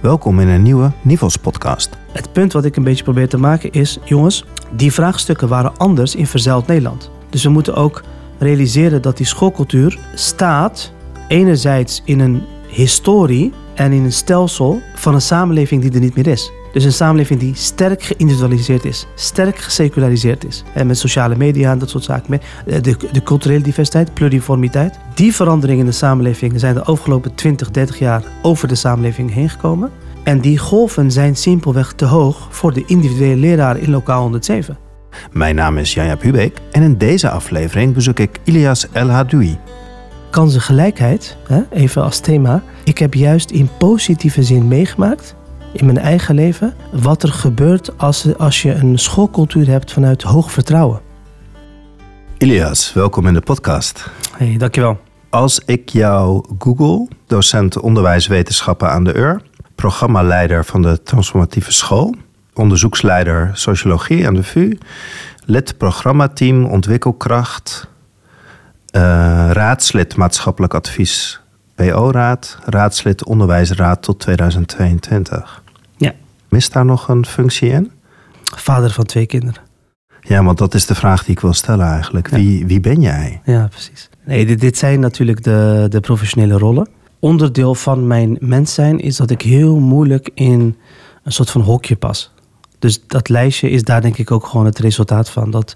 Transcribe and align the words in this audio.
Welkom 0.00 0.40
in 0.40 0.48
een 0.48 0.62
nieuwe 0.62 0.92
Nivels 1.02 1.36
podcast. 1.36 1.90
Het 2.12 2.32
punt 2.32 2.52
wat 2.52 2.64
ik 2.64 2.76
een 2.76 2.84
beetje 2.84 3.04
probeer 3.04 3.28
te 3.28 3.38
maken 3.38 3.70
is, 3.70 3.98
jongens, 4.04 4.44
die 4.70 4.92
vraagstukken 4.92 5.48
waren 5.48 5.76
anders 5.76 6.14
in 6.14 6.26
verzeild 6.26 6.66
Nederland. 6.66 7.10
Dus 7.30 7.42
we 7.42 7.50
moeten 7.50 7.74
ook 7.74 8.02
realiseren 8.38 9.02
dat 9.02 9.16
die 9.16 9.26
schoolcultuur 9.26 9.98
staat 10.14 10.92
enerzijds 11.28 12.02
in 12.04 12.20
een 12.20 12.42
historie 12.68 13.52
en 13.74 13.92
in 13.92 14.04
een 14.04 14.12
stelsel 14.12 14.80
van 14.94 15.14
een 15.14 15.20
samenleving 15.20 15.82
die 15.82 15.92
er 15.92 16.00
niet 16.00 16.14
meer 16.14 16.26
is. 16.26 16.50
Dus 16.78 16.86
een 16.86 16.92
samenleving 16.92 17.40
die 17.40 17.54
sterk 17.54 18.02
geïndividualiseerd 18.02 18.84
is, 18.84 19.06
sterk 19.14 19.58
geseculariseerd 19.58 20.46
is. 20.46 20.64
En 20.74 20.86
met 20.86 20.98
sociale 20.98 21.36
media 21.36 21.70
en 21.70 21.78
dat 21.78 21.90
soort 21.90 22.04
zaken. 22.04 22.40
De, 22.64 22.96
de 23.12 23.22
culturele 23.22 23.60
diversiteit, 23.60 24.14
pluriformiteit. 24.14 24.98
Die 25.14 25.34
veranderingen 25.34 25.80
in 25.80 25.90
de 25.90 25.96
samenleving 25.96 26.60
zijn 26.60 26.74
de 26.74 26.82
afgelopen 26.82 27.34
20, 27.34 27.70
30 27.70 27.98
jaar 27.98 28.22
over 28.42 28.68
de 28.68 28.74
samenleving 28.74 29.32
heen 29.32 29.48
gekomen. 29.48 29.90
En 30.22 30.40
die 30.40 30.58
golven 30.58 31.10
zijn 31.10 31.36
simpelweg 31.36 31.92
te 31.92 32.04
hoog 32.04 32.48
voor 32.50 32.72
de 32.72 32.84
individuele 32.86 33.36
leraar 33.36 33.78
in 33.78 33.90
lokaal 33.90 34.22
107. 34.22 34.78
Mijn 35.32 35.54
naam 35.54 35.78
is 35.78 35.94
Janja 35.94 36.16
Pubeek 36.16 36.58
en 36.70 36.82
in 36.82 36.98
deze 36.98 37.30
aflevering 37.30 37.94
bezoek 37.94 38.18
ik 38.18 38.38
Ilias 38.44 38.88
El 38.92 39.08
Hadoui. 39.08 39.58
Kansengelijkheid, 40.30 41.36
even 41.70 42.02
als 42.02 42.18
thema. 42.18 42.62
Ik 42.84 42.98
heb 42.98 43.14
juist 43.14 43.50
in 43.50 43.68
positieve 43.78 44.42
zin 44.42 44.68
meegemaakt 44.68 45.36
in 45.78 45.86
mijn 45.86 45.98
eigen 45.98 46.34
leven 46.34 46.74
wat 46.92 47.22
er 47.22 47.32
gebeurt 47.32 47.98
als, 47.98 48.36
als 48.36 48.62
je 48.62 48.74
een 48.74 48.98
schoolcultuur 48.98 49.68
hebt 49.68 49.92
vanuit 49.92 50.22
hoog 50.22 50.52
vertrouwen. 50.52 51.00
Ilias, 52.38 52.92
welkom 52.92 53.26
in 53.26 53.34
de 53.34 53.40
podcast. 53.40 54.10
Hey, 54.36 54.56
dankjewel. 54.56 55.00
Als 55.30 55.60
ik 55.66 55.88
jou 55.88 56.44
google, 56.58 57.08
docent 57.26 57.80
onderwijswetenschappen 57.80 58.90
aan 58.90 59.04
de 59.04 59.14
UR, 59.14 59.42
programmaleider 59.74 60.64
van 60.64 60.82
de 60.82 61.02
Transformatieve 61.02 61.72
School, 61.72 62.14
onderzoeksleider 62.54 63.50
sociologie 63.52 64.26
aan 64.26 64.34
de 64.34 64.42
VU, 64.42 64.78
lid 65.44 65.76
programmateam 65.76 66.64
ontwikkelkracht, 66.64 67.88
uh, 68.92 69.00
raadslid 69.52 70.16
maatschappelijk 70.16 70.74
advies 70.74 71.40
BO-raad, 71.74 72.58
raadslid 72.64 73.24
onderwijsraad 73.24 74.02
tot 74.02 74.20
2022. 74.20 75.62
Mist 76.48 76.72
daar 76.72 76.84
nog 76.84 77.08
een 77.08 77.26
functie 77.26 77.68
in? 77.68 77.90
Vader 78.42 78.90
van 78.90 79.04
twee 79.04 79.26
kinderen. 79.26 79.62
Ja, 80.20 80.44
want 80.44 80.58
dat 80.58 80.74
is 80.74 80.86
de 80.86 80.94
vraag 80.94 81.24
die 81.24 81.34
ik 81.34 81.40
wil 81.40 81.52
stellen 81.52 81.86
eigenlijk. 81.86 82.28
Wie, 82.28 82.66
wie 82.66 82.80
ben 82.80 83.00
jij? 83.00 83.40
Ja, 83.44 83.66
precies. 83.66 84.08
Nee, 84.24 84.46
dit, 84.46 84.60
dit 84.60 84.78
zijn 84.78 85.00
natuurlijk 85.00 85.42
de, 85.42 85.86
de 85.88 86.00
professionele 86.00 86.58
rollen. 86.58 86.88
Onderdeel 87.18 87.74
van 87.74 88.06
mijn 88.06 88.36
mens 88.40 88.74
zijn 88.74 88.98
is 88.98 89.16
dat 89.16 89.30
ik 89.30 89.42
heel 89.42 89.78
moeilijk 89.78 90.30
in 90.34 90.76
een 91.22 91.32
soort 91.32 91.50
van 91.50 91.60
hokje 91.60 91.96
pas. 91.96 92.32
Dus 92.78 93.06
dat 93.06 93.28
lijstje 93.28 93.70
is 93.70 93.82
daar 93.82 94.00
denk 94.00 94.18
ik 94.18 94.30
ook 94.30 94.46
gewoon 94.46 94.66
het 94.66 94.78
resultaat 94.78 95.30
van. 95.30 95.50
Dat, 95.50 95.74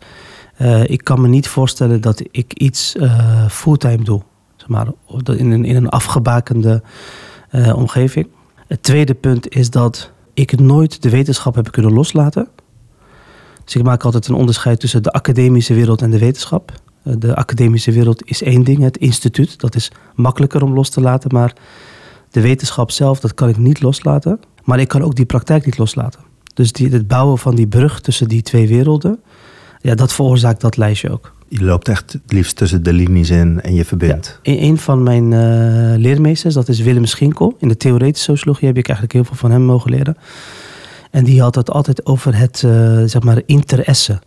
uh, 0.58 0.84
ik 0.84 1.04
kan 1.04 1.20
me 1.20 1.28
niet 1.28 1.48
voorstellen 1.48 2.00
dat 2.00 2.22
ik 2.30 2.52
iets 2.52 2.96
uh, 2.96 3.46
fulltime 3.48 4.04
doe 4.04 4.22
maar, 4.66 4.86
in, 5.24 5.50
een, 5.50 5.64
in 5.64 5.76
een 5.76 5.88
afgebakende 5.88 6.82
uh, 7.50 7.76
omgeving. 7.76 8.28
Het 8.66 8.82
tweede 8.82 9.14
punt 9.14 9.54
is 9.54 9.70
dat 9.70 10.10
ik 10.34 10.58
nooit 10.60 11.02
de 11.02 11.10
wetenschap 11.10 11.54
heb 11.54 11.70
kunnen 11.70 11.92
loslaten. 11.92 12.48
Dus 13.64 13.74
ik 13.74 13.82
maak 13.82 14.04
altijd 14.04 14.28
een 14.28 14.34
onderscheid 14.34 14.80
tussen 14.80 15.02
de 15.02 15.12
academische 15.12 15.74
wereld 15.74 16.02
en 16.02 16.10
de 16.10 16.18
wetenschap. 16.18 16.72
Eh, 17.02 17.14
de 17.18 17.36
academische 17.36 17.92
wereld 17.92 18.24
is 18.24 18.42
één 18.42 18.64
ding, 18.64 18.82
het 18.82 18.96
instituut. 18.96 19.60
Dat 19.60 19.74
is 19.74 19.90
makkelijker 20.14 20.62
om 20.62 20.74
los 20.74 20.88
te 20.88 21.00
laten. 21.00 21.30
Maar 21.34 21.54
de 22.30 22.40
wetenschap 22.40 22.90
zelf, 22.90 23.20
dat 23.20 23.34
kan 23.34 23.48
ik 23.48 23.56
niet 23.56 23.82
loslaten. 23.82 24.40
Maar 24.64 24.80
ik 24.80 24.88
kan 24.88 25.02
ook 25.02 25.14
die 25.14 25.26
praktijk 25.26 25.64
niet 25.64 25.78
loslaten. 25.78 26.20
Dus 26.54 26.72
die, 26.72 26.88
het 26.88 27.08
bouwen 27.08 27.38
van 27.38 27.54
die 27.54 27.66
brug 27.66 28.00
tussen 28.00 28.28
die 28.28 28.42
twee 28.42 28.68
werelden, 28.68 29.20
ja, 29.82 29.94
dat 29.94 30.12
veroorzaakt 30.12 30.60
dat 30.60 30.76
lijstje 30.76 31.10
ook 31.10 31.32
je 31.58 31.64
loopt 31.64 31.88
echt 31.88 32.12
het 32.12 32.32
liefst 32.32 32.56
tussen 32.56 32.82
de 32.82 32.92
linies 32.92 33.30
in 33.30 33.60
en 33.60 33.74
je 33.74 33.84
verbindt. 33.84 34.38
Ja, 34.42 34.52
een 34.52 34.78
van 34.78 35.02
mijn 35.02 35.24
uh, 35.24 35.98
leermeesters, 35.98 36.54
dat 36.54 36.68
is 36.68 36.80
Willem 36.80 37.04
Schinkel. 37.04 37.56
In 37.58 37.68
de 37.68 37.76
theoretische 37.76 38.30
sociologie 38.30 38.66
heb 38.66 38.76
ik 38.76 38.86
eigenlijk 38.86 39.16
heel 39.16 39.24
veel 39.24 39.36
van 39.36 39.50
hem 39.50 39.62
mogen 39.62 39.90
leren. 39.90 40.16
En 41.10 41.24
die 41.24 41.40
had 41.40 41.54
het 41.54 41.70
altijd 41.70 42.06
over 42.06 42.36
het, 42.36 42.62
uh, 42.64 43.02
zeg 43.04 43.22
maar, 43.22 43.42
interesse. 43.46 44.20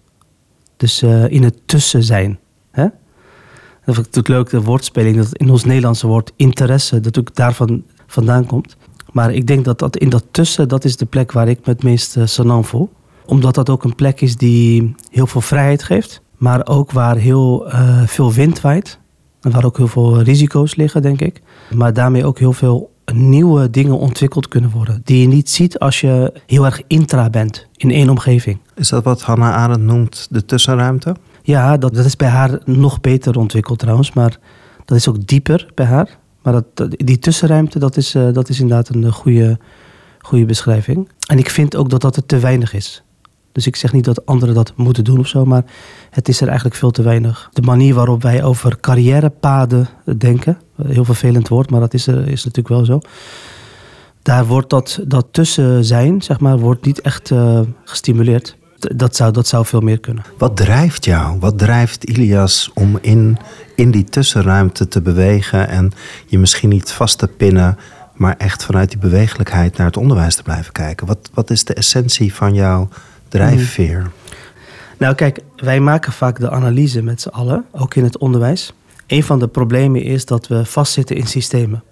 Dus 0.78 1.04
uh, 1.04 1.30
in 1.30 1.44
het 1.44 1.58
tussen 1.66 2.04
zijn. 2.04 2.40
Hè? 2.72 2.84
Dat 2.84 3.96
vind 3.96 4.08
ik 4.08 4.16
natuurlijk 4.16 4.28
leuk, 4.28 4.50
de 4.50 4.68
woordspeling, 4.68 5.18
dat 5.18 5.38
in 5.38 5.50
ons 5.50 5.64
Nederlandse 5.64 6.08
woord 6.08 6.32
interesse, 6.36 7.00
dat 7.00 7.20
ook 7.20 7.36
daarvan 7.36 7.84
vandaan 8.08 8.46
komt. 8.46 8.78
Maar 9.12 9.34
ik 9.34 9.48
denk 9.48 9.66
dat, 9.66 9.80
dat 9.80 9.98
in 9.98 10.10
dat 10.10 10.26
tussen, 10.32 10.68
dat 10.68 10.86
is 10.86 10.98
de 10.98 11.06
plek 11.06 11.32
waar 11.32 11.48
ik 11.48 11.66
me 11.66 11.74
het 11.74 11.84
meest 11.84 12.18
uh, 12.18 12.62
voel. 12.62 12.90
Omdat 13.26 13.56
dat 13.56 13.70
ook 13.70 13.84
een 13.84 13.96
plek 13.96 14.22
is 14.22 14.38
die 14.38 14.96
heel 15.10 15.28
veel 15.28 15.42
vrijheid 15.42 15.84
geeft 15.84 16.24
maar 16.38 16.68
ook 16.68 16.92
waar 16.92 17.16
heel 17.16 17.68
uh, 17.68 18.02
veel 18.08 18.34
wind 18.34 18.62
waait. 18.62 19.00
En 19.42 19.52
waar 19.52 19.66
ook 19.66 19.78
heel 19.78 19.88
veel 19.88 20.22
risico's 20.22 20.76
liggen, 20.76 21.02
denk 21.02 21.22
ik. 21.22 21.42
Maar 21.74 21.94
daarmee 21.94 22.26
ook 22.26 22.40
heel 22.40 22.54
veel 22.54 22.94
nieuwe 23.14 23.70
dingen 23.70 23.98
ontwikkeld 23.98 24.48
kunnen 24.48 24.70
worden. 24.70 25.02
Die 25.04 25.22
je 25.22 25.28
niet 25.28 25.50
ziet 25.50 25.80
als 25.80 26.02
je 26.02 26.34
heel 26.46 26.66
erg 26.66 26.82
intra 26.88 27.30
bent 27.30 27.68
in 27.76 27.92
één 27.92 28.10
omgeving. 28.10 28.60
Is 28.76 28.90
dat 28.90 29.04
wat 29.04 29.22
Hannah 29.22 29.54
Arendt 29.54 29.84
noemt 29.84 30.28
de 30.30 30.46
tussenruimte? 30.46 31.16
Ja, 31.42 31.78
dat, 31.78 31.94
dat 31.94 32.06
is 32.06 32.16
bij 32.16 32.28
haar 32.28 32.60
nog 32.66 33.02
beter 33.02 33.38
ontwikkeld 33.38 33.80
trouwens. 33.80 34.14
Maar 34.14 34.38
dat 34.86 34.98
is 34.98 35.08
ook 35.08 35.28
dieper 35.28 35.72
bij 35.74 35.86
haar. 35.86 36.18
Maar 36.42 36.54
dat, 36.54 36.90
die 36.90 37.20
tussenruimte, 37.20 37.80
dat 37.80 37.98
is, 37.98 38.16
uh, 38.16 38.34
dat 38.34 38.50
is 38.50 38.60
inderdaad 38.60 38.96
een 38.96 39.12
goede, 39.12 39.60
goede 40.20 40.46
beschrijving. 40.46 41.10
En 41.28 41.38
ik 41.38 41.50
vind 41.50 41.76
ook 41.76 41.90
dat 41.90 42.02
dat 42.02 42.16
het 42.16 42.28
te 42.28 42.40
weinig 42.40 42.74
is. 42.74 43.04
Dus 43.56 43.68
ik 43.68 43.76
zeg 43.76 43.94
niet 43.94 44.06
dat 44.06 44.26
anderen 44.26 44.56
dat 44.56 44.74
moeten 44.76 45.04
doen 45.04 45.20
of 45.20 45.28
zo, 45.28 45.46
maar 45.46 45.64
het 46.10 46.28
is 46.28 46.42
er 46.42 46.48
eigenlijk 46.48 46.78
veel 46.78 46.92
te 46.92 47.02
weinig. 47.02 47.50
De 47.54 47.62
manier 47.62 47.94
waarop 47.94 48.22
wij 48.22 48.44
over 48.44 48.80
carrièrepaden 48.80 49.88
denken, 50.18 50.58
heel 50.88 51.06
vervelend 51.06 51.48
woord, 51.48 51.70
maar 51.70 51.80
dat 51.80 51.94
is, 51.94 52.08
is 52.08 52.44
natuurlijk 52.44 52.68
wel 52.68 52.86
zo. 52.86 53.00
Daar 54.22 54.46
wordt 54.46 54.70
dat, 54.70 55.00
dat 55.08 55.28
tussen 55.32 55.86
zijn, 55.86 56.22
zeg 56.22 56.40
maar, 56.40 56.60
wordt 56.60 56.86
niet 56.86 57.02
echt 57.02 57.30
uh, 57.30 57.60
gestimuleerd. 57.84 58.58
Dat 58.80 59.16
zou, 59.16 59.32
dat 59.32 59.48
zou 59.48 59.66
veel 59.66 59.82
meer 59.82 60.00
kunnen. 60.00 60.24
Wat 60.38 60.58
drijft 60.58 61.06
jou? 61.06 61.40
Wat 61.40 61.58
drijft 61.58 62.04
Ilias 62.04 62.72
om 62.74 62.98
in, 63.02 63.38
in 63.76 63.92
die 63.92 64.04
tussenruimte 64.04 64.88
te 64.88 65.02
bewegen 65.02 65.68
en 65.68 65.92
je 66.26 66.40
misschien 66.40 66.70
niet 66.70 66.92
vast 66.92 67.18
te 67.18 67.28
pinnen, 67.28 67.78
maar 68.14 68.36
echt 68.38 68.64
vanuit 68.64 68.90
die 68.90 69.00
bewegelijkheid 69.00 69.78
naar 69.78 69.88
het 69.88 69.98
onderwijs 69.98 70.36
te 70.36 70.44
blijven 70.44 70.72
kijken? 70.72 71.08
Wat, 71.08 71.30
wat 71.34 71.50
is 71.50 71.64
de 71.64 71.74
essentie 71.74 72.34
van 72.34 72.54
jouw 72.54 72.90
drijfveer? 73.36 74.00
Mhm. 74.00 74.10
Nou, 74.98 75.16
kijk, 75.16 75.40
wij 75.56 75.80
maken 75.80 76.12
vaak 76.12 76.40
de 76.40 76.50
analyse 76.50 77.02
met 77.02 77.22
z'n 77.22 77.30
allen, 77.30 77.66
ook 77.72 77.96
in 77.96 78.04
het 78.04 78.18
onderwijs. 78.18 78.74
Een 79.08 79.24
van 79.24 79.40
de 79.40 79.48
problemen 79.48 80.02
is 80.02 80.26
dat 80.26 80.48
we 80.48 80.66
vastzitten 80.66 81.16
in 81.16 81.28
systemen. 81.28 81.84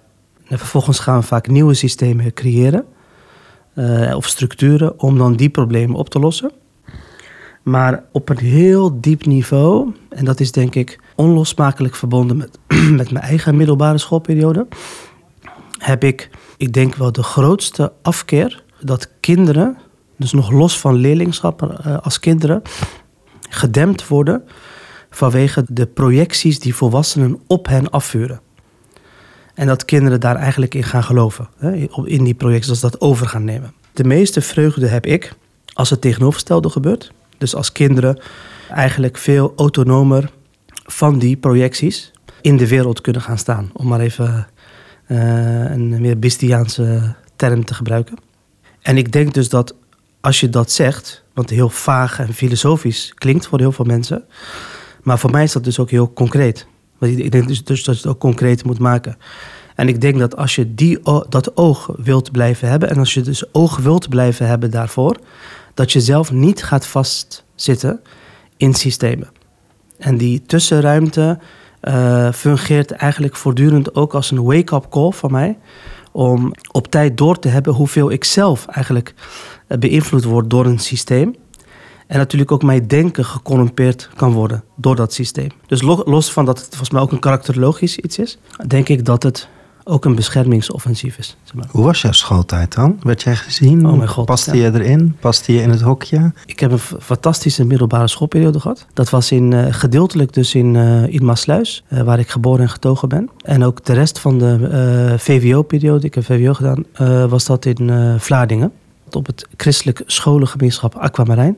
En 0.47 0.57
vervolgens 0.57 0.99
gaan 0.99 1.19
we 1.19 1.25
vaak 1.25 1.47
nieuwe 1.47 1.73
systemen 1.73 2.33
creëren 2.33 2.85
uh, 3.75 4.15
of 4.15 4.27
structuren 4.27 4.99
om 4.99 5.17
dan 5.17 5.35
die 5.35 5.49
problemen 5.49 5.95
op 5.95 6.09
te 6.09 6.19
lossen. 6.19 6.51
Maar 7.63 8.03
op 8.11 8.29
een 8.29 8.37
heel 8.37 9.01
diep 9.01 9.25
niveau, 9.25 9.93
en 10.09 10.25
dat 10.25 10.39
is 10.39 10.51
denk 10.51 10.75
ik 10.75 10.99
onlosmakelijk 11.15 11.95
verbonden 11.95 12.37
met, 12.37 12.59
met 12.99 13.11
mijn 13.11 13.25
eigen 13.25 13.55
middelbare 13.55 13.97
schoolperiode, 13.97 14.67
heb 15.77 16.03
ik, 16.03 16.29
ik 16.57 16.73
denk 16.73 16.95
wel 16.95 17.11
de 17.11 17.23
grootste 17.23 17.91
afkeer 18.01 18.63
dat 18.81 19.09
kinderen 19.19 19.77
dus 20.17 20.31
nog 20.31 20.51
los 20.51 20.79
van 20.79 20.95
leerlingschap 20.95 21.61
uh, 21.61 21.97
als 21.97 22.19
kinderen, 22.19 22.61
gedempt 23.49 24.07
worden 24.07 24.43
vanwege 25.09 25.65
de 25.67 25.85
projecties 25.85 26.59
die 26.59 26.75
volwassenen 26.75 27.39
op 27.47 27.67
hen 27.67 27.89
afvuren. 27.89 28.41
En 29.53 29.67
dat 29.67 29.85
kinderen 29.85 30.19
daar 30.19 30.35
eigenlijk 30.35 30.73
in 30.73 30.83
gaan 30.83 31.03
geloven, 31.03 31.47
in 32.05 32.23
die 32.23 32.33
projecties, 32.33 32.69
als 32.69 32.79
dat 32.79 33.01
over 33.01 33.27
gaan 33.27 33.43
nemen. 33.43 33.73
De 33.93 34.03
meeste 34.03 34.41
vreugde 34.41 34.87
heb 34.87 35.05
ik 35.05 35.33
als 35.73 35.89
het 35.89 36.01
tegenovergestelde 36.01 36.69
gebeurt. 36.69 37.11
Dus 37.37 37.55
als 37.55 37.71
kinderen 37.71 38.19
eigenlijk 38.69 39.17
veel 39.17 39.53
autonomer 39.55 40.31
van 40.85 41.19
die 41.19 41.37
projecties 41.37 42.11
in 42.41 42.57
de 42.57 42.67
wereld 42.67 43.01
kunnen 43.01 43.21
gaan 43.21 43.37
staan. 43.37 43.69
Om 43.73 43.87
maar 43.87 43.99
even 43.99 44.47
uh, 45.07 45.71
een 45.71 46.01
meer 46.01 46.19
Bistiaanse 46.19 47.15
term 47.35 47.65
te 47.65 47.73
gebruiken. 47.73 48.17
En 48.81 48.97
ik 48.97 49.11
denk 49.11 49.33
dus 49.33 49.49
dat 49.49 49.75
als 50.23 50.39
je 50.39 50.49
dat 50.49 50.71
zegt, 50.71 51.23
want 51.33 51.49
heel 51.49 51.69
vaag 51.69 52.19
en 52.19 52.33
filosofisch 52.33 53.13
klinkt 53.15 53.47
voor 53.47 53.59
heel 53.59 53.71
veel 53.71 53.85
mensen. 53.85 54.23
Maar 55.01 55.19
voor 55.19 55.31
mij 55.31 55.43
is 55.43 55.51
dat 55.51 55.63
dus 55.63 55.79
ook 55.79 55.89
heel 55.89 56.13
concreet. 56.13 56.67
Want 56.97 57.17
ik 57.19 57.31
denk 57.31 57.47
dus, 57.47 57.63
dus 57.63 57.83
dat 57.83 57.95
je 57.95 58.01
het 58.01 58.11
ook 58.11 58.19
concreet 58.19 58.63
moet 58.63 58.79
maken. 58.79 59.17
En 59.75 59.87
ik 59.87 60.01
denk 60.01 60.19
dat 60.19 60.37
als 60.37 60.55
je 60.55 60.73
die, 60.73 60.99
dat 61.29 61.57
oog 61.57 61.89
wilt 61.97 62.31
blijven 62.31 62.69
hebben, 62.69 62.89
en 62.89 62.97
als 62.97 63.13
je 63.13 63.21
dus 63.21 63.53
oog 63.53 63.77
wilt 63.77 64.09
blijven 64.09 64.47
hebben 64.47 64.71
daarvoor, 64.71 65.17
dat 65.73 65.91
je 65.91 66.01
zelf 66.01 66.31
niet 66.31 66.63
gaat 66.63 66.85
vastzitten 66.85 68.01
in 68.57 68.73
systemen. 68.73 69.29
En 69.97 70.17
die 70.17 70.41
tussenruimte 70.45 71.39
uh, 71.81 72.31
fungeert 72.31 72.91
eigenlijk 72.91 73.35
voortdurend 73.35 73.95
ook 73.95 74.13
als 74.13 74.31
een 74.31 74.43
wake-up 74.43 74.85
call 74.89 75.11
van 75.11 75.31
mij 75.31 75.57
om 76.13 76.51
op 76.71 76.87
tijd 76.87 77.17
door 77.17 77.39
te 77.39 77.47
hebben 77.47 77.73
hoeveel 77.73 78.11
ik 78.11 78.23
zelf 78.23 78.65
eigenlijk 78.65 79.13
eh, 79.67 79.77
beïnvloed 79.77 80.23
word 80.23 80.49
door 80.49 80.65
een 80.65 80.79
systeem. 80.79 81.35
En 82.07 82.17
natuurlijk 82.17 82.51
ook 82.51 82.63
mijn 82.63 82.87
denken 82.87 83.25
gecorrumpeerd 83.25 84.09
kan 84.15 84.31
worden 84.31 84.63
door 84.75 84.95
dat 84.95 85.13
systeem. 85.13 85.49
Dus 85.67 85.81
los 85.81 86.31
van 86.31 86.45
dat 86.45 86.57
het 86.57 86.67
volgens 86.67 86.89
mij 86.89 87.01
ook 87.01 87.11
een 87.11 87.19
karakterologisch 87.19 87.97
iets 87.97 88.19
is, 88.19 88.37
denk 88.67 88.89
ik 88.89 89.05
dat 89.05 89.23
het 89.23 89.47
ook 89.83 90.05
een 90.05 90.15
beschermingsoffensief 90.15 91.17
is. 91.17 91.37
Zeg 91.43 91.53
maar. 91.53 91.65
Hoe 91.71 91.83
was 91.83 92.01
jouw 92.01 92.11
schooltijd 92.11 92.73
dan? 92.73 92.99
Werd 93.01 93.21
jij 93.21 93.35
gezien? 93.35 93.87
Oh 93.87 93.97
mijn 93.97 94.09
god. 94.09 94.25
Paste 94.25 94.57
je 94.57 94.73
erin? 94.73 95.15
Paste 95.19 95.53
je 95.53 95.61
in 95.61 95.69
het 95.69 95.81
hokje? 95.81 96.31
Ik 96.45 96.59
heb 96.59 96.71
een 96.71 96.79
fantastische 96.79 97.65
middelbare 97.65 98.07
schoolperiode 98.07 98.59
gehad. 98.59 98.85
Dat 98.93 99.09
was 99.09 99.31
in, 99.31 99.51
uh, 99.51 99.65
gedeeltelijk 99.69 100.33
dus 100.33 100.55
in, 100.55 100.73
uh, 100.73 101.07
in 101.07 101.25
Maasluis, 101.25 101.83
uh, 101.89 102.01
waar 102.01 102.19
ik 102.19 102.29
geboren 102.29 102.61
en 102.61 102.69
getogen 102.69 103.09
ben. 103.09 103.29
En 103.41 103.63
ook 103.63 103.85
de 103.85 103.93
rest 103.93 104.19
van 104.19 104.39
de 104.39 105.15
VWO-periode, 105.17 106.05
ik 106.05 106.15
heb 106.15 106.25
VWO 106.25 106.53
gedaan, 106.53 106.85
was 107.29 107.45
dat 107.45 107.65
in 107.65 107.91
Vlaardingen. 108.19 108.71
Op 109.11 109.25
het 109.25 109.47
christelijk 109.57 110.01
scholengemeenschap 110.05 110.95
Aquamarijn. 110.95 111.57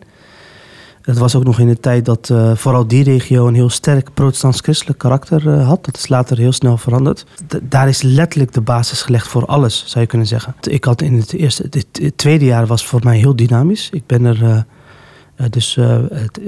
Het 1.05 1.17
was 1.17 1.35
ook 1.35 1.43
nog 1.43 1.59
in 1.59 1.67
de 1.67 1.79
tijd 1.79 2.05
dat 2.05 2.29
uh, 2.31 2.55
vooral 2.55 2.87
die 2.87 3.03
regio 3.03 3.47
een 3.47 3.53
heel 3.53 3.69
sterk 3.69 4.13
protestants-christelijk 4.13 4.99
karakter 4.99 5.47
uh, 5.47 5.67
had. 5.67 5.85
Dat 5.85 5.97
is 5.97 6.07
later 6.07 6.37
heel 6.37 6.51
snel 6.51 6.77
veranderd. 6.77 7.25
Daar 7.63 7.87
is 7.87 8.01
letterlijk 8.01 8.53
de 8.53 8.61
basis 8.61 9.01
gelegd 9.01 9.27
voor 9.27 9.45
alles, 9.45 9.83
zou 9.87 10.03
je 10.03 10.09
kunnen 10.09 10.27
zeggen. 10.27 10.55
Ik 10.61 10.83
had 10.83 11.01
in 11.01 11.13
het 11.13 11.33
eerste, 11.33 11.69
tweede 12.15 12.45
jaar 12.45 12.65
was 12.65 12.85
voor 12.85 12.99
mij 13.03 13.17
heel 13.17 13.35
dynamisch. 13.35 13.89
Ik 13.91 14.05
ben 14.05 14.25
er, 14.25 14.43
uh, 14.43 15.45
dus 15.49 15.79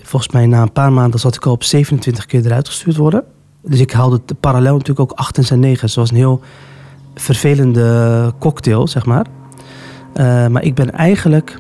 volgens 0.01 0.33
mij 0.33 0.45
na 0.45 0.62
een 0.62 0.71
paar 0.71 0.94
maanden 0.94 1.19
zat 1.19 1.36
ik 1.36 1.45
al 1.45 1.51
op 1.51 1.63
27 1.63 2.25
keer 2.25 2.45
eruit 2.45 2.68
gestuurd 2.68 2.95
worden. 2.95 3.24
Dus 3.62 3.80
ik 3.80 3.92
haalde 3.92 4.21
de 4.25 4.36
parallel 4.36 4.74
natuurlijk 4.74 5.12
ook 5.12 5.18
8 5.19 5.51
en 5.51 5.60
9. 5.60 5.89
Zoals 5.89 6.10
een 6.10 6.15
heel 6.15 6.42
vervelende 7.15 8.33
cocktail, 8.39 8.88
zeg 8.88 9.06
maar. 9.06 9.25
maar 10.50 10.63
ik 10.63 10.75
ben 10.75 10.92
eigenlijk 10.92 11.60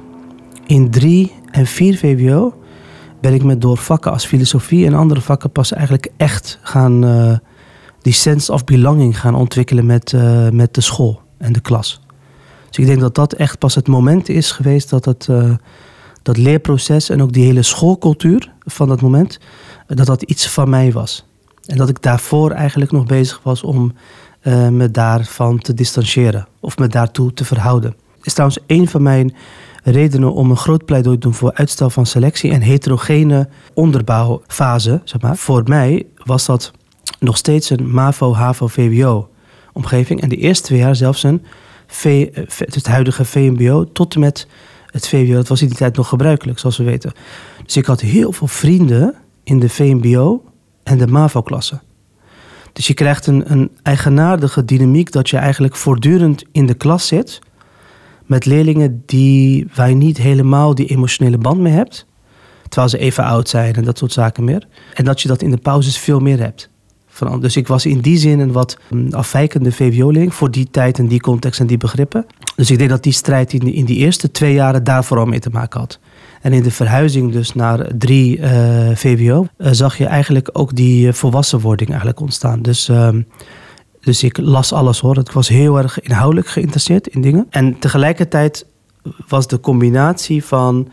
in 0.65 0.89
3 0.89 1.31
en 1.51 1.65
4 1.65 1.97
VWO 1.97 2.53
ben 3.27 3.35
ik 3.35 3.43
met 3.43 3.61
door 3.61 3.77
vakken 3.77 4.11
als 4.11 4.25
filosofie 4.25 4.85
en 4.85 4.93
andere 4.93 5.21
vakken 5.21 5.51
pas 5.51 5.71
eigenlijk 5.71 6.09
echt 6.17 6.59
gaan 6.61 7.05
uh, 7.05 7.37
die 8.01 8.13
sense 8.13 8.51
of 8.53 8.63
belonging 8.63 9.19
gaan 9.19 9.35
ontwikkelen 9.35 9.85
met, 9.85 10.11
uh, 10.11 10.49
met 10.49 10.73
de 10.73 10.81
school 10.81 11.21
en 11.37 11.53
de 11.53 11.59
klas. 11.59 12.01
Dus 12.69 12.77
ik 12.77 12.85
denk 12.85 12.99
dat 12.99 13.15
dat 13.15 13.33
echt 13.33 13.59
pas 13.59 13.75
het 13.75 13.87
moment 13.87 14.29
is 14.29 14.51
geweest 14.51 14.89
dat 14.89 15.05
het, 15.05 15.27
uh, 15.29 15.53
dat 16.21 16.37
leerproces 16.37 17.09
en 17.09 17.21
ook 17.21 17.33
die 17.33 17.43
hele 17.43 17.63
schoolcultuur 17.63 18.53
van 18.59 18.87
dat 18.87 19.01
moment, 19.01 19.39
dat 19.87 20.05
dat 20.05 20.21
iets 20.21 20.49
van 20.49 20.69
mij 20.69 20.91
was. 20.91 21.25
En 21.65 21.77
dat 21.77 21.89
ik 21.89 22.01
daarvoor 22.01 22.51
eigenlijk 22.51 22.91
nog 22.91 23.05
bezig 23.05 23.39
was 23.43 23.63
om 23.63 23.93
me 24.71 24.91
daarvan 24.91 25.59
te 25.59 25.73
distancieren 25.73 26.47
of 26.59 26.77
me 26.77 26.87
daartoe 26.87 27.33
te 27.33 27.45
verhouden. 27.45 27.95
Is 28.21 28.33
trouwens 28.33 28.59
een 28.67 28.87
van 28.87 29.01
mijn 29.01 29.35
redenen 29.91 30.33
om 30.33 30.49
een 30.49 30.57
groot 30.57 30.85
pleidooi 30.85 31.17
te 31.17 31.21
doen 31.21 31.33
voor 31.33 31.53
uitstel 31.53 31.89
van 31.89 32.05
selectie 32.05 32.51
en 32.51 32.61
heterogene 32.61 33.49
onderbouwfase. 33.73 35.01
Zeg 35.03 35.21
maar. 35.21 35.37
Voor 35.37 35.63
mij 35.65 36.05
was 36.23 36.45
dat 36.45 36.71
nog 37.19 37.37
steeds 37.37 37.69
een 37.69 37.91
MAVO, 37.91 38.33
HAVO, 38.33 38.67
VWO 38.67 39.29
omgeving. 39.73 40.21
En 40.21 40.29
de 40.29 40.35
eerste 40.35 40.63
twee 40.63 40.79
jaar 40.79 40.95
zelfs 40.95 41.23
een 41.23 41.43
v, 41.87 42.27
het 42.57 42.87
huidige 42.87 43.25
VMBO 43.25 43.91
tot 43.91 44.13
en 44.13 44.19
met 44.19 44.47
het 44.85 45.07
VWO. 45.07 45.33
Dat 45.33 45.47
was 45.47 45.61
in 45.61 45.67
die 45.67 45.77
tijd 45.77 45.95
nog 45.95 46.07
gebruikelijk, 46.07 46.59
zoals 46.59 46.77
we 46.77 46.83
weten. 46.83 47.13
Dus 47.65 47.77
ik 47.77 47.85
had 47.85 48.01
heel 48.01 48.31
veel 48.31 48.47
vrienden 48.47 49.15
in 49.43 49.59
de 49.59 49.69
VMBO 49.69 50.43
en 50.83 50.97
de 50.97 51.07
MAVO-klasse. 51.07 51.79
Dus 52.73 52.87
je 52.87 52.93
krijgt 52.93 53.27
een, 53.27 53.51
een 53.51 53.71
eigenaardige 53.83 54.65
dynamiek 54.65 55.11
dat 55.11 55.29
je 55.29 55.37
eigenlijk 55.37 55.75
voortdurend 55.75 56.43
in 56.51 56.65
de 56.65 56.73
klas 56.73 57.07
zit 57.07 57.39
met 58.27 58.45
leerlingen 58.45 59.03
die, 59.05 59.67
je 59.75 59.83
niet 59.83 60.17
helemaal 60.17 60.75
die 60.75 60.87
emotionele 60.87 61.37
band 61.37 61.59
mee 61.59 61.73
hebt. 61.73 62.05
Terwijl 62.69 62.89
ze 62.89 62.97
even 62.97 63.23
oud 63.23 63.49
zijn 63.49 63.75
en 63.75 63.83
dat 63.83 63.97
soort 63.97 64.11
zaken 64.11 64.43
meer. 64.43 64.67
En 64.93 65.05
dat 65.05 65.21
je 65.21 65.27
dat 65.27 65.41
in 65.41 65.51
de 65.51 65.57
pauzes 65.57 65.97
veel 65.97 66.19
meer 66.19 66.39
hebt. 66.39 66.69
Dus 67.39 67.55
ik 67.55 67.67
was 67.67 67.85
in 67.85 67.99
die 67.99 68.17
zin 68.17 68.39
een 68.39 68.51
wat 68.51 68.77
mm, 68.89 69.13
afwijkende 69.13 69.71
VWO-leerling 69.71 70.33
voor 70.33 70.51
die 70.51 70.67
tijd 70.71 70.99
en 70.99 71.07
die 71.07 71.19
context 71.19 71.59
en 71.59 71.67
die 71.67 71.77
begrippen. 71.77 72.25
Dus 72.55 72.71
ik 72.71 72.77
denk 72.77 72.89
dat 72.89 73.03
die 73.03 73.13
strijd 73.13 73.53
in, 73.53 73.73
in 73.73 73.85
die 73.85 73.97
eerste 73.97 74.31
twee 74.31 74.53
jaren 74.53 74.83
daar 74.83 75.03
vooral 75.03 75.25
mee 75.25 75.39
te 75.39 75.49
maken 75.49 75.79
had. 75.79 75.99
En 76.41 76.53
in 76.53 76.63
de 76.63 76.71
verhuizing 76.71 77.31
dus 77.31 77.53
naar 77.53 77.87
drie 77.97 78.37
uh, 78.37 78.49
VWO 78.93 79.47
uh, 79.57 79.67
zag 79.71 79.97
je 79.97 80.05
eigenlijk 80.05 80.49
ook 80.53 80.75
die 80.75 81.07
uh, 81.07 81.13
volwassenwording 81.13 81.89
eigenlijk 81.89 82.19
ontstaan. 82.19 82.61
Dus 82.61 82.89
ehm, 82.89 83.21
dus 84.07 84.23
ik 84.23 84.37
las 84.37 84.73
alles 84.73 84.99
hoor. 84.99 85.17
Ik 85.17 85.31
was 85.31 85.47
heel 85.47 85.77
erg 85.77 86.01
inhoudelijk 86.01 86.47
geïnteresseerd 86.47 87.07
in 87.07 87.21
dingen. 87.21 87.47
En 87.49 87.79
tegelijkertijd 87.79 88.65
was 89.27 89.47
de 89.47 89.59
combinatie 89.59 90.43
van 90.43 90.87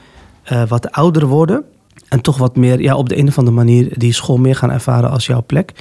uh, 0.52 0.66
wat 0.68 0.92
ouder 0.92 1.26
worden 1.26 1.64
en 2.08 2.20
toch 2.20 2.38
wat 2.38 2.56
meer 2.56 2.80
ja, 2.80 2.96
op 2.96 3.08
de 3.08 3.18
een 3.18 3.28
of 3.28 3.38
andere 3.38 3.56
manier 3.56 3.98
die 3.98 4.12
school 4.12 4.36
meer 4.36 4.56
gaan 4.56 4.70
ervaren 4.70 5.10
als 5.10 5.26
jouw 5.26 5.42
plek. 5.46 5.72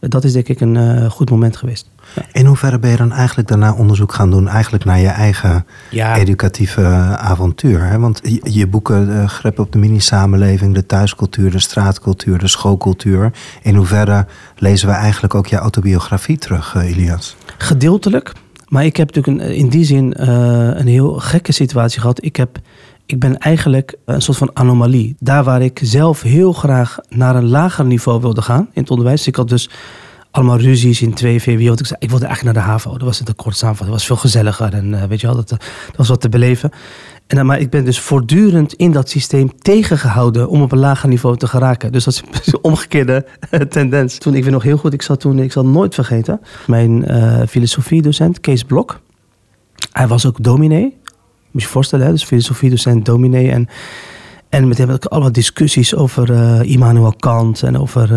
Dat 0.00 0.24
is 0.24 0.32
denk 0.32 0.48
ik 0.48 0.60
een 0.60 0.74
uh, 0.74 1.10
goed 1.10 1.30
moment 1.30 1.56
geweest. 1.56 1.90
In 2.32 2.46
hoeverre 2.46 2.78
ben 2.78 2.90
je 2.90 2.96
dan 2.96 3.12
eigenlijk 3.12 3.48
daarna 3.48 3.74
onderzoek 3.74 4.12
gaan 4.12 4.30
doen, 4.30 4.48
eigenlijk 4.48 4.84
naar 4.84 4.98
je 4.98 5.08
eigen 5.08 5.66
ja. 5.90 6.16
educatieve 6.16 6.84
avontuur? 7.16 7.84
Hè? 7.84 7.98
Want 7.98 8.20
je, 8.22 8.40
je 8.42 8.66
boeken 8.66 9.08
uh, 9.08 9.28
grepen 9.28 9.64
op 9.64 9.72
de 9.72 9.78
mini-samenleving, 9.78 10.74
de 10.74 10.86
thuiscultuur, 10.86 11.50
de 11.50 11.58
straatcultuur, 11.58 12.38
de 12.38 12.48
schoolcultuur. 12.48 13.32
In 13.62 13.74
hoeverre 13.74 14.26
lezen 14.56 14.88
we 14.88 14.94
eigenlijk 14.94 15.34
ook 15.34 15.46
je 15.46 15.56
autobiografie 15.56 16.38
terug, 16.38 16.74
uh, 16.74 16.90
Ilias? 16.90 17.36
Gedeeltelijk. 17.58 18.32
Maar 18.68 18.84
ik 18.84 18.96
heb 18.96 19.14
natuurlijk 19.14 19.44
een, 19.44 19.54
in 19.54 19.68
die 19.68 19.84
zin 19.84 20.14
een 20.16 20.86
heel 20.86 21.12
gekke 21.12 21.52
situatie 21.52 22.00
gehad. 22.00 22.24
Ik, 22.24 22.36
heb, 22.36 22.58
ik 23.06 23.18
ben 23.18 23.38
eigenlijk 23.38 23.94
een 24.04 24.22
soort 24.22 24.38
van 24.38 24.50
anomalie. 24.52 25.16
Daar 25.18 25.44
waar 25.44 25.62
ik 25.62 25.80
zelf 25.82 26.22
heel 26.22 26.52
graag 26.52 26.98
naar 27.08 27.36
een 27.36 27.48
lager 27.48 27.84
niveau 27.84 28.20
wilde 28.20 28.42
gaan 28.42 28.68
in 28.72 28.80
het 28.80 28.90
onderwijs. 28.90 29.26
Ik 29.26 29.36
had 29.36 29.48
dus 29.48 29.70
allemaal 30.30 30.58
ruzies 30.58 31.02
in 31.02 31.14
twee 31.14 31.42
VWO. 31.42 31.72
Ik, 31.72 31.86
zei, 31.86 31.98
ik 31.98 32.10
wilde 32.10 32.26
eigenlijk 32.26 32.56
naar 32.56 32.64
de 32.64 32.70
HAVO. 32.70 32.90
Dat 32.90 33.02
was 33.02 33.18
het 33.18 33.34
kort 33.34 33.56
samenvatting. 33.56 33.98
Dat 33.98 33.98
was 33.98 34.06
veel 34.06 34.16
gezelliger 34.16 34.74
en 34.74 34.92
uh, 34.92 35.04
weet 35.04 35.20
je 35.20 35.26
wel, 35.26 35.36
dat, 35.36 35.48
dat 35.48 35.60
was 35.96 36.08
wat 36.08 36.20
te 36.20 36.28
beleven. 36.28 36.70
En, 37.26 37.38
uh, 37.38 37.44
maar 37.44 37.60
ik 37.60 37.70
ben 37.70 37.84
dus 37.84 38.00
voortdurend 38.00 38.72
in 38.72 38.92
dat 38.92 39.08
systeem 39.08 39.58
tegengehouden 39.58 40.48
om 40.48 40.62
op 40.62 40.72
een 40.72 40.78
lager 40.78 41.08
niveau 41.08 41.36
te 41.36 41.46
geraken. 41.46 41.92
Dus 41.92 42.04
dat 42.04 42.14
is 42.14 42.52
een 42.52 42.58
omgekeerde 42.62 43.26
uh, 43.50 43.60
tendens. 43.60 44.18
Toen, 44.18 44.34
ik 44.34 44.44
weet 44.44 44.52
nog 44.52 44.62
heel 44.62 44.76
goed, 44.76 44.92
ik 44.92 45.02
zat 45.02 45.20
toen, 45.20 45.38
ik 45.38 45.52
zal 45.52 45.66
nooit 45.66 45.94
vergeten, 45.94 46.40
mijn 46.66 47.04
filosofiedocent 47.48 48.40
Kees 48.40 48.64
Blok. 48.64 49.00
Hij 49.92 50.08
was 50.08 50.26
ook 50.26 50.42
dominee. 50.42 50.96
Moet 51.56 51.64
je 51.64 51.70
je 51.70 51.74
voorstellen, 51.74 52.06
hè? 52.06 52.12
dus 52.12 52.24
filosofiedocent, 52.24 53.04
dominee. 53.04 53.50
En, 53.50 53.68
en 54.48 54.68
met 54.68 54.78
had 54.78 55.04
ik 55.04 55.04
allemaal 55.04 55.32
discussies 55.32 55.94
over 55.94 56.30
Immanuel 56.64 57.14
Kant 57.18 57.62
en 57.62 57.78
over 57.78 58.10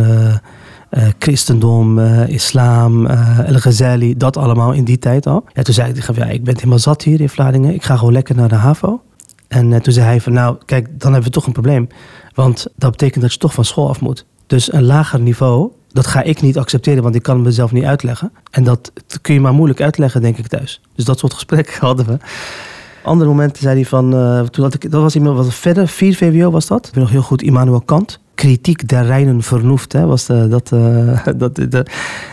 uh, 0.92 1.04
christendom, 1.20 2.00
uh, 2.00 2.28
islam, 2.28 3.06
uh, 3.06 3.48
El 3.48 3.60
Ghazali, 3.60 4.18
dat 4.18 4.38
allemaal 4.38 4.72
in 4.72 4.84
die 4.84 5.00
tijd 5.00 5.28
al. 5.28 5.46
Ja, 5.54 5.62
toen 5.62 5.74
zei 5.74 5.90
ik 5.90 5.96
tegen 5.96 6.16
ja, 6.16 6.26
ik 6.26 6.44
ben 6.44 6.56
helemaal 6.56 6.80
zat 6.80 7.04
hier 7.04 7.22
in 7.22 7.30
Vlaardingen, 7.30 7.74
ik 7.74 7.84
ga 7.84 7.98
gewoon 7.98 8.14
lekker 8.14 8.36
naar 8.36 8.50
de 8.50 8.56
HAVO. 8.56 9.02
En 9.48 9.82
toen 9.82 9.94
zei 9.94 10.06
hij 10.06 10.22
van, 10.22 10.34
nou, 10.34 10.58
kijk, 10.66 10.88
dan 11.00 11.12
hebben 11.12 11.30
we 11.30 11.36
toch 11.36 11.46
een 11.46 11.54
probleem. 11.54 11.88
Want 12.34 12.68
dat 12.76 12.92
betekent 12.92 13.22
dat 13.22 13.34
je 13.34 13.40
toch 13.40 13.54
van 13.54 13.66
school 13.66 13.90
af 13.90 14.02
moet. 14.02 14.26
Dus 14.48 14.74
een 14.74 14.84
lager 14.84 15.20
niveau, 15.20 15.72
dat 15.92 16.08
ga 16.08 16.22
ik 16.22 16.42
niet 16.42 16.58
accepteren, 16.58 17.04
want 17.04 17.16
ik 17.16 17.24
kan 17.24 17.36
het 17.36 17.46
mezelf 17.46 17.72
niet 17.72 17.84
uitleggen. 17.84 18.32
En 18.52 18.64
dat 18.64 18.92
kun 19.22 19.34
je 19.34 19.40
maar 19.40 19.54
moeilijk 19.54 19.82
uitleggen, 19.82 20.22
denk 20.22 20.38
ik 20.38 20.48
thuis. 20.48 20.82
Dus 20.96 21.06
dat 21.06 21.20
soort 21.20 21.34
gesprekken 21.34 21.80
hadden 21.88 22.06
we. 22.06 22.18
Andere 23.10 23.30
momenten 23.30 23.62
zei 23.62 23.76
hij 23.76 23.86
van, 23.86 24.10
toen 24.50 24.64
had 24.64 24.74
ik, 24.74 24.92
dat 24.92 25.02
was 25.02 25.16
iemand 25.16 25.38
wat 25.38 25.54
verder, 25.54 25.88
4 25.88 26.16
VWO 26.16 26.52
was 26.52 26.68
dat. 26.68 26.88
Ik 26.88 26.94
weet 26.94 27.04
nog 27.04 27.12
heel 27.12 27.22
goed 27.22 27.42
Immanuel 27.42 27.82
Kant 27.82 28.20
kritiek 28.40 28.88
der 28.88 29.06
reinen 29.06 29.44
vernoeft. 29.44 29.94
Hè, 29.94 30.06
was 30.06 30.26
de, 30.26 30.48
dat, 30.48 30.72
uh, 30.72 31.26
dat, 31.42 31.56
de, 31.56 31.86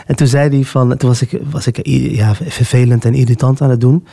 en 0.05 0.15
toen 0.15 0.27
zei 0.27 0.49
hij 0.49 0.63
van, 0.63 0.97
toen 0.97 1.09
was 1.09 1.21
ik, 1.21 1.41
was 1.49 1.67
ik 1.67 1.79
ja, 1.85 2.35
vervelend 2.35 3.05
en 3.05 3.13
irritant 3.13 3.61
aan 3.61 3.69
het 3.69 3.81
doen. 3.81 4.07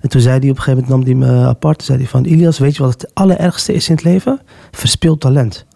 En 0.00 0.08
toen 0.08 0.20
zei 0.20 0.38
hij 0.38 0.50
op 0.50 0.56
een 0.56 0.62
gegeven 0.62 0.84
moment, 0.88 1.06
nam 1.08 1.18
hij 1.20 1.30
me 1.30 1.46
apart. 1.46 1.78
Toen 1.78 1.86
zei 1.86 1.98
hij 1.98 2.08
van, 2.08 2.24
Ilias, 2.24 2.58
weet 2.58 2.76
je 2.76 2.82
wat 2.82 2.92
het 2.92 3.10
allerergste 3.14 3.72
is 3.72 3.88
in 3.88 3.94
het 3.94 4.04
leven? 4.04 4.40
Verspild 4.70 5.20
talent. 5.20 5.66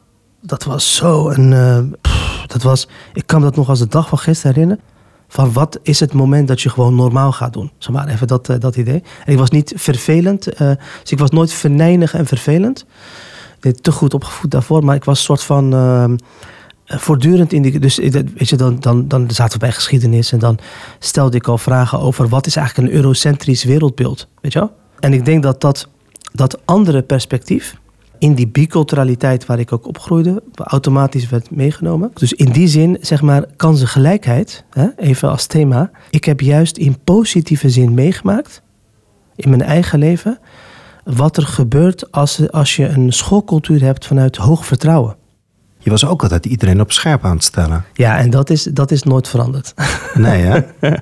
Dat 0.40 0.64
was 0.64 0.97
zo 0.97 1.28
een, 1.28 1.50
dat 2.47 2.62
was, 2.62 2.88
ik 3.12 3.26
kan 3.26 3.42
dat 3.42 3.56
nog 3.56 3.68
als 3.68 3.78
de 3.78 3.88
dag 3.88 4.09
van 4.09 4.18
gisteren 4.18 4.54
herinneren. 4.54 4.85
Van 5.33 5.53
wat 5.53 5.79
is 5.83 6.01
het 6.01 6.13
moment 6.13 6.49
dat 6.49 6.61
je 6.61 6.69
gewoon 6.69 6.95
normaal 6.95 7.33
gaat 7.33 7.53
doen? 7.53 7.71
Zeg 7.79 7.95
maar 7.95 8.09
even 8.09 8.27
dat, 8.27 8.49
uh, 8.49 8.57
dat 8.59 8.77
idee. 8.77 9.03
En 9.25 9.33
ik 9.33 9.39
was 9.39 9.51
niet 9.51 9.73
vervelend, 9.77 10.45
dus 11.03 11.11
ik 11.11 11.19
was 11.19 11.31
nooit 11.31 11.53
verneinig 11.53 12.15
en 12.15 12.27
vervelend 12.27 12.87
te 13.61 13.93
goed 13.93 14.15
opgevoed 14.15 14.51
daarvoor, 14.51 14.85
maar 14.85 14.95
ik 14.95 15.05
was 15.05 15.19
een 15.19 15.25
soort 15.25 15.43
van 15.43 15.75
uh, 15.75 16.05
voortdurend 16.87 17.53
in 17.53 17.63
die. 17.63 17.79
Dus 17.79 17.97
weet 17.97 18.49
je, 18.49 18.57
dan, 18.57 18.81
dan, 18.81 19.09
dan 19.09 19.31
zaten 19.31 19.53
we 19.53 19.59
bij 19.59 19.73
geschiedenis 19.73 20.33
en 20.33 20.39
dan 20.39 20.59
stelde 20.99 21.37
ik 21.37 21.49
al 21.49 21.59
vragen 21.59 22.01
over 22.01 22.29
wat 22.29 22.47
is 22.47 22.57
eigenlijk 22.57 22.89
een 22.89 22.95
eurocentrisch 22.95 23.65
wereldbeeld, 23.65 24.29
weet 24.41 24.53
je 24.53 24.59
wel? 24.59 24.73
En 25.01 25.13
ik 25.13 25.25
denk 25.25 25.43
dat 25.43 25.61
dat, 25.61 25.89
dat 26.33 26.61
andere 26.65 27.03
perspectief 27.03 27.77
in 28.21 28.35
die 28.35 28.49
biculturaliteit 28.49 29.47
waar 29.47 29.59
ik 29.59 29.73
ook 29.73 29.87
opgroeide, 29.87 30.43
automatisch 30.55 31.29
werd 31.29 31.50
meegenomen. 31.50 32.11
Dus 32.15 32.33
in 32.33 32.53
die 32.53 32.69
zin, 32.69 32.99
zeg 33.00 33.23
maar, 33.23 33.45
kansengelijkheid, 33.57 34.65
hè, 34.71 34.89
even 34.97 35.31
als 35.31 35.47
thema. 35.47 35.91
Ik 36.11 36.25
heb 36.25 36.41
juist 36.41 36.77
in 36.77 36.99
positieve 37.05 37.71
zin 37.71 37.95
meegemaakt, 37.95 38.62
in 39.37 39.49
mijn 39.49 39.62
eigen 39.62 39.99
leven, 39.99 40.39
wat 41.05 41.37
er 41.37 41.47
gebeurt 41.47 42.12
als, 42.12 42.50
als 42.50 42.77
je 42.77 42.87
een 42.89 43.12
schoolcultuur 43.12 43.83
hebt 43.83 44.07
vanuit 44.07 44.37
hoog 44.37 44.67
vertrouwen. 44.67 45.17
Je 45.83 45.91
was 45.91 46.07
ook 46.07 46.23
altijd 46.23 46.47
iedereen 46.47 46.81
op 46.81 46.93
scherp 46.93 47.25
aan 47.25 47.35
het 47.35 47.45
stellen. 47.45 47.85
Ja, 47.93 48.19
en 48.19 48.31
dat 48.31 48.51
is, 48.51 48.63
dat 48.63 48.91
is 48.91 49.03
nooit 49.03 49.29
veranderd. 49.29 49.75
Nee, 50.15 50.43
hè? 50.43 50.61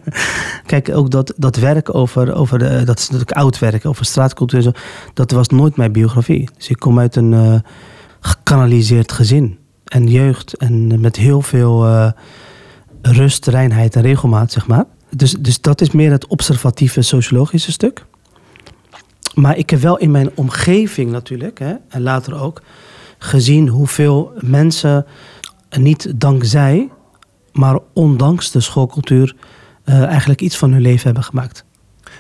Kijk, 0.67 0.91
ook 0.93 1.11
dat, 1.11 1.33
dat 1.37 1.57
werk 1.57 1.95
over, 1.95 2.35
over 2.35 2.59
de, 2.59 2.83
dat 2.85 2.99
is 2.99 3.05
natuurlijk 3.05 3.39
oud 3.39 3.59
werk, 3.59 3.87
over 3.87 4.05
straatcultuur, 4.05 4.59
en 4.59 4.65
zo, 4.65 4.73
dat 5.15 5.31
was 5.31 5.49
nooit 5.49 5.77
mijn 5.77 5.93
biografie. 5.93 6.49
Dus 6.57 6.69
ik 6.69 6.79
kom 6.79 6.99
uit 6.99 7.17
een 7.17 7.33
uh, 7.33 7.55
gekanaliseerd 8.21 9.13
gezin 9.13 9.59
en 9.85 10.07
jeugd 10.07 10.57
en 10.57 11.01
met 11.01 11.17
heel 11.17 11.43
veel 11.43 11.87
uh, 11.87 12.11
rust, 13.03 13.47
reinheid 13.47 13.97
en 13.97 14.03
regelmaat, 14.03 14.53
zeg 14.53 14.67
maar. 14.67 14.85
Dus, 15.11 15.33
dus 15.33 15.61
dat 15.61 15.81
is 15.81 15.91
meer 15.91 16.11
het 16.11 16.27
observatieve 16.27 17.03
sociologische 17.03 17.73
stuk. 17.73 18.05
Maar 19.35 19.57
ik 19.57 19.71
heb 19.71 19.81
wel 19.81 19.99
in 19.99 20.11
mijn 20.11 20.31
omgeving 20.35 21.11
natuurlijk, 21.11 21.59
hè, 21.59 21.75
en 21.89 22.03
later 22.03 22.41
ook, 22.41 22.63
gezien 23.19 23.69
hoeveel 23.69 24.33
mensen 24.41 25.07
niet 25.79 26.13
dankzij, 26.17 26.89
maar 27.53 27.79
ondanks 27.93 28.51
de 28.51 28.61
schoolcultuur 28.61 29.37
uh, 29.85 30.05
eigenlijk 30.05 30.41
iets 30.41 30.57
van 30.57 30.73
hun 30.73 30.81
leven 30.81 31.05
hebben 31.05 31.25
gemaakt. 31.25 31.65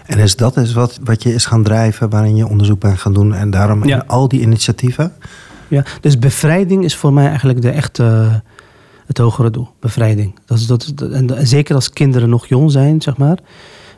En 0.07 0.19
is 0.19 0.37
dat 0.37 0.57
is 0.57 0.73
wat, 0.73 0.99
wat 1.05 1.23
je 1.23 1.35
is 1.35 1.47
gaan 1.47 1.63
drijven, 1.63 2.11
waarin 2.11 2.37
je 2.37 2.47
onderzoek 2.47 2.81
bent 2.81 2.99
gaan 2.99 3.13
doen 3.13 3.35
en 3.35 3.51
daarom 3.51 3.87
ja. 3.87 4.05
al 4.07 4.29
die 4.29 4.41
initiatieven? 4.41 5.13
Ja, 5.69 5.85
dus 6.01 6.19
bevrijding 6.19 6.85
is 6.85 6.97
voor 6.97 7.13
mij 7.13 7.27
eigenlijk 7.27 7.63
de 7.63 7.71
echte, 7.71 8.43
het 9.07 9.19
hogere 9.19 9.51
doel. 9.51 9.69
Bevrijding. 9.81 10.39
Dat 10.45 10.59
is, 10.59 10.67
dat 10.67 10.95
en, 11.13 11.47
zeker 11.47 11.75
als 11.75 11.91
kinderen 11.91 12.29
nog 12.29 12.47
jong 12.47 12.71
zijn, 12.71 13.03
zeg 13.03 13.17
maar. 13.17 13.39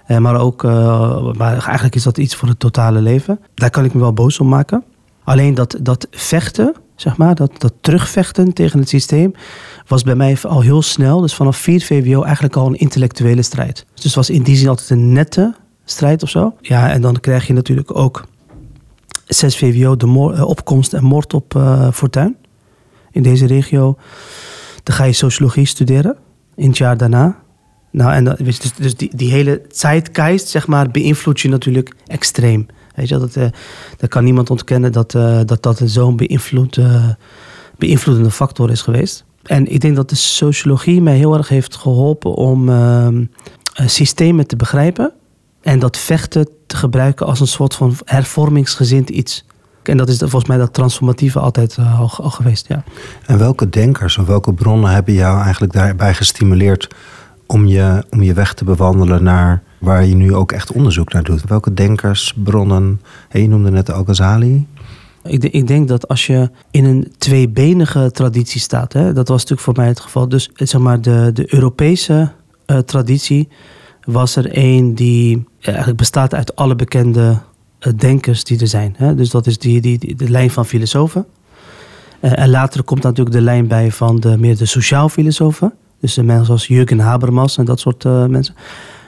Uh, 0.08 0.18
maar 0.18 0.40
ook, 0.40 0.62
uh, 0.62 1.32
maar 1.32 1.52
eigenlijk 1.52 1.94
is 1.94 2.02
dat 2.02 2.18
iets 2.18 2.34
voor 2.34 2.48
het 2.48 2.58
totale 2.58 3.00
leven. 3.00 3.40
Daar 3.54 3.70
kan 3.70 3.84
ik 3.84 3.94
me 3.94 4.00
wel 4.00 4.12
boos 4.12 4.38
om 4.38 4.48
maken. 4.48 4.84
Alleen 5.24 5.54
dat, 5.54 5.78
dat 5.80 6.06
vechten, 6.10 6.74
zeg 7.00 7.16
maar, 7.16 7.34
dat, 7.34 7.50
dat 7.58 7.72
terugvechten 7.80 8.52
tegen 8.52 8.78
het 8.78 8.88
systeem, 8.88 9.32
was 9.86 10.02
bij 10.02 10.14
mij 10.14 10.38
al 10.42 10.60
heel 10.60 10.82
snel, 10.82 11.20
dus 11.20 11.34
vanaf 11.34 11.56
4 11.56 11.80
VWO, 11.82 12.22
eigenlijk 12.22 12.56
al 12.56 12.66
een 12.66 12.78
intellectuele 12.78 13.42
strijd. 13.42 13.86
Dus 13.94 14.04
het 14.04 14.14
was 14.14 14.30
in 14.30 14.42
die 14.42 14.56
zin 14.56 14.68
altijd 14.68 14.90
een 14.90 15.12
nette 15.12 15.54
strijd 15.84 16.22
of 16.22 16.28
zo. 16.28 16.54
Ja, 16.60 16.90
en 16.90 17.00
dan 17.00 17.20
krijg 17.20 17.46
je 17.46 17.52
natuurlijk 17.52 17.96
ook 17.96 18.26
6 19.26 19.56
VWO, 19.56 19.96
de 19.96 20.06
uh, 20.06 20.44
opkomst 20.44 20.92
en 20.92 21.04
moord 21.04 21.34
op 21.34 21.54
uh, 21.54 21.92
Fortuin 21.92 22.36
in 23.10 23.22
deze 23.22 23.46
regio. 23.46 23.96
Dan 24.82 24.94
ga 24.94 25.04
je 25.04 25.12
sociologie 25.12 25.66
studeren 25.66 26.16
in 26.56 26.68
het 26.68 26.78
jaar 26.78 26.96
daarna. 26.96 27.38
Nou, 27.90 28.12
en 28.12 28.24
dan, 28.24 28.36
dus, 28.38 28.58
dus 28.58 28.96
die, 28.96 29.10
die 29.16 29.30
hele 29.30 29.62
zeitgeist, 29.68 30.48
zeg 30.48 30.66
maar, 30.66 30.90
beïnvloedt 30.90 31.40
je 31.40 31.48
natuurlijk 31.48 31.94
extreem. 32.06 32.66
Weet 32.94 33.08
je, 33.08 33.18
dat, 33.18 33.36
uh, 33.36 33.44
dat 33.96 34.08
kan 34.08 34.24
niemand 34.24 34.50
ontkennen 34.50 34.92
dat 34.92 35.14
uh, 35.14 35.40
dat, 35.44 35.62
dat 35.62 35.82
zo'n 35.84 36.16
beïnvloed, 36.16 36.76
uh, 36.76 37.08
beïnvloedende 37.78 38.30
factor 38.30 38.70
is 38.70 38.82
geweest. 38.82 39.24
En 39.42 39.72
ik 39.72 39.80
denk 39.80 39.96
dat 39.96 40.08
de 40.08 40.16
sociologie 40.16 41.02
mij 41.02 41.16
heel 41.16 41.36
erg 41.36 41.48
heeft 41.48 41.76
geholpen 41.76 42.34
om 42.34 42.68
ehm, 42.68 43.24
systemen 43.72 44.46
te 44.46 44.56
begrijpen. 44.56 45.12
En 45.60 45.78
dat 45.78 45.96
vechten 45.96 46.48
te 46.66 46.76
gebruiken 46.76 47.26
als 47.26 47.40
een 47.40 47.46
soort 47.46 47.74
van 47.74 47.96
hervormingsgezind 48.04 49.10
iets. 49.10 49.44
En 49.82 49.96
dat 49.96 50.08
is 50.08 50.18
volgens 50.18 50.46
mij 50.46 50.56
dat 50.56 50.74
transformatieve 50.74 51.38
altijd 51.38 51.78
al, 51.98 52.08
geweest, 52.08 52.68
ja. 52.68 52.84
En 53.26 53.38
welke 53.38 53.68
denkers 53.68 54.18
of 54.18 54.26
welke 54.26 54.52
bronnen 54.52 54.90
hebben 54.90 55.14
jou 55.14 55.42
eigenlijk 55.42 55.72
daarbij 55.72 56.14
gestimuleerd 56.14 56.88
om 57.52 57.66
je, 57.66 58.04
om 58.10 58.22
je 58.22 58.34
weg 58.34 58.54
te 58.54 58.64
bewandelen 58.64 59.22
naar 59.22 59.62
waar 59.78 60.04
je 60.04 60.14
nu 60.14 60.34
ook 60.34 60.52
echt 60.52 60.72
onderzoek 60.72 61.12
naar 61.12 61.22
doet. 61.22 61.44
Welke 61.44 61.74
denkers, 61.74 62.34
bronnen, 62.36 63.00
je 63.30 63.48
noemde 63.48 63.70
net 63.70 63.90
Al-Ghazali. 63.90 64.66
Ik, 65.22 65.44
ik, 65.44 65.66
denk 65.66 65.88
dat 65.88 66.08
als 66.08 66.26
je 66.26 66.50
in 66.70 66.84
een 66.84 67.12
tweebenige 67.18 68.10
traditie 68.10 68.60
staat, 68.60 68.92
hè, 68.92 69.12
dat 69.12 69.28
was 69.28 69.36
natuurlijk 69.36 69.60
voor 69.60 69.76
mij 69.76 69.86
het 69.86 70.00
geval. 70.00 70.28
Dus 70.28 70.50
zeg 70.54 70.80
maar 70.80 71.00
de, 71.00 71.30
de 71.32 71.54
Europese 71.54 72.32
uh, 72.66 72.78
traditie 72.78 73.48
was 74.04 74.36
er 74.36 74.52
één 74.52 74.94
die 74.94 75.44
eigenlijk 75.60 75.96
bestaat 75.96 76.34
uit 76.34 76.56
alle 76.56 76.76
bekende 76.76 77.38
denkers 77.96 78.44
die 78.44 78.60
er 78.60 78.66
zijn. 78.66 78.94
Hè. 78.96 79.14
Dus 79.14 79.30
dat 79.30 79.46
is 79.46 79.58
die, 79.58 79.80
die, 79.80 80.16
de 80.16 80.30
lijn 80.30 80.50
van 80.50 80.66
filosofen. 80.66 81.26
En 82.20 82.50
later 82.50 82.82
komt 82.82 83.02
natuurlijk 83.02 83.36
de 83.36 83.42
lijn 83.42 83.66
bij 83.66 83.90
van 83.90 84.16
de, 84.16 84.38
meer 84.38 84.56
de 84.56 84.66
sociaal 84.66 85.08
filosofen. 85.08 85.72
Dus 86.00 86.14
de 86.14 86.22
mensen 86.22 86.52
als 86.52 86.66
Jürgen 86.66 86.98
Habermas 86.98 87.56
en 87.56 87.64
dat 87.64 87.80
soort 87.80 88.04
mensen. 88.04 88.54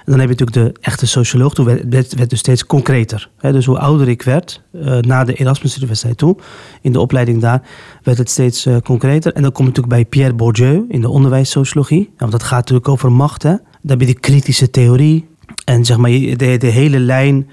En 0.05 0.13
dan 0.13 0.21
heb 0.21 0.29
je 0.31 0.45
natuurlijk 0.45 0.75
de 0.75 0.81
echte 0.81 1.07
socioloog. 1.07 1.55
Toen 1.55 1.65
werd, 1.65 2.15
werd 2.15 2.31
dus 2.31 2.39
steeds 2.39 2.67
concreter. 2.67 3.31
dus 3.41 3.67
hoe 3.67 3.79
ouder 3.79 4.09
ik 4.09 4.23
werd, 4.23 4.63
uh, 4.73 4.99
na 4.99 5.25
de 5.25 5.35
Erasmus 5.35 5.77
Universiteit 5.77 6.19
toe, 6.19 6.37
in 6.81 6.93
de 6.93 7.01
opleiding 7.01 7.41
daar, 7.41 7.63
werd 8.03 8.19
het 8.19 8.31
steeds 8.31 8.67
uh, 8.67 8.77
concreter. 8.77 9.33
En 9.33 9.43
dan 9.43 9.53
kom 9.53 9.65
je 9.65 9.71
natuurlijk 9.71 9.95
bij 9.95 10.05
Pierre 10.05 10.35
Bourdieu 10.35 10.85
in 10.89 11.01
de 11.01 11.09
onderwijssociologie. 11.09 12.13
want 12.17 12.33
dat 12.33 12.43
gaat 12.43 12.59
natuurlijk 12.59 12.89
over 12.89 13.13
macht. 13.13 13.43
Hè. 13.43 13.51
Dan 13.51 13.91
heb 13.91 14.01
je 14.01 14.07
die 14.07 14.21
kritische 14.21 14.71
theorie. 14.71 15.29
En 15.65 15.85
zeg 15.85 15.97
maar 15.97 16.11
de, 16.11 16.57
de 16.59 16.67
hele 16.67 16.99
lijn 16.99 17.51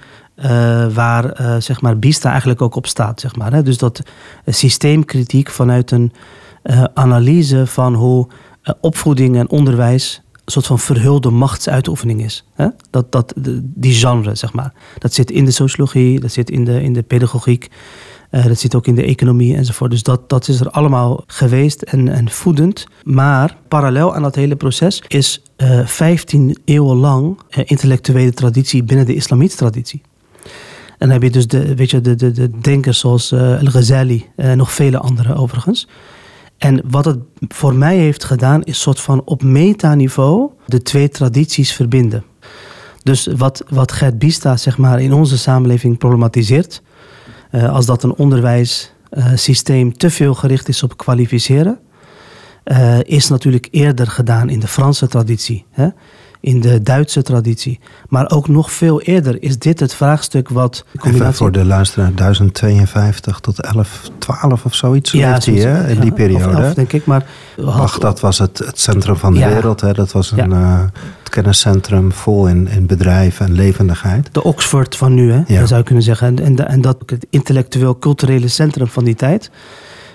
waar 0.94 1.40
uh, 1.40 1.56
zeg 1.58 1.80
maar 1.80 1.98
Bista 1.98 2.30
eigenlijk 2.30 2.62
ook 2.62 2.74
op 2.74 2.86
staat. 2.86 3.20
Zeg 3.20 3.36
maar, 3.36 3.52
hè. 3.52 3.62
Dus 3.62 3.78
dat 3.78 4.02
systeemkritiek 4.46 5.50
vanuit 5.50 5.90
een 5.90 6.12
analyse 6.94 7.66
van 7.66 7.94
hoe 7.94 8.28
opvoeding 8.80 9.36
en 9.36 9.50
onderwijs 9.50 10.22
een 10.50 10.62
soort 10.62 10.66
van 10.66 10.78
verhulde 10.78 11.30
machtsuitoefening 11.30 12.24
is. 12.24 12.44
Hè? 12.54 12.66
Dat, 12.90 13.12
dat, 13.12 13.34
die 13.60 13.94
genre, 13.94 14.34
zeg 14.34 14.52
maar. 14.52 14.72
Dat 14.98 15.14
zit 15.14 15.30
in 15.30 15.44
de 15.44 15.50
sociologie, 15.50 16.20
dat 16.20 16.32
zit 16.32 16.50
in 16.50 16.64
de, 16.64 16.82
in 16.82 16.92
de 16.92 17.02
pedagogiek, 17.02 17.68
uh, 18.30 18.46
dat 18.46 18.58
zit 18.58 18.74
ook 18.74 18.86
in 18.86 18.94
de 18.94 19.04
economie 19.04 19.56
enzovoort. 19.56 19.90
Dus 19.90 20.02
dat, 20.02 20.28
dat 20.28 20.48
is 20.48 20.60
er 20.60 20.70
allemaal 20.70 21.24
geweest 21.26 21.82
en, 21.82 22.08
en 22.08 22.30
voedend. 22.30 22.86
Maar 23.02 23.56
parallel 23.68 24.14
aan 24.14 24.22
dat 24.22 24.34
hele 24.34 24.56
proces 24.56 25.02
is 25.08 25.42
uh, 25.56 25.78
eh, 25.78 25.86
15 25.86 26.58
eeuwen 26.64 26.96
lang 26.96 27.38
intellectuele 27.64 28.32
traditie 28.32 28.84
binnen 28.84 29.06
de 29.06 29.14
islamitische 29.14 29.58
traditie. 29.58 30.02
En 30.98 31.08
dan 31.08 31.10
heb 31.10 31.22
je 31.22 31.30
dus 31.30 31.46
de, 31.46 31.74
weet 31.74 31.90
je, 31.90 32.00
de, 32.00 32.14
de, 32.14 32.30
de 32.30 32.50
denkers 32.60 32.98
zoals 32.98 33.32
Al-Ghazali, 33.32 34.26
nog 34.54 34.72
vele 34.72 34.98
anderen 34.98 35.36
overigens. 35.36 35.88
En 36.60 36.82
wat 36.90 37.04
het 37.04 37.18
voor 37.48 37.74
mij 37.74 37.96
heeft 37.96 38.24
gedaan, 38.24 38.62
is 38.62 38.80
soort 38.80 39.00
van 39.00 39.22
op 39.24 39.42
metaniveau 39.42 40.50
de 40.66 40.82
twee 40.82 41.08
tradities 41.08 41.72
verbinden. 41.72 42.24
Dus 43.02 43.28
wat, 43.36 43.64
wat 43.68 43.92
Gert 43.92 44.18
Bista 44.18 44.56
zeg 44.56 44.78
maar, 44.78 45.00
in 45.00 45.12
onze 45.12 45.38
samenleving 45.38 45.98
problematiseert, 45.98 46.82
uh, 47.52 47.74
als 47.74 47.86
dat 47.86 48.02
een 48.02 48.14
onderwijssysteem 48.14 49.86
uh, 49.86 49.92
te 49.92 50.10
veel 50.10 50.34
gericht 50.34 50.68
is 50.68 50.82
op 50.82 50.96
kwalificeren, 50.96 51.78
uh, 52.64 53.00
is 53.00 53.28
natuurlijk 53.28 53.68
eerder 53.70 54.06
gedaan 54.06 54.48
in 54.48 54.60
de 54.60 54.68
Franse 54.68 55.08
traditie. 55.08 55.64
Hè? 55.70 55.88
In 56.40 56.60
de 56.60 56.82
Duitse 56.82 57.22
traditie. 57.22 57.80
Maar 58.08 58.30
ook 58.30 58.48
nog 58.48 58.72
veel 58.72 59.00
eerder 59.00 59.42
is 59.42 59.58
dit 59.58 59.80
het 59.80 59.94
vraagstuk 59.94 60.48
wat... 60.48 60.84
Even 61.02 61.34
voor 61.34 61.52
de 61.52 61.64
luisteraar, 61.64 62.14
1052 62.14 63.40
tot 63.40 63.56
1112 63.56 64.64
of 64.64 64.74
zoiets 64.74 65.12
ja, 65.12 65.32
heeft 65.32 65.46
hij, 65.46 65.54
hè, 65.54 65.88
in 65.88 66.00
die 66.00 66.12
periode. 66.12 66.66
Of 66.66 66.74
denk 66.74 66.92
ik, 66.92 67.06
maar... 67.06 67.26
Ach, 67.66 67.98
dat 67.98 68.20
was 68.20 68.38
het, 68.38 68.58
het 68.58 68.80
centrum 68.80 69.16
van 69.16 69.32
de 69.32 69.38
ja. 69.38 69.48
wereld. 69.48 69.80
Hè. 69.80 69.92
Dat 69.92 70.12
was 70.12 70.30
een, 70.30 70.50
ja. 70.50 70.78
uh, 70.80 70.80
het 71.18 71.28
kenniscentrum 71.28 72.12
vol 72.12 72.46
in, 72.46 72.68
in 72.68 72.86
bedrijven 72.86 73.46
en 73.46 73.52
levendigheid. 73.52 74.28
De 74.32 74.42
Oxford 74.42 74.96
van 74.96 75.14
nu, 75.14 75.32
hè, 75.32 75.42
ja. 75.46 75.66
zou 75.66 75.78
je 75.80 75.86
kunnen 75.86 76.04
zeggen. 76.04 76.26
En, 76.26 76.44
en, 76.44 76.68
en 76.68 76.80
dat 76.80 76.96
het 77.06 77.26
intellectueel-culturele 77.30 78.48
centrum 78.48 78.86
van 78.86 79.04
die 79.04 79.14
tijd... 79.14 79.50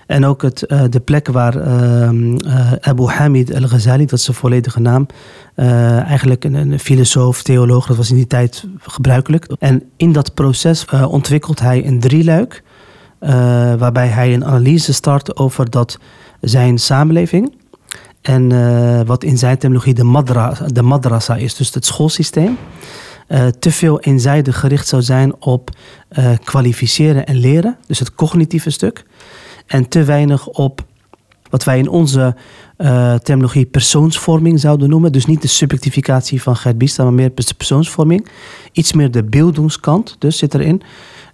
En 0.05 0.25
ook 0.25 0.41
het, 0.41 0.63
uh, 0.67 0.83
de 0.89 0.99
plek 0.99 1.27
waar 1.27 1.55
uh, 1.55 2.09
uh, 2.11 2.71
Abu 2.81 3.05
Hamid 3.05 3.55
al-Ghazali, 3.55 4.05
dat 4.05 4.19
is 4.19 4.25
zijn 4.25 4.37
volledige 4.37 4.79
naam, 4.79 5.07
eigenlijk 5.55 6.43
een, 6.43 6.53
een, 6.53 6.79
filosoof, 6.79 7.43
theoloog, 7.43 7.87
dat 7.87 7.97
was 7.97 8.09
in 8.09 8.15
die 8.15 8.27
tijd 8.27 8.67
gebruikelijk. 8.79 9.45
En 9.59 9.83
in 9.97 10.11
dat 10.11 10.33
proces 10.33 10.85
ontwikkelt 11.07 11.59
hij 11.59 11.85
een 11.85 11.99
drieluik, 11.99 12.63
waarbij 13.77 14.07
hij 14.07 14.33
een 14.33 14.45
analyse 14.45 14.93
start 14.93 15.37
over 15.37 15.69
dat 15.69 15.99
zijn 16.41 16.77
samenleving. 16.77 17.55
En 18.21 19.05
wat 19.05 19.23
in 19.23 19.37
zijn 19.37 19.57
terminologie 19.57 19.93
de, 19.93 20.03
madra, 20.03 20.57
de 20.67 20.81
madrasa 20.81 21.35
is, 21.35 21.55
dus 21.55 21.73
het 21.73 21.85
schoolsysteem. 21.85 22.57
te 23.59 23.71
veel 23.71 23.99
eenzijdig 23.99 24.59
gericht 24.59 24.87
zou 24.87 25.01
zijn 25.01 25.35
op 25.39 25.69
kwalificeren 26.43 27.25
en 27.25 27.35
leren, 27.35 27.77
dus 27.87 27.99
het 27.99 28.15
cognitieve 28.15 28.69
stuk 28.69 29.05
en 29.65 29.89
te 29.89 30.03
weinig 30.03 30.47
op 30.47 30.85
wat 31.49 31.63
wij 31.63 31.77
in 31.77 31.89
onze 31.89 32.35
uh, 32.77 33.13
terminologie 33.13 33.65
persoonsvorming 33.65 34.59
zouden 34.59 34.89
noemen. 34.89 35.11
Dus 35.11 35.25
niet 35.25 35.41
de 35.41 35.47
subjectificatie 35.47 36.41
van 36.41 36.55
Gert 36.55 36.77
Biesta, 36.77 37.03
maar 37.03 37.13
meer 37.13 37.31
persoonsvorming. 37.57 38.27
Iets 38.71 38.93
meer 38.93 39.11
de 39.11 39.23
beeldingskant, 39.23 40.15
dus 40.19 40.37
zit 40.37 40.53
erin. 40.53 40.81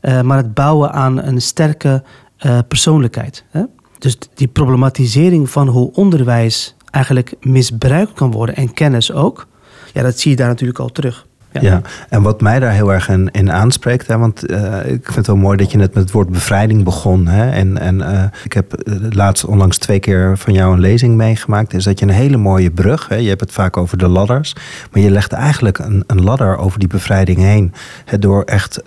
Uh, 0.02 0.22
maar 0.22 0.38
het 0.38 0.54
bouwen 0.54 0.92
aan 0.94 1.24
een 1.24 1.42
sterke 1.42 2.04
eh, 2.38 2.60
persoonlijkheid. 2.68 3.46
Hè? 3.50 3.64
Dus 3.98 4.18
die 4.34 4.48
problematisering 4.48 5.50
van 5.50 5.68
hoe 5.68 5.94
onderwijs 5.94 6.76
eigenlijk 6.92 7.34
misbruikt 7.40 8.14
kan 8.14 8.32
worden 8.32 8.56
en 8.56 8.74
kennis 8.74 9.12
ook, 9.12 9.48
ja, 9.94 10.02
dat 10.02 10.20
zie 10.20 10.32
je 10.32 10.38
daar 10.38 10.48
natuurlijk 10.48 10.80
al 10.80 10.90
terug. 10.90 11.28
Ja. 11.60 11.82
en 12.10 12.22
wat 12.22 12.42
mij 12.42 12.60
daar 12.60 12.72
heel 12.72 12.94
erg 12.94 13.10
in, 13.10 13.52
aanspreekt, 13.52 14.08
hè, 14.08 14.18
want 14.18 14.52
uh, 14.52 14.78
ik 14.86 15.04
vind 15.04 15.16
het 15.16 15.28
wel 15.28 15.36
mooi 15.36 15.58
dat 15.58 15.72
je 15.72 15.78
net 15.78 15.94
met 15.94 16.04
het 16.04 16.12
woord 16.12 16.30
bevrijding 16.30 16.84
begon. 16.84 17.28
Hè, 17.28 17.52
en 17.52 17.78
en 17.78 18.00
uh, 18.00 18.24
ik 18.44 18.54
heb 18.54 18.82
laatst 19.10 19.46
onlangs 19.46 19.78
twee 19.78 20.00
keer 20.00 20.38
van 20.38 20.54
jou 20.54 20.74
een 20.74 20.80
lezing 20.80 21.16
meegemaakt. 21.16 21.74
Is 21.74 21.84
dat 21.84 22.00
je 22.00 22.06
een 22.06 22.12
hele 22.12 22.38
mooie 22.38 22.72
brug, 22.72 23.08
hè, 23.08 23.16
je 23.16 23.30
hebt 23.30 23.42
het 23.42 23.52
vaak 23.52 23.78
over 23.78 23.98
de 23.98 24.08
ladders, 24.08 24.56
maar 24.92 25.02
je 25.02 25.12
legt 25.12 25.32
eigenlijk 25.32 25.78
een, 25.78 26.04
een 26.08 26.24
ladder 26.24 26.58
over 26.58 26.80
die 26.80 26.88
bevrijding 26.88 27.38
heen. 27.38 27.74
Hè, 28.06 28.20
door 28.20 28.44
echt. 28.44 28.82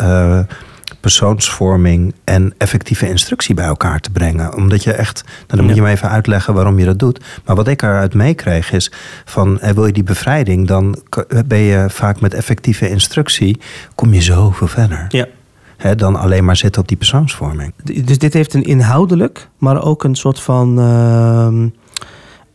Persoonsvorming 1.05 2.15
en 2.25 2.55
effectieve 2.59 3.09
instructie 3.09 3.55
bij 3.55 3.65
elkaar 3.65 4.01
te 4.01 4.11
brengen. 4.11 4.55
Omdat 4.55 4.83
je 4.85 4.93
echt, 4.93 5.25
nou 5.25 5.47
dan 5.47 5.65
moet 5.65 5.75
je 5.75 5.83
me 5.83 5.91
even 5.91 6.09
uitleggen 6.09 6.55
waarom 6.55 6.79
je 6.79 6.85
dat 6.85 6.99
doet. 6.99 7.25
Maar 7.45 7.57
wat 7.57 7.69
ik 7.69 7.83
eruit 7.83 8.15
meekreeg 8.15 8.73
is 8.73 8.93
van, 9.25 9.59
wil 9.75 9.87
je 9.87 9.93
die 9.93 10.03
bevrijding, 10.03 10.67
dan 10.67 11.03
ben 11.47 11.59
je 11.59 11.87
vaak 11.89 12.21
met 12.21 12.35
effectieve 12.35 12.89
instructie, 12.89 13.61
kom 13.95 14.13
je 14.13 14.23
zoveel 14.23 14.67
verder. 14.67 15.07
Ja. 15.09 15.95
dan 15.95 16.17
alleen 16.17 16.45
maar 16.45 16.57
zitten 16.57 16.83
op 16.83 16.89
die 16.89 16.97
persoonsvorming. 16.97 17.73
Dus 18.05 18.19
dit 18.19 18.33
heeft 18.33 18.55
een 18.55 18.65
inhoudelijk, 18.65 19.49
maar 19.59 19.83
ook 19.83 20.05
een 20.05 20.17
soort 20.17 20.41
van 20.41 20.79
uh, 20.79 21.49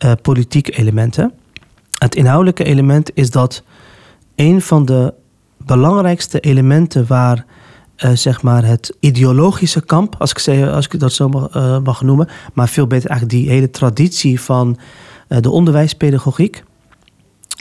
uh, 0.05 0.11
politiek 0.21 0.77
element. 0.77 1.15
Hè? 1.15 1.25
Het 1.97 2.15
inhoudelijke 2.15 2.63
element 2.63 3.11
is 3.13 3.31
dat 3.31 3.63
een 4.35 4.61
van 4.61 4.85
de 4.85 5.13
belangrijkste 5.57 6.39
elementen 6.39 7.07
waar 7.07 7.45
uh, 8.03 8.11
zeg 8.13 8.41
maar 8.41 8.65
het 8.65 8.95
ideologische 8.99 9.81
kamp, 9.81 10.15
als 10.17 10.31
ik, 10.31 10.39
zeg, 10.39 10.69
als 10.69 10.87
ik 10.87 10.99
dat 10.99 11.13
zo 11.13 11.29
mag, 11.29 11.55
uh, 11.55 11.79
mag, 11.79 12.01
noemen. 12.01 12.29
Maar 12.53 12.69
veel 12.69 12.87
beter 12.87 13.09
eigenlijk 13.09 13.39
die 13.41 13.49
hele 13.49 13.69
traditie 13.69 14.41
van 14.41 14.77
uh, 15.27 15.37
de 15.41 15.49
onderwijspedagogiek. 15.49 16.63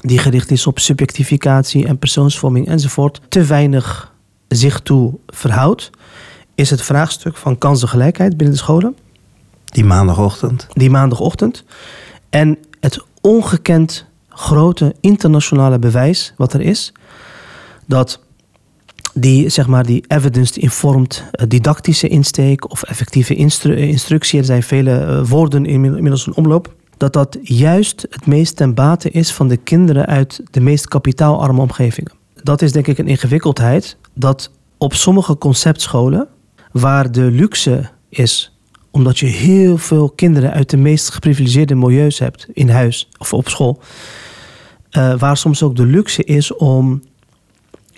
Die 0.00 0.18
gericht 0.18 0.50
is 0.50 0.66
op 0.66 0.78
subjectificatie 0.78 1.86
en 1.86 1.98
persoonsvorming 1.98 2.68
enzovoort. 2.68 3.20
Te 3.28 3.44
weinig 3.44 4.12
zich 4.48 4.80
toe 4.80 5.18
verhoudt. 5.26 5.90
Is 6.54 6.70
het 6.70 6.82
vraagstuk 6.82 7.36
van 7.36 7.58
kansengelijkheid 7.58 8.36
binnen 8.36 8.56
de 8.56 8.62
scholen. 8.62 8.96
Die 9.64 9.84
maandagochtend. 9.84 10.66
Die 10.72 10.90
maandagochtend. 10.90 11.64
En 12.30 12.58
het 12.80 13.04
ongekend 13.20 14.06
grote 14.28 14.94
internationale 15.00 15.78
bewijs 15.78 16.32
wat 16.36 16.52
er 16.52 16.60
is. 16.60 16.92
Dat 17.86 18.20
die, 19.20 19.48
zeg 19.48 19.66
maar, 19.66 19.86
die 19.86 20.04
evidence-informed 20.08 21.24
didactische 21.48 22.08
insteek 22.08 22.70
of 22.70 22.82
effectieve 22.82 23.34
instru 23.34 23.76
instructie, 23.76 24.38
er 24.38 24.44
zijn 24.44 24.62
vele 24.62 25.06
uh, 25.06 25.28
woorden 25.28 25.66
inmiddels 25.66 26.26
een 26.26 26.34
omloop, 26.34 26.74
dat 26.96 27.12
dat 27.12 27.38
juist 27.42 28.06
het 28.10 28.26
meest 28.26 28.56
ten 28.56 28.74
bate 28.74 29.10
is 29.10 29.32
van 29.32 29.48
de 29.48 29.56
kinderen 29.56 30.06
uit 30.06 30.40
de 30.50 30.60
meest 30.60 30.88
kapitaalarme 30.88 31.60
omgevingen. 31.60 32.12
Dat 32.42 32.62
is 32.62 32.72
denk 32.72 32.86
ik 32.86 32.98
een 32.98 33.08
ingewikkeldheid 33.08 33.96
dat 34.14 34.50
op 34.78 34.94
sommige 34.94 35.38
conceptscholen, 35.38 36.28
waar 36.72 37.12
de 37.12 37.30
luxe 37.30 37.90
is 38.08 38.52
omdat 38.90 39.18
je 39.18 39.26
heel 39.26 39.78
veel 39.78 40.10
kinderen 40.10 40.52
uit 40.52 40.70
de 40.70 40.76
meest 40.76 41.10
geprivilegeerde 41.10 41.74
milieus 41.74 42.18
hebt 42.18 42.48
in 42.52 42.68
huis 42.68 43.08
of 43.18 43.32
op 43.32 43.48
school, 43.48 43.80
waar 45.18 45.36
soms 45.36 45.62
ook 45.62 45.76
de 45.76 45.86
luxe 45.86 46.24
is 46.24 46.54
om 46.54 47.02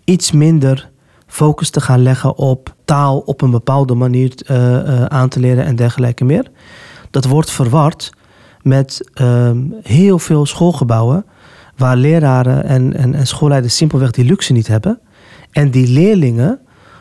iets 0.05 0.33
minder 0.33 0.90
focus 1.31 1.71
te 1.71 1.81
gaan 1.81 2.03
leggen 2.03 2.37
op 2.37 2.75
taal 2.85 3.19
op 3.19 3.43
een 3.43 3.51
bepaalde 3.51 3.95
manier 3.95 4.35
uh, 4.51 4.57
uh, 4.57 5.05
aan 5.05 5.29
te 5.29 5.41
leren 5.41 5.65
en 5.65 5.77
dergelijke 5.77 6.25
meer. 6.25 6.51
Dat 7.11 7.25
wordt 7.25 7.51
verward 7.51 8.13
met 8.63 9.09
uh, 9.21 9.51
heel 9.83 10.19
veel 10.19 10.47
schoolgebouwen 10.47 11.25
waar 11.77 11.97
leraren 11.97 12.65
en, 12.65 12.97
en, 12.97 13.15
en 13.15 13.27
schoolleiders 13.27 13.77
simpelweg 13.77 14.11
die 14.11 14.25
luxe 14.25 14.53
niet 14.53 14.67
hebben. 14.67 15.01
En 15.51 15.71
die 15.71 15.89
leerlingen 15.89 16.59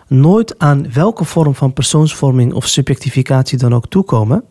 nooit 0.07 0.59
aan 0.59 0.93
welke 0.93 1.23
vorm 1.23 1.55
van 1.55 1.73
persoonsvorming 1.73 2.53
of 2.53 2.67
subjectificatie 2.67 3.57
dan 3.57 3.75
ook 3.75 3.87
toekomen. 3.87 4.43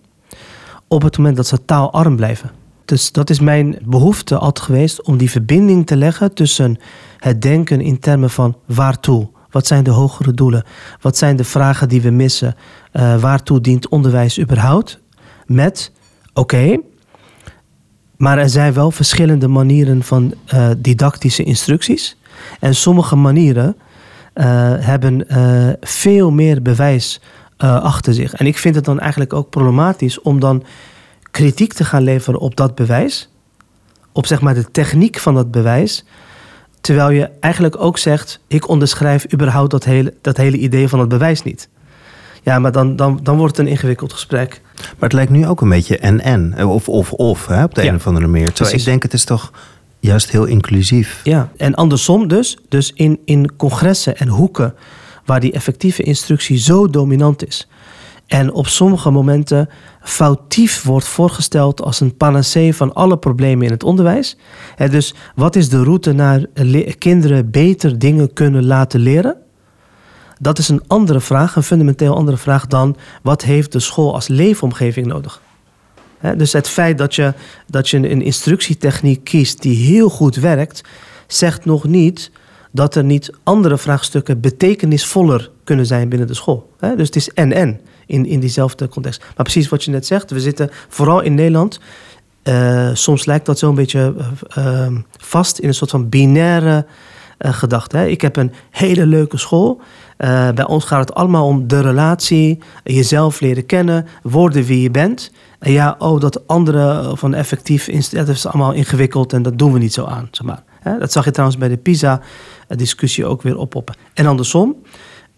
Op 0.88 1.02
het 1.02 1.16
moment 1.16 1.36
dat 1.36 1.46
ze 1.46 1.64
taalarm 1.64 2.16
blijven. 2.16 2.50
Dus 2.84 3.12
dat 3.12 3.30
is 3.30 3.40
mijn 3.40 3.78
behoefte 3.84 4.38
altijd 4.38 4.66
geweest 4.66 5.02
om 5.02 5.16
die 5.16 5.30
verbinding 5.30 5.86
te 5.86 5.96
leggen 5.96 6.34
tussen 6.34 6.78
het 7.18 7.42
denken 7.42 7.80
in 7.80 7.98
termen 7.98 8.30
van 8.30 8.56
waartoe. 8.66 9.28
Wat 9.50 9.66
zijn 9.66 9.84
de 9.84 9.90
hogere 9.90 10.32
doelen? 10.32 10.64
Wat 11.00 11.16
zijn 11.16 11.36
de 11.36 11.44
vragen 11.44 11.88
die 11.88 12.00
we 12.00 12.10
missen? 12.10 12.56
Uh, 12.92 13.20
waartoe 13.20 13.60
dient 13.60 13.88
onderwijs 13.88 14.40
überhaupt? 14.40 15.00
Met, 15.46 15.92
oké, 16.34 16.80
maar 18.16 18.38
er 18.38 18.48
zijn 18.48 18.72
wel 18.72 18.90
verschillende 18.90 19.48
manieren 19.48 20.02
van 20.02 20.34
uh, 20.54 20.70
didactische 20.78 21.42
instructies. 21.42 22.16
En 22.60 22.74
sommige 22.74 23.16
manieren 23.16 23.76
uh, 24.34 24.44
hebben 24.78 25.26
veel 25.80 26.30
meer 26.30 26.62
bewijs 26.62 27.20
achter 27.58 28.14
zich. 28.14 28.34
En 28.34 28.46
ik 28.46 28.58
vind 28.58 28.74
het 28.74 28.84
dan 28.84 29.00
eigenlijk 29.00 29.32
ook 29.32 29.50
problematisch 29.50 30.20
om 30.20 30.40
dan 30.40 30.64
kritiek 31.30 31.72
te 31.72 31.84
gaan 31.84 32.02
leveren 32.02 32.40
op 32.40 32.56
dat 32.56 32.74
bewijs. 32.74 33.30
Op 34.12 34.26
zeg 34.26 34.40
maar 34.40 34.54
de 34.54 34.70
techniek 34.70 35.18
van 35.18 35.34
dat 35.34 35.50
bewijs. 35.50 36.04
Terwijl 36.80 37.10
je 37.10 37.30
eigenlijk 37.40 37.80
ook 37.80 37.98
zegt: 37.98 38.40
ik 38.46 38.68
onderschrijf 38.68 39.32
überhaupt 39.32 39.70
dat 39.70 39.84
hele, 39.84 40.14
dat 40.20 40.36
hele 40.36 40.56
idee 40.56 40.88
van 40.88 41.00
het 41.00 41.08
bewijs 41.08 41.42
niet. 41.42 41.68
Ja, 42.42 42.58
maar 42.58 42.72
dan, 42.72 42.96
dan, 42.96 43.20
dan 43.22 43.36
wordt 43.36 43.56
het 43.56 43.66
een 43.66 43.72
ingewikkeld 43.72 44.12
gesprek. 44.12 44.60
Maar 44.76 44.94
het 44.98 45.12
lijkt 45.12 45.30
nu 45.30 45.46
ook 45.46 45.60
een 45.60 45.68
beetje 45.68 45.98
en-en. 45.98 46.66
Of 46.66 46.88
of 46.88 47.12
of 47.12 47.46
hè, 47.46 47.64
op 47.64 47.74
de 47.74 47.82
ja, 47.82 47.88
een 47.88 47.94
of 47.94 48.06
andere 48.06 48.26
manier. 48.26 48.46
Terwijl 48.46 48.70
precies. 48.70 48.86
ik 48.86 48.92
denk, 48.92 49.02
het 49.02 49.12
is 49.12 49.24
toch 49.24 49.52
juist 50.00 50.30
heel 50.30 50.44
inclusief. 50.44 51.20
Ja, 51.24 51.48
en 51.56 51.74
andersom 51.74 52.28
dus. 52.28 52.58
Dus 52.68 52.92
in, 52.94 53.18
in 53.24 53.56
congressen 53.56 54.16
en 54.16 54.28
hoeken 54.28 54.74
waar 55.24 55.40
die 55.40 55.52
effectieve 55.52 56.02
instructie 56.02 56.58
zo 56.58 56.90
dominant 56.90 57.46
is. 57.46 57.68
En 58.28 58.52
op 58.52 58.66
sommige 58.66 59.10
momenten 59.10 59.68
foutief 60.02 60.82
wordt 60.82 61.06
voorgesteld 61.06 61.82
als 61.82 62.00
een 62.00 62.16
panacee 62.16 62.74
van 62.74 62.94
alle 62.94 63.18
problemen 63.18 63.66
in 63.66 63.72
het 63.72 63.82
onderwijs. 63.82 64.36
Dus 64.90 65.14
wat 65.34 65.56
is 65.56 65.68
de 65.68 65.82
route 65.82 66.12
naar 66.12 66.46
kinderen 66.98 67.50
beter 67.50 67.98
dingen 67.98 68.32
kunnen 68.32 68.66
laten 68.66 69.00
leren? 69.00 69.36
Dat 70.40 70.58
is 70.58 70.68
een 70.68 70.82
andere 70.86 71.20
vraag, 71.20 71.56
een 71.56 71.62
fundamenteel 71.62 72.16
andere 72.16 72.36
vraag 72.36 72.66
dan 72.66 72.96
wat 73.22 73.42
heeft 73.42 73.72
de 73.72 73.80
school 73.80 74.14
als 74.14 74.28
leefomgeving 74.28 75.06
nodig? 75.06 75.40
dus 76.36 76.52
het 76.52 76.68
feit 76.68 76.98
dat 76.98 77.14
je, 77.14 77.34
dat 77.66 77.88
je 77.88 77.96
een 77.96 78.22
instructietechniek 78.22 79.24
kiest 79.24 79.62
die 79.62 79.76
heel 79.76 80.08
goed 80.08 80.36
werkt, 80.36 80.80
zegt 81.26 81.64
nog 81.64 81.84
niet 81.84 82.30
dat 82.72 82.94
er 82.94 83.04
niet 83.04 83.32
andere 83.42 83.78
vraagstukken 83.78 84.40
betekenisvoller 84.40 85.50
kunnen 85.64 85.86
zijn 85.86 86.08
binnen 86.08 86.26
de 86.26 86.34
school. 86.34 86.72
Dus 86.78 87.06
het 87.06 87.16
is 87.16 87.32
en-en 87.32 87.80
in, 88.08 88.26
in 88.26 88.40
diezelfde 88.40 88.88
context. 88.88 89.20
Maar 89.20 89.44
precies 89.44 89.68
wat 89.68 89.84
je 89.84 89.90
net 89.90 90.06
zegt, 90.06 90.30
we 90.30 90.40
zitten 90.40 90.70
vooral 90.88 91.20
in 91.20 91.34
Nederland. 91.34 91.80
Uh, 92.44 92.90
soms 92.92 93.24
lijkt 93.24 93.46
dat 93.46 93.58
zo'n 93.58 93.74
beetje 93.74 94.14
uh, 94.58 94.64
uh, 94.64 94.96
vast 95.16 95.58
in 95.58 95.68
een 95.68 95.74
soort 95.74 95.90
van 95.90 96.08
binaire 96.08 96.86
gedachte. 97.38 97.96
Hè. 97.96 98.06
Ik 98.06 98.20
heb 98.20 98.36
een 98.36 98.52
hele 98.70 99.06
leuke 99.06 99.36
school. 99.36 99.80
bij 100.54 100.66
ons 100.66 100.84
gaat 100.84 101.00
het 101.08 101.14
allemaal 101.14 101.46
om 101.46 101.68
de 101.68 101.80
relatie, 101.80 102.58
jezelf 102.84 103.40
leren 103.40 103.66
kennen, 103.66 104.06
worden 104.22 104.64
wie 104.64 104.82
je 104.82 104.90
bent. 104.90 105.32
En 105.58 105.72
ja, 105.72 105.94
oh, 105.98 106.20
dat 106.20 106.46
andere 106.46 107.16
van 107.16 107.34
effectief, 107.34 108.10
dat 108.10 108.28
is 108.28 108.46
allemaal 108.46 108.72
ingewikkeld 108.72 109.32
en 109.32 109.42
dat 109.42 109.58
doen 109.58 109.72
we 109.72 109.78
niet 109.78 109.92
zo 109.92 110.04
aan. 110.04 110.28
Zeg 110.30 110.46
maar. 110.46 110.62
Dat 110.98 111.12
zag 111.12 111.24
je 111.24 111.30
trouwens 111.30 111.58
bij 111.58 111.68
de 111.68 111.76
PISA-discussie 111.76 113.26
ook 113.26 113.42
weer 113.42 113.56
oppoppen. 113.56 113.96
En 114.14 114.26
andersom, 114.26 114.76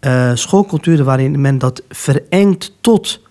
uh, 0.01 0.31
schoolculturen 0.33 1.05
waarin 1.05 1.41
men 1.41 1.57
dat 1.57 1.83
verengt 1.89 2.73
tot 2.81 3.21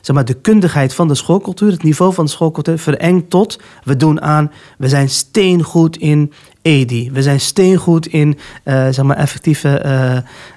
zeg 0.00 0.16
maar, 0.16 0.24
de 0.24 0.40
kundigheid 0.40 0.94
van 0.94 1.08
de 1.08 1.14
schoolcultuur, 1.14 1.70
het 1.70 1.82
niveau 1.82 2.14
van 2.14 2.24
de 2.24 2.30
schoolcultuur, 2.30 2.78
verengt 2.78 3.30
tot 3.30 3.60
we 3.84 3.96
doen 3.96 4.20
aan, 4.20 4.52
we 4.78 4.88
zijn 4.88 5.08
steengoed 5.08 5.96
in 5.96 6.32
EDI, 6.62 7.10
we 7.10 7.22
zijn 7.22 7.40
steengoed 7.40 8.06
in 8.06 8.38
uh, 8.64 8.88
zeg 8.90 9.02
maar, 9.02 9.16
effectieve 9.16 9.82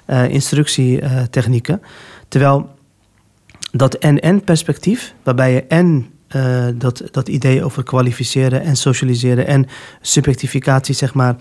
uh, 0.06 0.28
instructietechnieken. 0.28 1.82
Terwijl 2.28 2.70
dat 3.70 3.94
en-en-perspectief, 3.94 5.14
waarbij 5.22 5.52
je 5.52 5.62
en 5.62 6.11
dat, 6.74 7.02
dat 7.10 7.28
idee 7.28 7.64
over 7.64 7.82
kwalificeren 7.82 8.62
en 8.62 8.76
socialiseren 8.76 9.46
en 9.46 9.66
subjectificatie, 10.00 10.94
zeg 10.94 11.14
maar, 11.14 11.36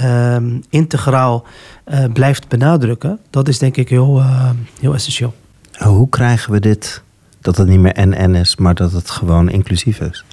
uh, 0.00 0.36
integraal 0.70 1.44
uh, 1.86 2.04
blijft 2.12 2.48
benadrukken, 2.48 3.18
dat 3.30 3.48
is 3.48 3.58
denk 3.58 3.76
ik 3.76 3.88
heel, 3.88 4.18
uh, 4.18 4.50
heel 4.80 4.94
essentieel. 4.94 5.34
Hoe 5.78 6.08
krijgen 6.08 6.52
we 6.52 6.60
dit, 6.60 7.02
dat 7.40 7.56
het 7.56 7.68
niet 7.68 7.80
meer 7.80 7.92
en-en 7.92 8.34
is, 8.34 8.56
maar 8.56 8.74
dat 8.74 8.92
het 8.92 9.10
gewoon 9.10 9.50
inclusief 9.50 10.00
is? 10.00 10.24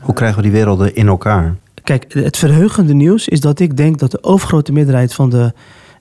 Hoe 0.00 0.14
krijgen 0.14 0.36
we 0.36 0.42
die 0.42 0.52
werelden 0.52 0.94
in 0.94 1.08
elkaar? 1.08 1.56
Kijk, 1.84 2.12
het 2.12 2.36
verheugende 2.36 2.94
nieuws 2.94 3.28
is 3.28 3.40
dat 3.40 3.60
ik 3.60 3.76
denk 3.76 3.98
dat 3.98 4.10
de 4.10 4.22
overgrote 4.22 4.72
meerderheid 4.72 5.14
van 5.14 5.30
de 5.30 5.52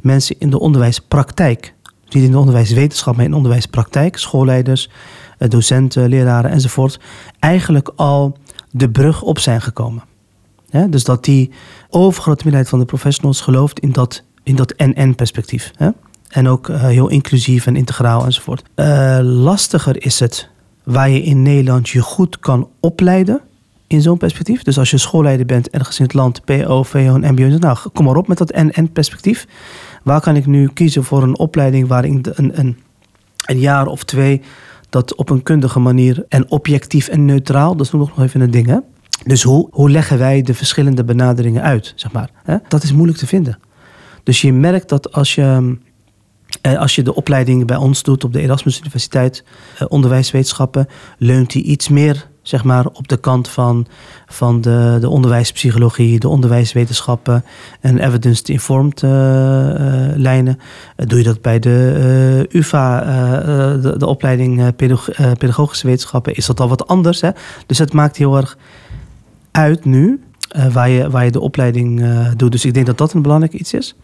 mensen 0.02 0.36
in 0.40 0.50
de 0.50 0.60
onderwijspraktijk, 0.60 1.74
niet 2.10 2.24
in 2.24 2.32
de 2.32 2.38
onderwijswetenschap, 2.38 3.16
maar 3.16 3.26
in 3.26 3.32
de 3.32 3.38
onderwijspraktijk, 3.38 4.18
schoolleiders, 4.18 4.90
eh, 4.90 4.94
docenten, 5.48 6.10
leraren 6.10 6.52
enzovoort, 6.52 7.00
eigenlijk 7.40 7.92
al 7.96 8.38
de 8.72 8.90
brug 8.90 9.22
op 9.22 9.40
zijn 9.40 9.62
gekomen. 9.62 10.04
Dus 10.90 11.04
dat 11.04 11.24
die 11.24 11.52
overgrote 11.90 12.40
meerderheid 12.44 12.70
van 12.70 12.80
de 12.80 12.86
professionals 12.86 13.42
gelooft 13.42 13.80
in 13.80 13.92
dat, 13.92 14.24
in 14.44 14.56
dat 14.56 14.74
NN-perspectief. 14.78 15.72
En 16.30 16.48
ook 16.48 16.70
eh, 16.70 16.82
heel 16.82 17.08
inclusief 17.08 17.66
en 17.66 17.76
integraal 17.76 18.26
enzovoort. 18.26 18.64
Lastiger 19.22 20.04
is 20.06 20.20
het 20.20 20.50
waar 20.84 21.10
je 21.10 21.22
in 21.22 21.42
Nederland 21.42 21.90
je 21.90 22.02
goed 22.02 22.40
kan 22.40 22.70
opleiden 22.80 23.42
in 23.88 24.02
zo'n 24.02 24.18
perspectief. 24.18 24.64
Dus 24.64 24.78
als 24.78 24.90
je 24.90 24.98
schoolleider 24.98 25.46
bent 25.46 25.70
ergens 25.70 26.00
in 26.00 26.06
het 26.06 26.14
land, 26.14 26.46
PO, 26.46 26.84
VO 26.84 27.20
en 27.20 27.34
MBO, 27.34 27.58
nou 27.58 27.78
kom 27.94 28.06
maar 28.06 28.16
op 28.16 28.28
met 28.28 28.38
dat 28.38 28.56
NN-perspectief. 28.56 29.48
Waar 30.04 30.22
kan 30.22 30.36
ik 30.36 30.46
nu 30.46 30.70
kiezen 30.74 31.04
voor 31.04 31.24
een 31.24 31.38
opleiding 31.38 31.88
waarin 31.88 32.26
een, 32.34 32.60
een, 32.60 32.78
een 33.46 33.60
jaar 33.60 33.86
of 33.86 34.04
twee 34.04 34.42
dat 34.90 35.16
op 35.16 35.30
een 35.30 35.44
kundige 35.44 35.80
manier 35.80 36.26
en 36.30 36.52
objectief 36.52 37.08
en 37.08 37.26
neutraal, 37.26 37.76
dat 37.76 37.86
is 37.86 37.92
nog 37.92 38.22
even 38.22 38.42
een 38.42 38.52
ding 38.52 38.68
hè. 38.68 38.78
Dus 39.26 39.44
hoe, 39.44 39.68
hoe 39.72 39.90
leggen 39.90 40.18
wij 40.18 40.42
de 40.42 40.54
verschillende 40.54 41.04
benaderingen 41.04 41.62
uit, 41.64 41.94
zeg 41.96 42.12
maar. 42.12 42.30
Hè? 42.44 42.58
Dat 42.68 42.84
is 42.84 42.94
moeilijk 42.94 43.18
te 43.18 43.28
vinden. 43.28 43.60
Dus 44.24 44.42
je 44.42 44.54
merkt 44.54 44.90
dat 44.90 45.12
als 45.12 45.36
je, 45.36 45.78
eh, 46.62 46.80
als 46.80 46.96
je 46.96 47.02
de 47.02 47.16
opleiding 47.16 47.66
bij 47.66 47.78
ons 47.78 48.04
doet 48.04 48.24
op 48.24 48.34
de 48.34 48.42
Erasmus 48.42 48.80
Universiteit, 48.80 49.44
eh, 49.78 49.86
onderwijswetenschappen, 49.90 50.88
leunt 51.18 51.52
die 51.52 51.64
iets 51.64 51.90
meer 51.90 52.30
zeg 52.50 52.64
maar, 52.64 52.86
op 52.86 53.08
de 53.08 53.18
kant 53.18 53.48
van, 53.48 53.88
van 54.26 54.62
de, 54.62 54.98
de 55.02 55.10
onderwijspsychologie, 55.10 56.20
de 56.20 56.28
onderwijswetenschappen 56.28 57.46
en 57.82 58.00
evidence-informed 58.00 59.02
uh, 59.02 59.10
uh, 59.10 59.76
lijnen. 60.16 60.60
doe 60.96 61.18
je 61.18 61.24
dat 61.24 61.42
bij 61.42 61.60
de 61.60 62.48
UvA, 62.52 63.02
de, 63.82 63.98
de, 63.98 64.06
opleiding 64.06 64.76
pedagogische 65.38 65.88
wetenschappen, 65.88 66.36
is 66.36 66.46
dat 66.46 66.60
al 66.60 66.70
wat 66.70 66.88
anders. 66.88 67.22
Hè? 67.22 67.30
Dus 67.66 67.78
het 67.78 67.94
maakt 67.94 68.18
heel 68.18 68.38
erg 68.38 68.58
uit 69.52 69.86
nu 69.86 70.24
waar, 70.72 70.90
je, 70.90 71.10
waar 71.10 71.26
je 71.26 71.32
de 71.32 71.40
opleiding 71.40 72.04
doet. 72.36 72.52
Dus 72.52 72.66
ik 72.66 72.74
denk 72.74 72.86
dat 72.86 72.98
dat 72.98 73.14
een 73.14 73.22
belangrijk 73.22 73.54
iets 73.54 73.74
is. 73.74 73.96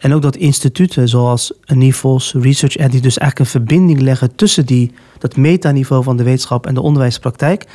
En 0.00 0.14
ook 0.14 0.22
dat 0.22 0.36
instituten 0.36 1.08
zoals 1.08 1.52
NIVOS, 1.66 2.34
Research 2.34 2.76
Ed, 2.76 2.92
die 2.92 3.00
dus 3.00 3.18
eigenlijk 3.18 3.38
een 3.38 3.60
verbinding 3.60 4.00
leggen 4.00 4.34
tussen 4.34 4.66
die, 4.66 4.92
dat 5.18 5.36
metaniveau 5.36 6.02
van 6.02 6.16
de 6.16 6.22
wetenschap 6.22 6.66
en 6.66 6.74
de 6.74 6.80
onderwijspraktijk, 6.80 7.66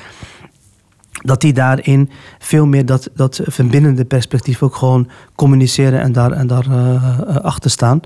dat 1.12 1.42
die 1.42 1.54
daarin 1.54 2.10
veel 2.40 2.66
meer 2.66 2.86
dat, 2.86 3.10
dat 3.16 3.40
verbindende 3.44 4.06
perspectief 4.06 4.64
ook 4.64 4.76
gewoon 4.76 5.10
communiceren 5.36 6.02
en 6.02 6.12
daar, 6.12 6.32
en 6.32 6.48
daar 6.48 6.68
uh, 6.68 7.36
achter 7.36 7.72
staan. 7.72 8.00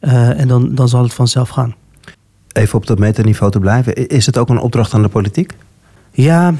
Uh, 0.00 0.40
en 0.40 0.48
dan, 0.48 0.74
dan 0.74 0.88
zal 0.88 1.02
het 1.02 1.14
vanzelf 1.14 1.48
gaan. 1.48 1.74
Even 2.52 2.78
op 2.78 2.86
dat 2.86 2.98
metaniveau 2.98 3.52
te 3.52 3.58
blijven. 3.58 4.08
Is 4.08 4.26
het 4.26 4.38
ook 4.38 4.48
een 4.48 4.58
opdracht 4.58 4.94
aan 4.94 5.02
de 5.02 5.08
politiek? 5.08 5.52
Ja, 6.10 6.54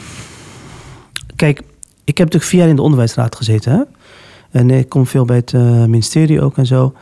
kijk, 1.37 1.59
ik 2.05 2.19
heb 2.19 2.27
natuurlijk 2.27 2.45
vier 2.45 2.61
jaar 2.61 2.69
in 2.69 2.77
de 2.77 2.83
onderwijsraad 2.83 3.37
gezeten. 3.37 3.73
Hè? 3.73 3.83
En 4.55 4.71
ik 4.71 4.89
kom 4.89 5.07
veel 5.07 5.25
bij 5.25 5.37
het 5.37 5.53
uh, 5.53 5.85
ministerie 5.85 6.41
ook 6.41 6.57
en 6.57 6.67
zo. 6.67 6.95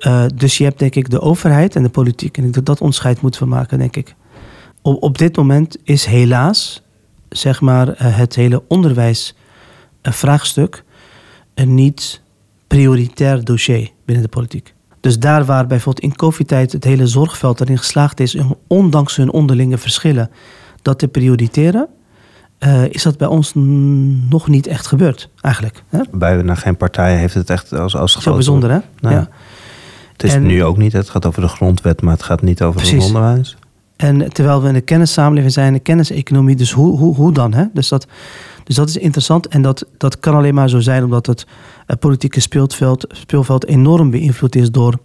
Uh, 0.00 0.24
dus 0.34 0.58
je 0.58 0.64
hebt 0.64 0.78
denk 0.78 0.94
ik 0.94 1.10
de 1.10 1.20
overheid 1.20 1.76
en 1.76 1.82
de 1.82 1.88
politiek. 1.88 2.38
En 2.38 2.44
ik 2.44 2.52
dat 2.52 2.66
dat 2.66 2.80
onderscheid 2.80 3.20
moeten 3.20 3.42
we 3.42 3.48
maken, 3.48 3.78
denk 3.78 3.96
ik. 3.96 4.14
Op, 4.82 5.02
op 5.02 5.18
dit 5.18 5.36
moment 5.36 5.76
is 5.82 6.04
helaas, 6.04 6.82
zeg 7.28 7.60
maar, 7.60 7.94
het 7.96 8.34
hele 8.34 8.62
onderwijsvraagstuk 8.68 10.84
een 11.54 11.74
niet 11.74 12.22
prioritair 12.66 13.44
dossier 13.44 13.90
binnen 14.04 14.24
de 14.24 14.30
politiek. 14.30 14.74
Dus 15.00 15.18
daar 15.18 15.44
waar 15.44 15.66
bijvoorbeeld 15.66 16.04
in 16.04 16.16
COVID-tijd 16.16 16.72
het 16.72 16.84
hele 16.84 17.06
zorgveld 17.06 17.60
erin 17.60 17.78
geslaagd 17.78 18.20
is, 18.20 18.36
ondanks 18.66 19.16
hun 19.16 19.30
onderlinge 19.30 19.78
verschillen, 19.78 20.30
dat 20.82 20.98
te 20.98 21.08
prioriteren, 21.08 21.88
uh, 22.60 22.84
is 22.84 23.02
dat 23.02 23.16
bij 23.16 23.28
ons 23.28 23.52
nog 24.30 24.48
niet 24.48 24.66
echt 24.66 24.86
gebeurd, 24.86 25.28
eigenlijk. 25.40 25.82
Hè? 25.88 26.00
Bij 26.12 26.42
naar 26.42 26.56
geen 26.56 26.76
partij 26.76 27.16
heeft 27.16 27.34
het 27.34 27.50
echt 27.50 27.72
als, 27.72 27.96
als 27.96 28.12
Zo 28.12 28.34
bijzonder, 28.34 28.70
hè? 28.70 28.78
Nou, 29.00 29.14
ja. 29.14 29.28
Het 30.12 30.22
is 30.22 30.34
en, 30.34 30.42
nu 30.42 30.64
ook 30.64 30.76
niet. 30.76 30.92
Het 30.92 31.10
gaat 31.10 31.26
over 31.26 31.42
de 31.42 31.48
grondwet, 31.48 32.02
maar 32.02 32.12
het 32.12 32.22
gaat 32.22 32.42
niet 32.42 32.62
over 32.62 32.80
precies. 32.80 33.04
het 33.04 33.14
onderwijs. 33.14 33.56
En 33.96 34.32
terwijl 34.32 34.62
we 34.62 34.68
in 34.68 34.74
de 34.74 34.80
kennissamenleving 34.80 35.52
zijn, 35.52 35.72
de 35.72 35.78
kenniseconomie, 35.78 36.56
dus 36.56 36.72
hoe, 36.72 36.98
hoe, 36.98 37.14
hoe 37.14 37.32
dan? 37.32 37.54
Hè? 37.54 37.64
Dus, 37.72 37.88
dat, 37.88 38.06
dus 38.64 38.76
dat 38.76 38.88
is 38.88 38.96
interessant. 38.96 39.48
En 39.48 39.62
dat, 39.62 39.86
dat 39.96 40.20
kan 40.20 40.34
alleen 40.34 40.54
maar 40.54 40.68
zo 40.68 40.80
zijn 40.80 41.04
omdat 41.04 41.26
het 41.26 41.46
uh, 41.86 41.96
politieke 41.96 42.40
speelveld, 42.40 43.06
speelveld 43.08 43.66
enorm 43.66 44.10
beïnvloed 44.10 44.54
is 44.54 44.70
door 44.70 44.98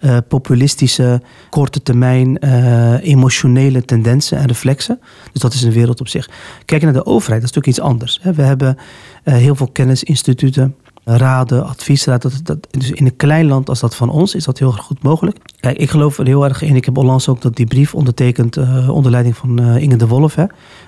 uh, 0.00 0.16
populistische, 0.28 1.22
korte 1.50 1.82
termijn, 1.82 2.38
uh, 2.44 3.04
emotionele 3.04 3.82
tendensen 3.84 4.38
en 4.38 4.46
reflexen. 4.46 5.00
Dus 5.32 5.42
dat 5.42 5.52
is 5.52 5.62
een 5.62 5.72
wereld 5.72 6.00
op 6.00 6.08
zich. 6.08 6.28
Kijken 6.64 6.92
naar 6.92 7.02
de 7.02 7.10
overheid, 7.10 7.40
dat 7.40 7.50
is 7.50 7.56
natuurlijk 7.56 7.66
iets 7.66 7.80
anders. 7.80 8.20
We 8.36 8.42
hebben 8.42 8.76
uh, 9.24 9.34
heel 9.34 9.54
veel 9.54 9.68
kennisinstituten, 9.72 10.74
raden, 11.04 11.66
adviesraad. 11.66 12.22
Dat, 12.22 12.40
dat, 12.42 12.66
dus 12.70 12.90
in 12.90 13.06
een 13.06 13.16
klein 13.16 13.46
land 13.46 13.68
als 13.68 13.80
dat 13.80 13.94
van 13.94 14.10
ons 14.10 14.34
is 14.34 14.44
dat 14.44 14.58
heel 14.58 14.72
goed 14.72 15.02
mogelijk. 15.02 15.36
Kijk, 15.60 15.76
ik 15.76 15.90
geloof 15.90 16.18
er 16.18 16.26
heel 16.26 16.44
erg 16.44 16.62
in. 16.62 16.76
Ik 16.76 16.84
heb 16.84 16.96
onlangs 16.96 17.28
ook 17.28 17.40
dat 17.40 17.56
die 17.56 17.66
brief 17.66 17.94
ondertekend 17.94 18.56
onder 18.88 19.10
leiding 19.10 19.36
van 19.36 19.76
Inge 19.76 19.96
de 19.96 20.06
Wolf. 20.06 20.34
Hè. 20.34 20.44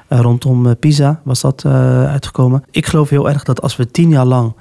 rondom 0.09 0.77
Pisa 0.77 1.21
was 1.25 1.41
dat 1.41 1.65
uitgekomen. 1.65 2.65
Ik 2.71 2.87
geloof 2.87 3.09
heel 3.09 3.29
erg 3.29 3.45
dat 3.45 3.63
als 3.63 3.77
we 3.77 3.91
tien 3.91 4.09
jaar 4.09 4.27
lang 4.27 4.55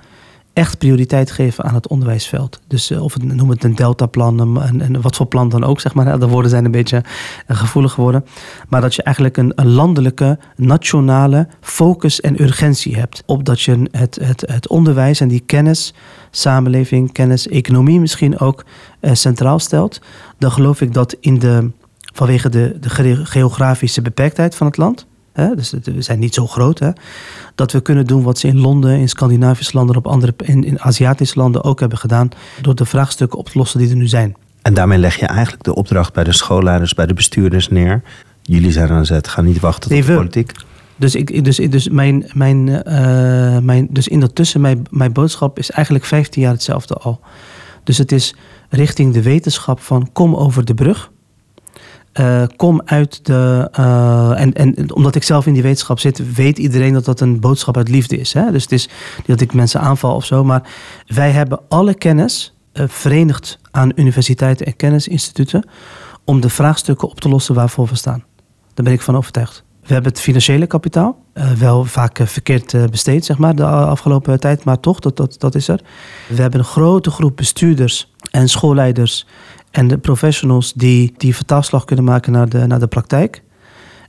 echt 0.53 0.77
prioriteit 0.77 1.31
geven 1.31 1.63
aan 1.63 1.73
het 1.73 1.87
onderwijsveld. 1.87 2.59
Dus 2.67 2.91
uh, 2.91 3.03
of 3.03 3.13
het, 3.13 3.23
noem 3.23 3.49
het 3.49 3.63
een 3.63 3.75
deltaplan 3.75 4.61
en, 4.61 4.81
en 4.81 5.01
wat 5.01 5.15
voor 5.15 5.25
plan 5.25 5.49
dan 5.49 5.63
ook, 5.63 5.79
zeg 5.79 5.93
maar. 5.93 6.19
De 6.19 6.27
woorden 6.27 6.51
zijn 6.51 6.65
een 6.65 6.71
beetje 6.71 7.03
uh, 7.47 7.57
gevoelig 7.57 7.91
geworden. 7.91 8.25
Maar 8.69 8.81
dat 8.81 8.95
je 8.95 9.03
eigenlijk 9.03 9.37
een, 9.37 9.53
landelijke, 9.55 10.39
nationale 10.55 11.47
focus 11.61 12.21
en 12.21 12.41
urgentie 12.41 12.95
hebt. 12.95 13.23
Op 13.25 13.45
dat 13.45 13.61
je 13.61 13.87
het, 13.91 14.19
het, 14.21 14.43
het 14.45 14.67
onderwijs 14.67 15.19
en 15.19 15.27
die 15.27 15.43
kennis, 15.45 15.93
samenleving, 16.31 17.11
kennis, 17.11 17.47
economie 17.47 17.99
misschien 17.99 18.39
ook 18.39 18.65
uh, 19.01 19.13
centraal 19.13 19.59
stelt. 19.59 20.01
Dan 20.37 20.51
geloof 20.51 20.81
ik 20.81 20.93
dat 20.93 21.15
in 21.19 21.39
de, 21.39 21.71
vanwege 22.13 22.49
de, 22.49 22.77
de 22.79 23.25
geografische 23.25 24.01
beperktheid 24.01 24.55
van 24.55 24.67
het 24.67 24.77
land 24.77 25.05
Hè? 25.33 25.55
Dus 25.55 25.73
we 25.83 26.01
zijn 26.01 26.19
niet 26.19 26.33
zo 26.33 26.47
groot. 26.47 26.79
Hè? 26.79 26.89
Dat 27.55 27.71
we 27.71 27.81
kunnen 27.81 28.07
doen 28.07 28.23
wat 28.23 28.37
ze 28.37 28.47
in 28.47 28.59
Londen, 28.59 28.99
in 28.99 29.09
Scandinavische 29.09 29.77
landen, 29.77 29.95
op 29.95 30.07
andere, 30.07 30.33
in, 30.37 30.63
in 30.63 30.81
Aziatische 30.81 31.39
landen 31.39 31.63
ook 31.63 31.79
hebben 31.79 31.97
gedaan. 31.97 32.29
Door 32.61 32.75
de 32.75 32.85
vraagstukken 32.85 33.39
op 33.39 33.49
te 33.49 33.57
lossen 33.57 33.79
die 33.79 33.89
er 33.89 33.95
nu 33.95 34.07
zijn. 34.07 34.35
En 34.61 34.73
daarmee 34.73 34.97
leg 34.97 35.19
je 35.19 35.25
eigenlijk 35.25 35.63
de 35.63 35.75
opdracht 35.75 36.13
bij 36.13 36.23
de 36.23 36.33
schoolleiders, 36.33 36.93
bij 36.93 37.05
de 37.05 37.13
bestuurders 37.13 37.69
neer. 37.69 38.01
Jullie 38.41 38.71
zijn 38.71 38.89
aan 38.89 39.05
zet, 39.05 39.27
ga 39.27 39.41
niet 39.41 39.59
wachten 39.59 39.89
tot 39.89 40.05
de 40.05 40.13
politiek. 40.13 40.51
Dus, 40.95 41.15
ik, 41.15 41.45
dus, 41.45 41.55
dus, 41.55 41.89
mijn, 41.89 42.29
mijn, 42.33 42.67
uh, 42.67 42.83
mijn, 43.57 43.87
dus 43.89 44.07
in 44.07 44.19
dat 44.19 44.35
tussen, 44.35 44.61
mijn, 44.61 44.83
mijn 44.89 45.13
boodschap 45.13 45.57
is 45.57 45.71
eigenlijk 45.71 46.05
15 46.05 46.41
jaar 46.41 46.51
hetzelfde 46.51 46.93
al. 46.93 47.19
Dus 47.83 47.97
het 47.97 48.11
is 48.11 48.35
richting 48.69 49.13
de 49.13 49.21
wetenschap 49.21 49.79
van 49.79 50.09
kom 50.13 50.35
over 50.35 50.65
de 50.65 50.73
brug. 50.73 51.11
Uh, 52.19 52.43
kom 52.55 52.81
uit 52.85 53.25
de. 53.25 53.69
Uh, 53.79 54.39
en, 54.39 54.53
en 54.53 54.93
omdat 54.93 55.15
ik 55.15 55.23
zelf 55.23 55.45
in 55.45 55.53
die 55.53 55.61
wetenschap 55.61 55.99
zit, 55.99 56.33
weet 56.33 56.57
iedereen 56.57 56.93
dat 56.93 57.05
dat 57.05 57.19
een 57.19 57.39
boodschap 57.39 57.77
uit 57.77 57.89
liefde 57.89 58.17
is. 58.17 58.33
Hè? 58.33 58.51
Dus 58.51 58.63
het 58.63 58.71
is 58.71 58.89
niet 59.17 59.27
dat 59.27 59.41
ik 59.41 59.53
mensen 59.53 59.81
aanval 59.81 60.15
of 60.15 60.25
zo. 60.25 60.43
Maar 60.43 60.69
wij 61.07 61.31
hebben 61.31 61.59
alle 61.67 61.93
kennis 61.93 62.53
uh, 62.73 62.87
verenigd 62.87 63.59
aan 63.71 63.91
universiteiten 63.95 64.65
en 64.65 64.75
kennisinstituten. 64.75 65.69
om 66.25 66.41
de 66.41 66.49
vraagstukken 66.49 67.09
op 67.09 67.19
te 67.19 67.29
lossen 67.29 67.55
waarvoor 67.55 67.87
we 67.87 67.95
staan. 67.95 68.23
Daar 68.73 68.85
ben 68.85 68.93
ik 68.93 69.01
van 69.01 69.17
overtuigd. 69.17 69.63
We 69.81 69.93
hebben 69.93 70.11
het 70.11 70.21
financiële 70.21 70.67
kapitaal. 70.67 71.23
wel 71.57 71.85
vaak 71.85 72.19
verkeerd 72.23 72.91
besteed, 72.91 73.25
zeg 73.25 73.37
maar, 73.37 73.55
de 73.55 73.65
afgelopen 73.65 74.39
tijd. 74.39 74.63
Maar 74.63 74.79
toch, 74.79 74.99
dat, 74.99 75.17
dat, 75.17 75.35
dat 75.39 75.55
is 75.55 75.67
er. 75.67 75.79
We 76.27 76.41
hebben 76.41 76.59
een 76.59 76.65
grote 76.65 77.11
groep 77.11 77.35
bestuurders 77.35 78.13
en 78.31 78.49
schoolleiders 78.49 79.25
en 79.71 79.87
de 79.87 79.97
professionals 79.97 80.73
die 80.73 81.13
die 81.17 81.35
vertaalslag 81.35 81.85
kunnen 81.85 82.05
maken 82.05 82.31
naar 82.31 82.49
de, 82.49 82.67
naar 82.67 82.79
de 82.79 82.87
praktijk. 82.87 83.41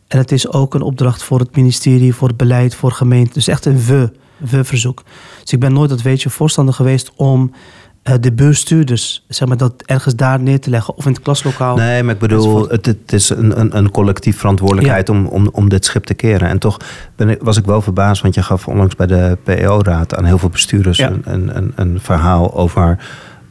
En 0.09 0.19
het 0.19 0.33
is 0.33 0.49
ook 0.49 0.75
een 0.75 0.83
opdracht 0.83 1.23
voor 1.23 1.39
het 1.39 1.57
ministerie, 1.57 2.15
voor 2.15 2.29
het 2.29 2.37
beleid, 2.37 2.75
voor 2.75 2.93
gemeenten. 2.93 3.35
Dus 3.35 3.49
echt 3.49 3.65
een 3.65 3.85
we, 3.85 4.13
we 4.37 4.65
verzoek. 4.65 5.03
Dus 5.41 5.53
ik 5.53 5.61
ben 5.61 5.73
nooit, 5.73 5.91
dat 5.91 6.03
weet 6.03 6.23
je, 6.23 6.31
voorstander 6.31 6.75
geweest 6.75 7.13
om 7.17 7.53
uh, 8.05 8.15
de 8.21 8.33
bestuurders, 8.33 9.25
zeg 9.29 9.49
maar, 9.49 9.57
dat 9.57 9.83
ergens 9.87 10.15
daar 10.15 10.41
neer 10.41 10.61
te 10.61 10.71
leggen 10.71 10.97
of 10.97 11.07
in 11.07 11.13
het 11.13 11.23
klaslokaal. 11.23 11.77
Nee, 11.77 12.03
maar 12.03 12.15
ik 12.15 12.21
bedoel, 12.21 12.69
het, 12.69 12.87
het 12.87 13.13
is 13.13 13.31
een, 13.31 13.61
een, 13.61 13.77
een 13.77 13.91
collectief 13.91 14.39
verantwoordelijkheid 14.39 15.09
ja. 15.09 15.15
om, 15.15 15.27
om, 15.27 15.49
om 15.53 15.69
dit 15.69 15.85
schip 15.85 16.05
te 16.05 16.15
keren. 16.15 16.49
En 16.49 16.59
toch 16.59 16.77
ben 17.17 17.29
ik, 17.29 17.43
was 17.43 17.57
ik 17.57 17.65
wel 17.65 17.83
verbaasd, 17.83 18.23
want 18.23 18.35
je 18.35 18.43
gaf 18.43 18.69
onlangs 18.69 18.97
bij 18.97 19.07
de 19.07 19.39
PEO-raad 19.45 20.15
aan 20.15 20.25
heel 20.25 20.39
veel 20.39 20.49
bestuurders 20.49 20.99
ja. 20.99 21.13
een, 21.25 21.57
een, 21.57 21.73
een 21.77 22.01
verhaal 22.01 22.55
over 22.55 22.99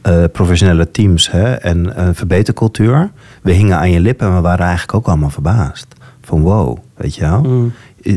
uh, 0.06 0.24
professionele 0.32 0.90
teams 0.90 1.30
hè, 1.30 1.52
en 1.52 2.00
een 2.00 2.14
verbetercultuur. 2.14 3.10
We 3.42 3.52
hingen 3.52 3.78
aan 3.78 3.90
je 3.90 4.00
lippen 4.00 4.26
en 4.26 4.34
we 4.34 4.40
waren 4.40 4.66
eigenlijk 4.66 4.94
ook 4.94 5.06
allemaal 5.06 5.30
verbaasd. 5.30 5.86
Van 6.20 6.40
wow, 6.40 6.78
weet 6.94 7.14
je 7.14 7.20
wel. 7.20 7.42
Mm. 7.42 7.72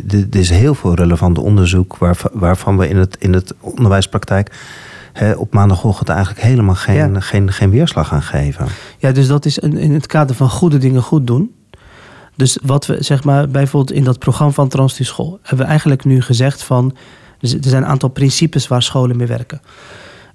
Er 0.09 0.39
is 0.39 0.49
heel 0.49 0.75
veel 0.75 0.93
relevant 0.93 1.37
onderzoek 1.37 1.97
waarvan, 1.97 2.31
waarvan 2.33 2.77
we 2.77 2.87
in 2.87 2.97
het, 2.97 3.15
in 3.19 3.33
het 3.33 3.53
onderwijspraktijk 3.59 4.55
hè, 5.13 5.31
op 5.31 5.53
maandagochtend 5.53 6.09
eigenlijk 6.09 6.41
helemaal 6.41 6.75
geen, 6.75 7.13
ja. 7.13 7.19
geen, 7.19 7.51
geen 7.51 7.69
weerslag 7.69 8.13
aan 8.13 8.21
geven. 8.21 8.67
Ja, 8.97 9.11
dus 9.11 9.27
dat 9.27 9.45
is 9.45 9.57
in 9.57 9.93
het 9.93 10.07
kader 10.07 10.35
van 10.35 10.49
goede 10.49 10.77
dingen 10.77 11.01
goed 11.01 11.27
doen. 11.27 11.53
Dus 12.35 12.59
wat 12.63 12.85
we 12.85 12.97
zeg 12.99 13.23
maar 13.23 13.49
bijvoorbeeld 13.49 13.97
in 13.97 14.03
dat 14.03 14.19
programma 14.19 14.53
van 14.53 14.67
Transitie 14.67 15.05
School 15.05 15.39
hebben 15.41 15.65
we 15.65 15.71
eigenlijk 15.71 16.05
nu 16.05 16.21
gezegd 16.21 16.63
van 16.63 16.95
er 17.39 17.57
zijn 17.59 17.83
een 17.83 17.89
aantal 17.89 18.09
principes 18.09 18.67
waar 18.67 18.83
scholen 18.83 19.17
mee 19.17 19.27
werken. 19.27 19.61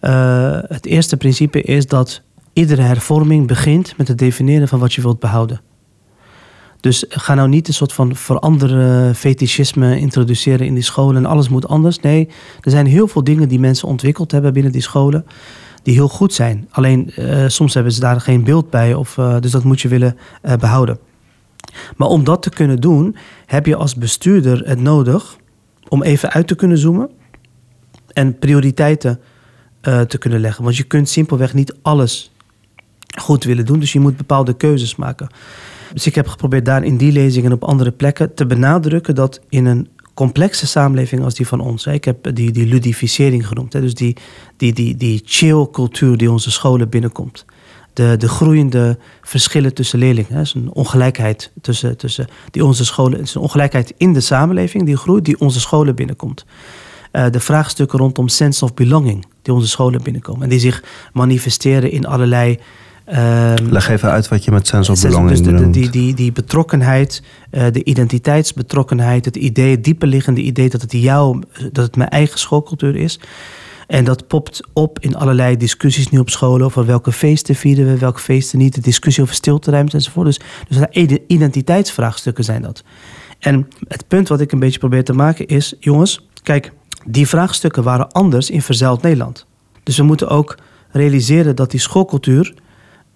Uh, 0.01 0.59
het 0.63 0.87
eerste 0.87 1.17
principe 1.17 1.63
is 1.63 1.87
dat 1.87 2.23
iedere 2.53 2.83
hervorming 2.83 3.47
begint 3.47 3.97
met 3.97 4.09
het 4.09 4.19
definiëren 4.19 4.69
van 4.69 4.79
wat 4.79 4.93
je 4.93 5.03
wilt 5.03 5.19
behouden. 5.19 5.61
Dus 6.81 7.05
ga 7.09 7.35
nou 7.35 7.49
niet 7.49 7.69
een 7.69 7.75
soort 7.75 7.93
van 7.93 8.17
veranderen 8.17 9.15
fetischisme 9.15 9.99
introduceren 9.99 10.67
in 10.67 10.75
die 10.75 10.83
scholen 10.83 11.17
en 11.17 11.27
alles 11.27 11.49
moet 11.49 11.69
anders. 11.69 12.01
Nee, 12.01 12.29
er 12.61 12.71
zijn 12.71 12.87
heel 12.87 13.09
veel 13.09 13.25
dingen 13.25 13.49
die 13.49 13.61
mensen 13.61 13.89
ontwikkeld 13.89 14.33
hebben 14.33 14.53
binnen 14.53 14.73
die 14.73 14.83
scholen 14.83 15.27
die 15.83 15.95
heel 15.95 16.09
goed 16.09 16.35
zijn. 16.35 16.69
Alleen 16.71 17.13
uh, 17.19 17.45
soms 17.49 17.75
hebben 17.75 17.93
ze 17.93 18.01
daar 18.01 18.21
geen 18.21 18.45
beeld 18.45 18.71
bij, 18.71 18.95
of, 18.95 19.17
uh, 19.17 19.41
dus 19.41 19.51
dat 19.51 19.65
moet 19.65 19.81
je 19.81 19.89
willen 19.89 20.17
behouden. 20.59 20.99
Maar 21.97 22.09
om 22.09 22.25
dat 22.25 22.43
te 22.43 22.51
kunnen 22.51 22.81
doen, 22.81 23.17
heb 23.47 23.67
je 23.67 23.77
als 23.77 23.95
bestuurder 23.95 24.69
het 24.69 24.81
nodig 24.81 25.37
om 25.89 26.03
even 26.03 26.31
uit 26.31 26.47
te 26.47 26.55
kunnen 26.55 26.79
zoomen 26.79 27.11
en 28.13 28.39
prioriteiten 28.39 29.21
te 29.81 30.19
kunnen 30.19 30.41
leggen. 30.41 30.65
Want 30.65 30.77
je 30.77 30.83
kunt 30.83 31.09
simpelweg 31.09 31.55
niet 31.55 31.75
alles 31.83 32.31
goed 33.21 33.45
willen 33.45 33.67
doen, 33.67 33.81
dus 33.81 33.93
je 33.93 34.01
moet 34.01 34.17
bepaalde 34.17 34.57
keuzes 34.57 34.97
maken. 34.97 35.29
Dus 35.93 36.07
ik 36.07 36.15
heb 36.15 36.29
geprobeerd 36.29 36.65
daar 36.65 36.85
in 36.85 36.97
die 36.97 37.13
lezing 37.13 37.45
en 37.45 37.53
op 37.53 37.65
andere 37.65 37.91
plekken 37.91 38.35
te 38.35 38.47
benadrukken 38.47 39.15
dat 39.15 39.41
in 39.49 39.67
een 39.67 39.89
complexe 40.15 40.67
samenleving 40.67 41.23
als 41.23 41.35
die 41.35 41.47
van 41.47 41.61
ons. 41.61 41.87
Ik 41.87 42.05
heb 42.05 42.35
die, 42.35 42.51
die 42.51 42.67
ludificering 42.67 43.47
genoemd. 43.47 43.73
Dus 43.73 43.95
die, 43.95 44.17
die, 44.57 44.73
die, 44.73 44.97
die 44.97 45.23
chill 45.25 45.67
cultuur 45.73 46.17
die 46.17 46.31
onze 46.31 46.51
scholen 46.51 46.89
binnenkomt. 46.89 47.45
De, 47.93 48.15
de 48.19 48.29
groeiende 48.29 48.99
verschillen 49.23 49.75
tussen 49.75 49.99
leerlingen. 49.99 50.37
Het 50.37 50.47
is 50.47 50.55
een 50.55 50.73
ongelijkheid 50.73 51.53
tussen, 51.61 51.97
tussen 51.97 52.27
die 52.51 52.65
onze 52.65 52.85
scholen. 52.85 53.19
Het 53.19 53.29
is 53.29 53.35
een 53.35 53.41
ongelijkheid 53.41 53.95
in 53.97 54.13
de 54.13 54.21
samenleving 54.21 54.85
die 54.85 54.97
groeit, 54.97 55.25
die 55.25 55.41
onze 55.41 55.61
scholen 55.61 55.95
binnenkomt. 55.95 56.45
Uh, 57.13 57.27
de 57.31 57.41
vraagstukken 57.41 57.99
rondom 57.99 58.29
sense 58.29 58.65
of 58.65 58.75
belonging 58.75 59.27
die 59.43 59.55
onze 59.55 59.69
scholen 59.69 60.03
binnenkomen. 60.03 60.43
En 60.43 60.49
die 60.49 60.59
zich 60.59 60.83
manifesteren 61.13 61.91
in 61.91 62.07
allerlei 62.07 62.59
Um, 63.15 63.71
Leg 63.71 63.89
even 63.89 64.11
uit 64.11 64.29
wat 64.29 64.45
je 64.45 64.51
met 64.51 64.67
sense 64.67 64.93
of 64.93 65.03
belonging 65.03 65.29
dus 65.29 65.43
de, 65.43 65.71
die, 65.71 65.91
die, 65.91 66.15
die 66.15 66.33
betrokkenheid, 66.33 67.23
uh, 67.51 67.67
de 67.73 67.85
identiteitsbetrokkenheid, 67.85 69.25
het 69.25 69.37
idee, 69.37 69.71
het 69.71 69.85
dieperliggende 69.85 70.41
idee 70.41 70.69
dat 70.69 70.81
het 70.81 70.93
jou, 70.93 71.43
dat 71.73 71.85
het 71.85 71.97
mijn 71.97 72.09
eigen 72.09 72.39
schoolcultuur 72.39 72.97
is. 72.97 73.21
En 73.87 74.05
dat 74.05 74.27
popt 74.27 74.61
op 74.73 74.99
in 74.99 75.17
allerlei 75.17 75.57
discussies 75.57 76.09
nu 76.09 76.19
op 76.19 76.31
scholen 76.31 76.67
over 76.67 76.87
welke 76.87 77.13
feesten 77.13 77.55
vieren 77.55 77.87
we, 77.87 77.99
welke 77.99 78.21
feesten 78.21 78.59
niet, 78.59 78.75
de 78.75 78.81
discussie 78.81 79.23
over 79.23 79.35
stilteruimte 79.35 79.97
enzovoort. 79.97 80.27
Dus, 80.27 80.41
dus 80.69 80.87
identiteitsvraagstukken 81.27 82.45
zijn 82.45 82.63
dat. 82.63 82.85
En 83.39 83.69
het 83.89 84.09
punt 84.09 84.29
wat 84.29 84.41
ik 84.41 84.53
een 84.53 84.59
beetje 84.59 84.79
probeer 84.79 85.05
te 85.05 85.13
maken 85.13 85.47
is, 85.47 85.75
jongens, 85.81 86.27
kijk, 86.43 86.73
die 87.07 87.29
vraagstukken 87.29 87.83
waren 87.83 88.13
anders 88.13 88.51
in 88.51 88.63
verzeild 88.63 89.03
Nederland. 89.03 89.47
Dus 89.83 89.97
we 89.97 90.03
moeten 90.03 90.29
ook 90.29 90.59
realiseren 90.91 91.57
dat 91.57 91.71
die 91.71 91.81
schoolcultuur 91.81 92.55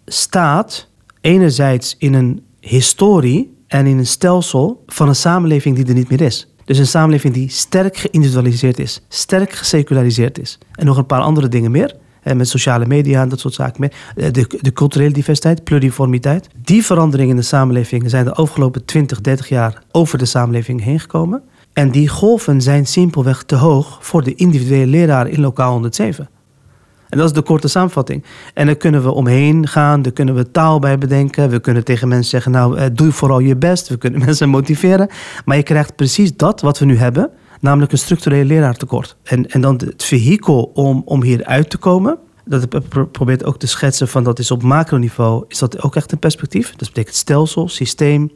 staat 0.06 0.88
enerzijds 1.20 1.94
in 1.98 2.14
een 2.14 2.42
historie 2.60 3.56
en 3.66 3.86
in 3.86 3.98
een 3.98 4.06
stelsel 4.06 4.82
van 4.86 5.08
een 5.08 5.14
samenleving 5.14 5.76
die 5.76 5.86
er 5.86 5.94
niet 5.94 6.08
meer 6.08 6.20
is. 6.20 6.48
Dus 6.64 6.78
een 6.78 6.86
samenleving 6.86 7.34
die 7.34 7.50
sterk 7.50 7.96
geïndividualiseerd 7.96 8.78
is, 8.78 9.02
sterk 9.08 9.52
geseculariseerd 9.52 10.38
is. 10.38 10.58
En 10.72 10.86
nog 10.86 10.96
een 10.96 11.06
paar 11.06 11.20
andere 11.20 11.48
dingen 11.48 11.70
meer. 11.70 11.96
Met 12.34 12.48
sociale 12.48 12.86
media 12.86 13.22
en 13.22 13.28
dat 13.28 13.40
soort 13.40 13.54
zaken. 13.54 13.90
Eh, 14.16 14.32
de, 14.32 14.58
de 14.60 14.72
culturele 14.72 15.12
diversiteit, 15.12 15.64
pluriformiteit. 15.64 16.48
Die 16.62 16.84
veranderingen 16.84 17.30
in 17.30 17.40
de 17.40 17.46
samenleving 17.46 18.10
zijn 18.10 18.24
de 18.24 18.32
afgelopen 18.32 18.84
20, 18.84 19.20
30 19.20 19.48
jaar 19.48 19.82
over 19.92 20.18
de 20.18 20.24
samenleving 20.24 20.82
heen 20.82 21.00
gekomen. 21.00 21.42
En 21.74 21.90
die 21.90 22.08
golven 22.08 22.62
zijn 22.62 22.86
simpelweg 22.86 23.42
te 23.42 23.56
hoog 23.56 23.98
voor 24.00 24.22
de 24.22 24.34
individuele 24.34 24.86
leraar 24.86 25.28
in 25.28 25.40
lokaal 25.40 25.72
107. 25.72 26.28
En 27.08 27.18
dat 27.18 27.28
is 27.28 27.34
de 27.34 27.42
korte 27.42 27.68
samenvatting. 27.68 28.24
En 28.54 28.66
dan 28.66 28.76
kunnen 28.76 29.02
we 29.02 29.12
omheen 29.12 29.68
gaan, 29.68 30.02
daar 30.02 30.12
kunnen 30.12 30.34
we 30.34 30.50
taal 30.50 30.78
bij 30.78 30.98
bedenken. 30.98 31.48
We 31.48 31.60
kunnen 31.60 31.84
tegen 31.84 32.08
mensen 32.08 32.30
zeggen, 32.30 32.52
nou, 32.52 32.76
eh, 32.76 32.86
doe 32.92 33.12
vooral 33.12 33.38
je 33.38 33.56
best. 33.56 33.88
We 33.88 33.96
kunnen 33.96 34.20
mensen 34.24 34.48
motiveren. 34.48 35.08
Maar 35.44 35.56
je 35.56 35.62
krijgt 35.62 35.96
precies 35.96 36.36
dat 36.36 36.60
wat 36.60 36.78
we 36.78 36.84
nu 36.84 36.96
hebben, 36.96 37.30
namelijk 37.60 37.92
een 37.92 37.98
structureel 37.98 38.44
leraartekort. 38.44 39.16
En, 39.22 39.50
en 39.50 39.60
dan 39.60 39.80
het 39.84 40.04
vehikel 40.04 40.70
om, 40.74 41.02
om 41.04 41.22
hier 41.22 41.44
uit 41.44 41.70
te 41.70 41.78
komen, 41.78 42.18
dat 42.44 42.62
ik 42.62 43.10
probeer 43.12 43.44
ook 43.44 43.58
te 43.58 43.66
schetsen 43.66 44.08
van 44.08 44.24
dat 44.24 44.38
is 44.38 44.50
op 44.50 44.62
macroniveau, 44.62 45.44
is 45.48 45.58
dat 45.58 45.82
ook 45.82 45.96
echt 45.96 46.12
een 46.12 46.18
perspectief. 46.18 46.74
Dat 46.76 46.88
betekent 46.88 47.16
stelsel, 47.16 47.68
systeem, 47.68 48.30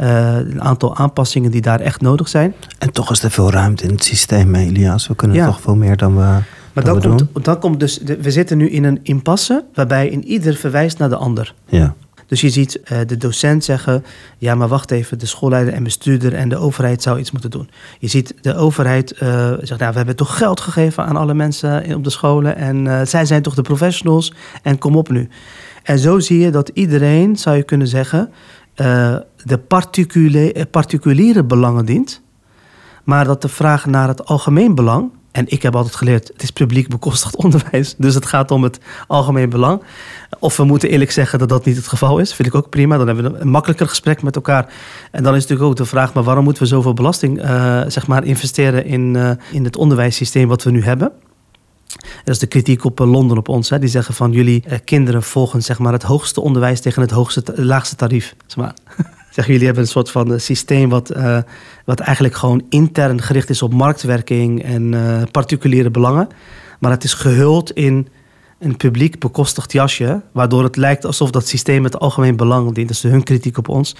uh, 0.00 0.36
een 0.36 0.62
aantal 0.62 0.96
aanpassingen 0.96 1.50
die 1.50 1.60
daar 1.60 1.80
echt 1.80 2.00
nodig 2.00 2.28
zijn. 2.28 2.54
En 2.78 2.92
toch 2.92 3.10
is 3.10 3.22
er 3.22 3.30
veel 3.30 3.50
ruimte 3.50 3.84
in 3.84 3.90
het 3.90 4.04
systeem, 4.04 4.54
Elias. 4.54 5.08
We 5.08 5.14
kunnen 5.14 5.46
toch 5.46 5.60
veel 5.60 5.76
meer 5.76 5.96
dan 5.96 6.16
we. 6.16 6.38
Maar 6.72 6.84
dan, 6.84 7.00
komt, 7.00 7.44
dan 7.44 7.58
komt 7.58 7.80
dus, 7.80 8.00
we 8.20 8.30
zitten 8.30 8.58
nu 8.58 8.70
in 8.70 8.84
een 8.84 9.00
impasse 9.02 9.64
waarbij 9.74 10.08
in 10.08 10.24
ieder 10.24 10.54
verwijst 10.54 10.98
naar 10.98 11.08
de 11.08 11.16
ander. 11.16 11.54
Ja. 11.66 11.94
Dus 12.26 12.40
je 12.40 12.50
ziet 12.50 12.80
uh, 12.84 12.98
de 13.06 13.16
docent 13.16 13.64
zeggen: 13.64 14.04
ja, 14.38 14.54
maar 14.54 14.68
wacht 14.68 14.90
even, 14.90 15.18
de 15.18 15.26
schoolleider 15.26 15.74
en 15.74 15.82
bestuurder 15.82 16.34
en 16.34 16.48
de 16.48 16.56
overheid 16.56 17.02
zou 17.02 17.18
iets 17.18 17.30
moeten 17.30 17.50
doen. 17.50 17.70
Je 17.98 18.08
ziet 18.08 18.34
de 18.40 18.54
overheid 18.54 19.12
uh, 19.22 19.52
zegt: 19.60 19.80
nou, 19.80 19.90
we 19.90 19.96
hebben 19.96 20.16
toch 20.16 20.36
geld 20.36 20.60
gegeven 20.60 21.04
aan 21.04 21.16
alle 21.16 21.34
mensen 21.34 21.94
op 21.94 22.04
de 22.04 22.10
scholen 22.10 22.56
en 22.56 22.84
uh, 22.84 23.00
zij 23.04 23.24
zijn 23.24 23.42
toch 23.42 23.54
de 23.54 23.62
professionals 23.62 24.32
en 24.62 24.78
kom 24.78 24.96
op 24.96 25.08
nu. 25.08 25.28
En 25.82 25.98
zo 25.98 26.18
zie 26.18 26.38
je 26.38 26.50
dat 26.50 26.70
iedereen, 26.74 27.36
zou 27.36 27.56
je 27.56 27.62
kunnen 27.62 27.86
zeggen, 27.86 28.30
de 29.44 29.58
particuliere, 29.68 30.66
particuliere 30.66 31.44
belangen 31.44 31.84
dient, 31.84 32.22
maar 33.04 33.24
dat 33.24 33.42
de 33.42 33.48
vraag 33.48 33.86
naar 33.86 34.08
het 34.08 34.24
algemeen 34.24 34.74
belang 34.74 35.10
en 35.32 35.44
ik 35.48 35.62
heb 35.62 35.76
altijd 35.76 35.94
geleerd, 35.94 36.28
het 36.28 36.42
is 36.42 36.50
publiek 36.50 36.88
bekostigd 36.88 37.36
onderwijs. 37.44 37.94
Dus 37.98 38.14
het 38.14 38.26
gaat 38.26 38.50
om 38.50 38.62
het 38.62 38.80
algemeen 39.06 39.48
belang. 39.48 39.82
Of 40.38 40.56
we 40.56 40.64
moeten 40.64 40.88
eerlijk 40.88 41.10
zeggen 41.10 41.38
dat 41.38 41.48
dat 41.48 41.64
niet 41.64 41.76
het 41.76 41.88
geval 41.88 42.18
is. 42.18 42.34
Vind 42.34 42.48
ik 42.48 42.54
ook 42.54 42.68
prima. 42.68 42.96
Dan 42.96 43.06
hebben 43.06 43.32
we 43.32 43.38
een 43.38 43.48
makkelijker 43.48 43.88
gesprek 43.88 44.22
met 44.22 44.36
elkaar. 44.36 44.72
En 45.10 45.22
dan 45.22 45.34
is 45.34 45.40
natuurlijk 45.40 45.68
ook 45.70 45.76
de 45.76 45.84
vraag, 45.84 46.14
maar 46.14 46.22
waarom 46.22 46.44
moeten 46.44 46.62
we 46.62 46.68
zoveel 46.68 46.94
belasting 46.94 47.44
uh, 47.44 47.82
zeg 47.86 48.06
maar 48.06 48.24
investeren 48.24 48.84
in, 48.84 49.38
in 49.52 49.64
het 49.64 49.76
onderwijssysteem 49.76 50.48
wat 50.48 50.62
we 50.62 50.70
nu 50.70 50.82
hebben? 50.82 51.12
Dat 52.24 52.34
is 52.34 52.38
de 52.38 52.46
kritiek 52.46 52.84
op 52.84 53.00
uh, 53.00 53.10
Londen 53.10 53.38
op 53.38 53.48
ons. 53.48 53.70
Hè. 53.70 53.78
Die 53.78 53.88
zeggen 53.88 54.14
van 54.14 54.32
jullie 54.32 54.64
kinderen 54.84 55.22
volgen 55.22 55.62
zeg 55.62 55.78
maar, 55.78 55.92
het 55.92 56.02
hoogste 56.02 56.40
onderwijs 56.40 56.80
tegen 56.80 57.02
het 57.02 57.10
hoogste, 57.10 57.42
laagste 57.56 57.96
tarief. 57.96 58.34
Zeg 58.46 58.56
maar. 58.56 58.74
Zeggen 59.30 59.52
jullie 59.52 59.66
hebben 59.66 59.84
een 59.84 59.90
soort 59.90 60.10
van 60.10 60.32
eh, 60.32 60.38
systeem 60.38 60.88
wat, 60.88 61.12
wat 61.84 62.00
eigenlijk 62.00 62.34
gewoon 62.34 62.64
intern 62.68 63.22
gericht 63.22 63.50
is 63.50 63.62
op 63.62 63.72
marktwerking 63.72 64.62
en 64.62 64.94
particuliere 65.30 65.90
belangen. 65.90 66.28
Maar 66.78 66.90
het 66.90 67.04
is 67.04 67.14
gehuld 67.14 67.70
in 67.70 68.08
een 68.60 68.76
publiek 68.76 69.18
bekostigd 69.18 69.72
jasje, 69.72 70.22
waardoor 70.32 70.62
het 70.62 70.76
lijkt 70.76 71.04
alsof 71.04 71.30
dat 71.30 71.48
systeem 71.48 71.84
het 71.84 71.98
algemeen 71.98 72.36
belang 72.36 72.74
dient. 72.74 72.90
Is 72.90 73.02
hun 73.02 73.22
kritiek 73.22 73.58
op 73.58 73.68
ons. 73.68 73.94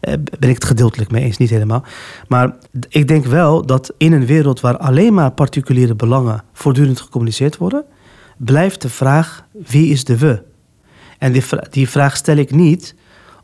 Uh, 0.00 0.14
ben 0.38 0.48
ik 0.48 0.54
het 0.54 0.64
gedeeltelijk 0.64 1.10
mee 1.10 1.24
eens, 1.24 1.36
niet 1.36 1.50
helemaal. 1.50 1.84
Maar 2.28 2.56
ik 2.88 3.08
denk 3.08 3.24
wel 3.24 3.66
dat 3.66 3.92
in 3.98 4.12
een 4.12 4.26
wereld 4.26 4.60
waar 4.60 4.76
alleen 4.76 5.14
maar 5.14 5.30
particuliere 5.30 5.94
belangen 5.94 6.42
voortdurend 6.52 7.00
gecommuniceerd 7.00 7.56
worden, 7.56 7.84
blijft 8.36 8.82
de 8.82 8.88
vraag: 8.88 9.44
wie 9.52 9.90
is 9.90 10.04
de 10.04 10.18
we? 10.18 10.42
En 11.18 11.32
die, 11.32 11.44
die 11.70 11.88
vraag 11.88 12.16
stel 12.16 12.36
ik 12.36 12.50
niet 12.50 12.94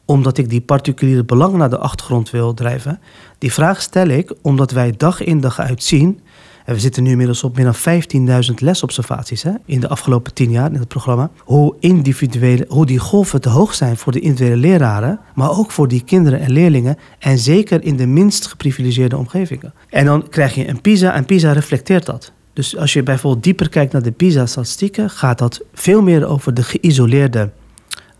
omdat 0.04 0.38
ik 0.38 0.48
die 0.48 0.60
particuliere 0.60 1.24
belangen 1.24 1.58
naar 1.58 1.70
de 1.70 1.78
achtergrond 1.78 2.30
wil 2.30 2.54
drijven. 2.54 3.00
Die 3.38 3.52
vraag 3.52 3.82
stel 3.82 4.06
ik 4.08 4.34
omdat 4.42 4.70
wij 4.70 4.94
dag 4.96 5.22
in 5.22 5.40
dag 5.40 5.60
uit 5.60 5.82
zien. 5.82 6.20
En 6.64 6.74
we 6.74 6.80
zitten 6.80 7.02
nu 7.02 7.10
inmiddels 7.10 7.44
op 7.44 7.56
meer 7.56 7.64
dan 7.64 8.44
15.000 8.50 8.54
lesobservaties 8.54 9.42
hè, 9.42 9.50
in 9.64 9.80
de 9.80 9.88
afgelopen 9.88 10.34
10 10.34 10.50
jaar 10.50 10.72
in 10.72 10.78
het 10.78 10.88
programma. 10.88 11.30
Hoe, 11.38 11.74
individuele, 11.80 12.64
hoe 12.68 12.86
die 12.86 12.98
golven 12.98 13.40
te 13.40 13.48
hoog 13.48 13.74
zijn 13.74 13.96
voor 13.96 14.12
de 14.12 14.20
individuele 14.20 14.60
leraren, 14.60 15.20
maar 15.34 15.58
ook 15.58 15.70
voor 15.70 15.88
die 15.88 16.04
kinderen 16.04 16.40
en 16.40 16.52
leerlingen. 16.52 16.98
En 17.18 17.38
zeker 17.38 17.84
in 17.84 17.96
de 17.96 18.06
minst 18.06 18.46
geprivilegeerde 18.46 19.16
omgevingen. 19.16 19.72
En 19.88 20.04
dan 20.04 20.28
krijg 20.28 20.54
je 20.54 20.68
een 20.68 20.80
PISA 20.80 21.14
en 21.14 21.24
PISA 21.24 21.52
reflecteert 21.52 22.06
dat. 22.06 22.32
Dus 22.52 22.76
als 22.76 22.92
je 22.92 23.02
bijvoorbeeld 23.02 23.44
dieper 23.44 23.68
kijkt 23.68 23.92
naar 23.92 24.02
de 24.02 24.12
PISA-statistieken, 24.12 25.10
gaat 25.10 25.38
dat 25.38 25.60
veel 25.74 26.02
meer 26.02 26.26
over 26.26 26.54
de 26.54 26.62
geïsoleerde 26.62 27.50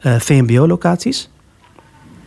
uh, 0.03 0.19
VMBO-locaties. 0.19 1.31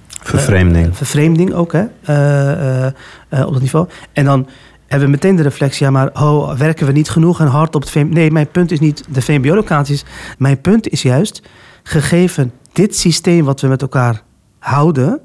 Vervreemding. 0.07 0.87
Uh, 0.87 0.93
vervreemding 0.93 1.53
ook, 1.53 1.73
hè, 1.73 1.83
uh, 2.09 3.47
op 3.47 3.53
dat 3.53 3.61
niveau. 3.61 3.87
En 4.13 4.25
dan 4.25 4.47
hebben 4.87 5.07
we 5.07 5.13
meteen 5.13 5.35
de 5.35 5.41
reflectie, 5.41 5.85
ja, 5.85 5.91
maar 5.91 6.09
oh, 6.13 6.57
werken 6.57 6.85
we 6.85 6.91
niet 6.91 7.09
genoeg 7.09 7.39
en 7.39 7.47
hard 7.47 7.75
op 7.75 7.81
het 7.81 7.91
VMBO? 7.91 8.13
Nee, 8.13 8.31
mijn 8.31 8.47
punt 8.47 8.71
is 8.71 8.79
niet 8.79 9.03
de 9.09 9.21
VMBO-locaties. 9.21 10.05
Mijn 10.37 10.61
punt 10.61 10.89
is 10.89 11.01
juist, 11.01 11.41
gegeven 11.83 12.51
dit 12.73 12.95
systeem 12.95 13.45
wat 13.45 13.61
we 13.61 13.67
met 13.67 13.81
elkaar 13.81 14.21
houden, 14.59 15.19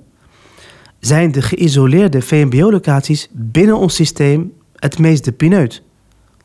zijn 0.99 1.33
de 1.33 1.42
geïsoleerde 1.42 2.23
VMBO-locaties 2.23 3.29
binnen 3.33 3.77
ons 3.77 3.94
systeem 3.94 4.53
het 4.75 4.99
meest 4.99 5.25
de 5.25 5.33
pineut. 5.33 5.83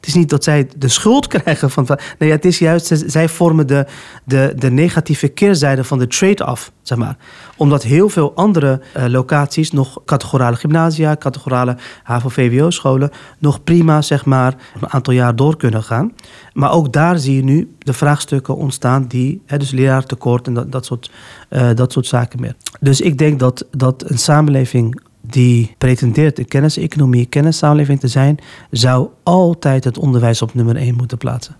Het 0.05 0.13
is 0.13 0.19
niet 0.19 0.29
dat 0.29 0.43
zij 0.43 0.67
de 0.77 0.87
schuld 0.87 1.27
krijgen 1.37 1.71
van. 1.71 1.87
Nee, 2.19 2.31
het 2.31 2.45
is 2.45 2.59
juist, 2.59 3.03
zij 3.05 3.29
vormen 3.29 3.67
de, 3.67 3.85
de, 4.23 4.53
de 4.55 4.71
negatieve 4.71 5.27
keerzijde 5.27 5.83
van 5.83 5.99
de 5.99 6.07
trade-off, 6.07 6.71
zeg 6.81 6.97
maar. 6.97 7.17
Omdat 7.57 7.83
heel 7.83 8.09
veel 8.09 8.35
andere 8.35 8.81
uh, 8.97 9.05
locaties, 9.05 9.71
nog 9.71 10.01
categorale 10.05 10.55
gymnasia, 10.55 11.15
categorale 11.15 11.77
HAVO-VWO-scholen, 12.03 13.09
nog 13.39 13.63
prima, 13.63 14.01
zeg 14.01 14.25
maar, 14.25 14.55
een 14.81 14.89
aantal 14.89 15.13
jaar 15.13 15.35
door 15.35 15.57
kunnen 15.57 15.83
gaan. 15.83 16.13
Maar 16.53 16.71
ook 16.71 16.93
daar 16.93 17.17
zie 17.17 17.35
je 17.35 17.43
nu 17.43 17.75
de 17.79 17.93
vraagstukken 17.93 18.55
ontstaan 18.55 19.07
die, 19.07 19.41
hè, 19.45 19.57
dus 19.57 19.71
leraartekort 19.71 20.47
en 20.47 20.53
dat, 20.53 20.71
dat, 20.71 20.85
soort, 20.85 21.11
uh, 21.49 21.69
dat 21.75 21.91
soort 21.91 22.07
zaken 22.07 22.41
meer. 22.41 22.55
Dus 22.79 23.01
ik 23.01 23.17
denk 23.17 23.39
dat, 23.39 23.65
dat 23.71 24.09
een 24.09 24.19
samenleving 24.19 25.01
die 25.29 25.75
pretendeert 25.77 26.39
een 26.39 26.47
kenniseconomie, 26.47 27.25
kennissamenleving 27.25 27.99
te 27.99 28.07
zijn, 28.07 28.37
zou 28.71 29.07
altijd 29.23 29.83
het 29.83 29.97
onderwijs 29.97 30.41
op 30.41 30.53
nummer 30.53 30.75
één 30.75 30.95
moeten 30.95 31.17
plaatsen. 31.17 31.55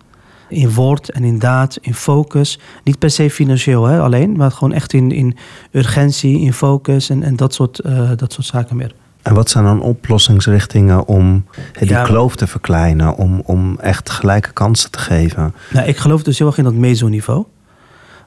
In 0.48 0.74
woord 0.74 1.10
en 1.10 1.24
in 1.24 1.38
daad, 1.38 1.78
in 1.80 1.94
focus. 1.94 2.58
Niet 2.84 2.98
per 2.98 3.10
se 3.10 3.30
financieel 3.30 3.84
hè, 3.84 4.00
alleen, 4.00 4.36
maar 4.36 4.50
gewoon 4.50 4.72
echt 4.72 4.92
in, 4.92 5.12
in 5.12 5.36
urgentie, 5.70 6.40
in 6.40 6.52
focus 6.52 7.10
en, 7.10 7.22
en 7.22 7.36
dat, 7.36 7.54
soort, 7.54 7.80
uh, 7.86 8.10
dat 8.16 8.32
soort 8.32 8.46
zaken 8.46 8.76
meer. 8.76 8.94
En 9.22 9.34
wat 9.34 9.50
zijn 9.50 9.64
dan 9.64 9.82
oplossingsrichtingen 9.82 11.06
om 11.06 11.44
die 11.78 11.88
ja, 11.88 12.02
kloof 12.02 12.36
te 12.36 12.46
verkleinen, 12.46 13.16
om, 13.16 13.42
om 13.44 13.78
echt 13.78 14.10
gelijke 14.10 14.52
kansen 14.52 14.90
te 14.90 14.98
geven? 14.98 15.54
Nou, 15.70 15.88
ik 15.88 15.96
geloof 15.96 16.22
dus 16.22 16.38
heel 16.38 16.46
erg 16.46 16.58
in 16.58 16.64
dat 16.64 16.74
mesoniveau. 16.74 17.44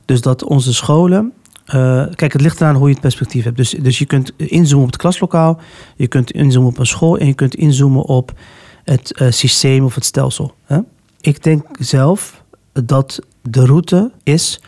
Dus 0.05 0.21
dat 0.21 0.43
onze 0.43 0.73
scholen 0.73 1.33
uh, 1.75 2.05
kijk, 2.15 2.33
het 2.33 2.41
ligt 2.41 2.61
eraan 2.61 2.75
hoe 2.75 2.87
je 2.87 2.93
het 2.93 3.01
perspectief 3.01 3.43
hebt. 3.43 3.57
Dus, 3.57 3.69
dus 3.69 3.99
je 3.99 4.05
kunt 4.05 4.31
inzoomen 4.37 4.85
op 4.85 4.91
het 4.91 5.01
klaslokaal, 5.01 5.59
je 5.95 6.07
kunt 6.07 6.31
inzoomen 6.31 6.69
op 6.69 6.77
een 6.77 6.85
school 6.85 7.17
en 7.17 7.27
je 7.27 7.33
kunt 7.33 7.55
inzoomen 7.55 8.03
op 8.03 8.33
het 8.83 9.19
uh, 9.21 9.31
systeem 9.31 9.83
of 9.83 9.95
het 9.95 10.05
stelsel. 10.05 10.53
Hè? 10.63 10.79
Ik 11.21 11.43
denk 11.43 11.65
zelf 11.79 12.43
dat 12.73 13.19
de 13.41 13.65
route 13.65 14.11
is 14.23 14.61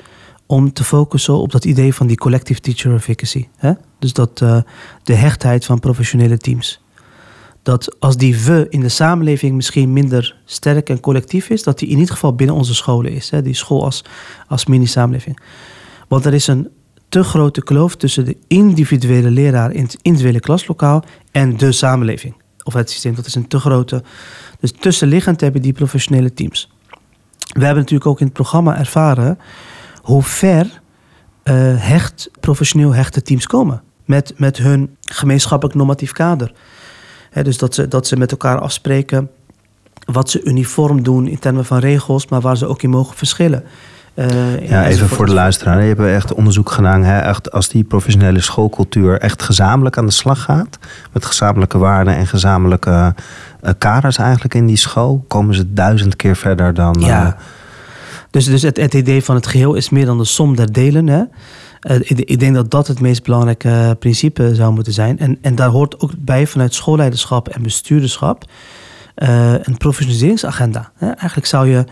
om 0.45 0.73
te 0.73 0.83
focussen 0.83 1.37
op 1.37 1.51
dat 1.51 1.65
idee 1.65 1.93
van 1.93 2.07
die 2.07 2.17
collective 2.17 2.59
teacher 2.59 2.93
efficacy. 2.93 3.47
Hè? 3.57 3.71
Dus 3.99 4.13
dat 4.13 4.41
uh, 4.41 4.57
de 5.03 5.13
hechtheid 5.13 5.65
van 5.65 5.79
professionele 5.79 6.37
teams. 6.37 6.81
Dat 7.63 7.99
als 7.99 8.17
die 8.17 8.37
we 8.37 8.65
in 8.69 8.79
de 8.79 8.89
samenleving 8.89 9.55
misschien 9.55 9.93
minder 9.93 10.35
sterk 10.45 10.89
en 10.89 10.99
collectief 10.99 11.49
is, 11.49 11.63
dat 11.63 11.79
die 11.79 11.89
in 11.89 11.97
ieder 11.97 12.13
geval 12.13 12.35
binnen 12.35 12.55
onze 12.55 12.75
scholen 12.75 13.11
is. 13.11 13.29
Hè? 13.29 13.41
Die 13.41 13.53
school 13.53 13.83
als, 13.83 14.03
als 14.47 14.65
mini-samenleving. 14.65 15.39
Want 16.07 16.25
er 16.25 16.33
is 16.33 16.47
een 16.47 16.69
te 17.11 17.23
grote 17.23 17.63
kloof 17.63 17.95
tussen 17.95 18.25
de 18.25 18.37
individuele 18.47 19.31
leraar 19.31 19.71
in 19.71 19.83
het 19.83 19.97
individuele 20.01 20.39
klaslokaal 20.39 21.03
en 21.31 21.57
de 21.57 21.71
samenleving. 21.71 22.35
Of 22.63 22.73
het 22.73 22.89
systeem, 22.89 23.15
dat 23.15 23.25
is 23.25 23.35
een 23.35 23.47
te 23.47 23.59
grote. 23.59 24.03
Dus 24.59 24.71
tussenliggend 24.71 25.41
hebben 25.41 25.61
die 25.61 25.73
professionele 25.73 26.33
teams. 26.33 26.71
We 27.37 27.65
hebben 27.65 27.83
natuurlijk 27.83 28.09
ook 28.09 28.19
in 28.19 28.25
het 28.25 28.33
programma 28.33 28.77
ervaren 28.77 29.39
hoe 30.01 30.23
ver 30.23 30.65
uh, 30.65 31.53
hecht, 31.77 32.29
professioneel 32.39 32.93
hechte 32.93 33.21
teams 33.21 33.47
komen. 33.47 33.81
Met, 34.05 34.33
met 34.37 34.57
hun 34.57 34.97
gemeenschappelijk 35.01 35.77
normatief 35.77 36.11
kader. 36.11 36.53
dus 37.43 37.57
dat 37.57 37.75
ze, 37.75 37.87
dat 37.87 38.07
ze 38.07 38.17
met 38.17 38.31
elkaar 38.31 38.59
afspreken 38.59 39.29
wat 40.05 40.29
ze 40.29 40.43
uniform 40.43 41.03
doen 41.03 41.27
in 41.27 41.39
termen 41.39 41.65
van 41.65 41.79
regels, 41.79 42.27
maar 42.27 42.41
waar 42.41 42.57
ze 42.57 42.67
ook 42.67 42.81
in 42.81 42.89
mogen 42.89 43.17
verschillen. 43.17 43.63
Uh, 44.15 44.69
ja, 44.69 44.85
even 44.85 45.07
voor 45.07 45.25
de 45.25 45.33
luisteraar. 45.33 45.81
Je 45.81 45.87
hebt 45.87 46.01
echt 46.01 46.33
onderzoek 46.33 46.71
gedaan. 46.71 47.03
Hè? 47.03 47.19
Echt, 47.19 47.51
als 47.51 47.69
die 47.69 47.83
professionele 47.83 48.39
schoolcultuur 48.39 49.19
echt 49.19 49.43
gezamenlijk 49.43 49.97
aan 49.97 50.05
de 50.05 50.11
slag 50.11 50.41
gaat. 50.41 50.79
Met 51.11 51.25
gezamenlijke 51.25 51.77
waarden 51.77 52.15
en 52.15 52.27
gezamenlijke 52.27 53.15
uh, 53.63 53.71
kaders 53.77 54.17
eigenlijk 54.17 54.53
in 54.53 54.65
die 54.65 54.77
school. 54.77 55.25
Komen 55.27 55.55
ze 55.55 55.73
duizend 55.73 56.15
keer 56.15 56.35
verder 56.35 56.73
dan... 56.73 56.95
Ja. 56.99 57.25
Uh, 57.25 57.31
dus, 58.29 58.45
dus 58.45 58.61
het, 58.61 58.77
het, 58.77 58.93
idee 58.93 59.23
van 59.23 59.35
het 59.35 59.47
geheel 59.47 59.73
is 59.73 59.89
meer 59.89 60.05
dan 60.05 60.17
de 60.17 60.25
som 60.25 60.55
der 60.55 60.71
delen. 60.71 61.07
Hè? 61.07 61.23
Ik, 61.99 62.19
ik, 62.19 62.39
denk 62.39 62.55
dat 62.55 62.71
dat 62.71 62.87
het 62.87 62.99
meest 62.99 63.23
belangrijke 63.23 63.95
principe 63.99 64.55
zou 64.55 64.73
moeten 64.73 64.93
zijn. 64.93 65.19
En, 65.19 65.37
en 65.41 65.55
daar 65.55 65.69
hoort 65.69 65.99
ook 65.99 66.11
bij 66.17 66.47
vanuit 66.47 66.73
schoolleiderschap 66.73 67.47
en 67.47 67.61
bestuurderschap... 67.61 68.45
een 69.15 69.77
professionaliseringsagenda. 69.77 70.91
Hè? 70.95 71.05
Eigenlijk 71.07 71.47
zou 71.47 71.67
je 71.67 71.85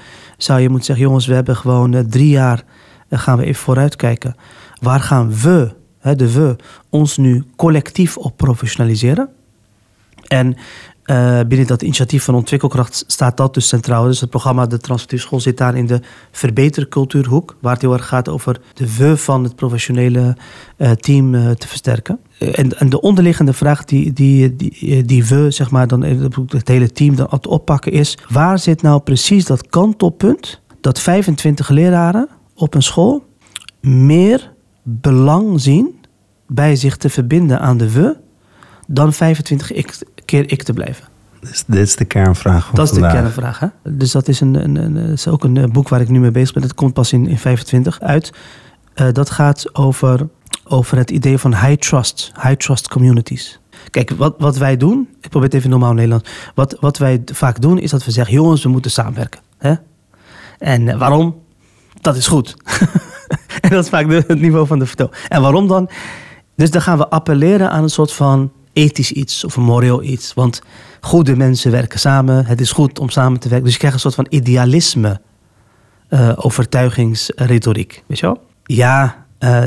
zou 0.44 0.60
je 0.60 0.70
moeten 0.70 0.86
zeggen, 0.86 1.06
jongens, 1.06 1.28
we 1.28 1.34
hebben 1.34 1.56
gewoon 1.56 1.94
uh, 1.94 2.00
drie 2.00 2.30
jaar, 2.30 2.64
uh, 3.10 3.20
gaan 3.20 3.38
we 3.38 3.44
even 3.44 3.62
vooruitkijken. 3.62 4.36
Waar 4.82 5.00
gaan 5.00 5.34
we, 5.36 5.72
de 6.02 6.32
we, 6.34 6.56
ons 6.90 7.18
nu 7.18 7.44
collectief 7.56 8.18
op 8.18 8.38
professionaliseren? 8.38 9.30
En 10.28 10.56
uh, 11.10 11.40
binnen 11.48 11.68
dat 11.68 11.82
initiatief 11.82 12.24
van 12.24 12.36
ontwikkelkracht 12.36 13.04
staat 13.08 13.38
dat 13.38 13.54
dus 13.54 13.68
centraal. 13.68 14.04
Dus 14.04 14.20
het 14.20 14.30
programma 14.30 14.66
De 14.66 14.78
Transformatieve 14.78 15.24
School 15.24 15.40
zit 15.40 15.58
daar 15.58 15.76
in 15.76 15.86
de 15.86 16.02
verbetercultuurhoek, 16.32 17.56
waar 17.62 17.74
het 17.74 17.82
heel 17.82 17.94
erg 17.94 18.08
gaat 18.08 18.30
over 18.30 18.62
de 18.74 18.96
we 18.98 19.18
van 19.18 19.44
het 19.44 19.56
professionele 19.56 20.36
uh, 20.78 20.92
team 20.92 21.34
uh, 21.34 21.52
te 21.52 21.68
versterken. 21.68 22.20
En, 22.38 22.80
en, 22.80 22.90
de 22.90 23.02
onderliggende 23.02 23.54
vraag 23.54 23.86
die, 23.86 24.14
die, 24.14 24.56
die, 24.56 25.06
die 25.06 25.26
we, 25.26 25.52
zeg 25.52 25.72
maar, 25.72 25.88
dan 25.88 26.02
het 26.48 26.68
hele 26.68 26.92
team 26.92 27.16
dan 27.16 27.46
oppakken 27.48 27.92
is: 27.92 28.18
waar 28.30 28.60
zit 28.60 28.82
nou 28.82 29.00
precies 29.00 29.46
dat 29.46 29.68
kantelpunt 29.68 30.62
dat 30.82 31.00
25 31.00 31.70
leraren 31.70 32.30
op 32.56 32.74
een 32.74 32.84
school 32.84 33.26
meer 33.82 34.52
belang 34.84 35.62
zien 35.62 35.96
bij 36.48 36.76
zich 36.76 36.98
te 36.98 37.10
verbinden 37.10 37.60
aan 37.60 37.78
de 37.78 37.92
we 37.92 38.18
dan 38.88 39.14
25 39.14 39.72
keer 40.30 40.52
ik 40.52 40.64
te 40.64 40.74
blijven? 40.74 41.06
Dus 41.40 41.64
dit 41.68 41.88
is 41.88 41.96
de 41.96 42.06
kernvraag. 42.06 42.66
Van 42.66 42.76
dat 42.76 42.86
is 42.86 42.92
vandaag. 42.92 43.12
de 43.12 43.18
kernvraag. 43.18 43.60
Hè? 43.60 43.68
Dus 43.84 44.12
dat 44.12 44.28
is, 44.28 44.42
een, 44.42 44.64
een, 44.64 44.76
een, 44.76 44.96
is 44.96 45.28
ook 45.28 45.44
een 45.44 45.72
boek 45.72 45.90
waar 45.90 46.02
ik 46.02 46.10
nu 46.10 46.20
mee 46.20 46.32
bezig 46.32 46.54
ben. 46.54 46.62
Dat 46.62 46.74
komt 46.74 46.94
pas 46.94 47.14
in, 47.14 47.28
in 47.28 47.38
25 47.38 48.00
uit. 48.00 48.34
Uh, 48.96 49.08
dat 49.12 49.30
gaat 49.30 49.76
over, 49.76 50.28
over 50.64 50.98
het 50.98 51.12
idee 51.12 51.38
van 51.38 51.56
high 51.56 51.80
trust, 51.80 52.32
high 52.42 52.56
trust 52.56 52.88
communities. 52.88 53.60
Kijk, 53.90 54.10
wat, 54.10 54.36
wat 54.38 54.58
wij 54.58 54.78
doen, 54.78 55.08
ik 55.22 55.30
probeer 55.30 55.48
het 55.48 55.58
even 55.58 55.70
normaal 55.70 55.94
Nederlands. 55.94 56.30
Wat, 56.56 56.78
wat 56.80 56.98
wij 56.98 57.22
vaak 57.26 57.62
doen 57.62 57.80
is 57.80 57.92
dat 57.92 58.06
we 58.06 58.12
zeggen: 58.12 58.34
jongens, 58.34 58.64
we 58.64 58.70
moeten 58.70 58.92
samenwerken. 58.92 59.42
Hè? 59.58 59.74
En 60.58 60.82
uh, 60.82 60.98
waarom? 60.98 61.42
Dat 62.02 62.16
is 62.16 62.28
goed. 62.28 62.56
en 63.62 63.70
dat 63.70 63.84
is 63.84 63.90
vaak 63.90 64.10
de, 64.10 64.24
het 64.28 64.40
niveau 64.40 64.68
van 64.68 64.80
de 64.80 64.86
vertel. 64.86 65.12
En 65.28 65.42
waarom 65.42 65.68
dan? 65.68 65.90
Dus 66.56 66.72
dan 66.72 66.82
gaan 66.82 66.98
we 66.98 67.10
appelleren 67.10 67.72
aan 67.72 67.84
een 67.84 67.90
soort 67.90 68.14
van 68.14 68.52
ethisch 68.74 69.12
iets 69.12 69.46
of 69.46 69.56
een 69.56 69.64
moreel 69.64 70.04
iets. 70.04 70.34
Want 70.34 70.62
goede 71.02 71.36
mensen 71.36 71.72
werken 71.72 72.00
samen. 72.00 72.46
Het 72.46 72.62
is 72.62 72.72
goed 72.72 73.00
om 73.00 73.10
samen 73.10 73.40
te 73.40 73.48
werken. 73.48 73.66
Dus 73.66 73.74
je 73.74 73.80
krijgt 73.80 73.96
een 73.96 74.12
soort 74.12 74.28
van 74.28 74.40
idealisme, 74.40 75.22
uh, 76.10 76.32
overtuigingsretoriek. 76.36 78.04
Weet 78.08 78.20
je 78.20 78.26
wel? 78.26 78.44
Ja, 78.64 79.26
uh, 79.40 79.64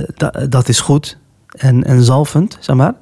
dat 0.49 0.69
is 0.69 0.81
goed 0.81 1.19
en, 1.51 1.85
en 1.85 2.03
zalvend, 2.03 2.57
zeg 2.61 2.77
maar. 2.77 2.95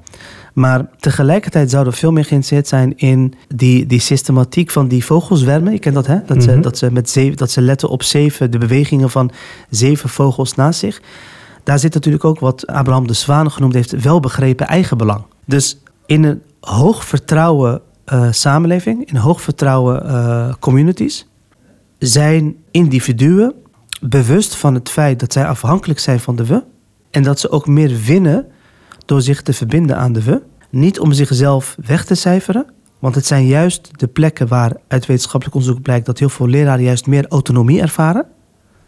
Maar 0.53 0.85
tegelijkertijd 0.99 1.69
zouden 1.69 1.93
we 1.93 1.99
veel 1.99 2.11
meer 2.11 2.25
geïnteresseerd 2.25 2.67
zijn 2.67 2.97
in 2.97 3.33
die, 3.55 3.85
die 3.85 3.99
systematiek 3.99 4.71
van 4.71 4.87
die 4.87 5.05
vogelzwermen. 5.05 5.73
Je 5.73 5.79
kent 5.79 5.95
dat, 5.95 6.07
hè? 6.07 6.15
Dat, 6.25 6.37
mm 6.37 6.43
-hmm. 6.43 6.55
ze, 6.55 6.59
dat, 6.59 6.77
ze 6.77 6.91
met 6.91 7.09
zeven, 7.09 7.37
dat 7.37 7.51
ze 7.51 7.61
letten 7.61 7.89
op 7.89 8.03
zeven, 8.03 8.51
de 8.51 8.57
bewegingen 8.57 9.09
van 9.09 9.31
zeven 9.69 10.09
vogels 10.09 10.55
naast 10.55 10.79
zich. 10.79 11.01
Daar 11.63 11.79
zit 11.79 11.93
natuurlijk 11.93 12.25
ook 12.25 12.39
wat 12.39 12.67
Abraham 12.67 13.07
de 13.07 13.13
Zwaan 13.13 13.51
genoemd 13.51 13.73
heeft, 13.73 14.01
welbegrepen 14.01 14.67
eigenbelang. 14.67 15.23
Dus 15.45 15.77
in 16.11 16.23
een 16.23 16.41
hoog 16.59 17.05
vertrouwen 17.05 17.81
uh, 18.13 18.31
samenleving, 18.31 19.09
in 19.09 19.15
hoog 19.15 19.41
vertrouwen 19.41 20.05
uh, 20.05 20.53
communities, 20.59 21.27
zijn 21.97 22.55
individuen 22.71 23.53
bewust 24.01 24.55
van 24.55 24.73
het 24.73 24.89
feit 24.89 25.19
dat 25.19 25.33
zij 25.33 25.45
afhankelijk 25.45 25.99
zijn 25.99 26.19
van 26.19 26.35
de 26.35 26.45
we. 26.45 26.63
En 27.11 27.23
dat 27.23 27.39
ze 27.39 27.49
ook 27.49 27.67
meer 27.67 27.99
winnen 28.05 28.47
door 29.05 29.21
zich 29.21 29.41
te 29.41 29.53
verbinden 29.53 29.97
aan 29.97 30.13
de 30.13 30.23
we. 30.23 30.41
Niet 30.69 30.99
om 30.99 31.11
zichzelf 31.11 31.75
weg 31.85 32.05
te 32.05 32.15
cijferen, 32.15 32.65
want 32.99 33.15
het 33.15 33.25
zijn 33.25 33.45
juist 33.45 33.89
de 33.99 34.07
plekken 34.07 34.47
waar 34.47 34.75
uit 34.87 35.05
wetenschappelijk 35.05 35.57
onderzoek 35.57 35.81
blijkt 35.81 36.05
dat 36.05 36.19
heel 36.19 36.29
veel 36.29 36.47
leraren 36.47 36.83
juist 36.83 37.07
meer 37.07 37.27
autonomie 37.27 37.81
ervaren. 37.81 38.25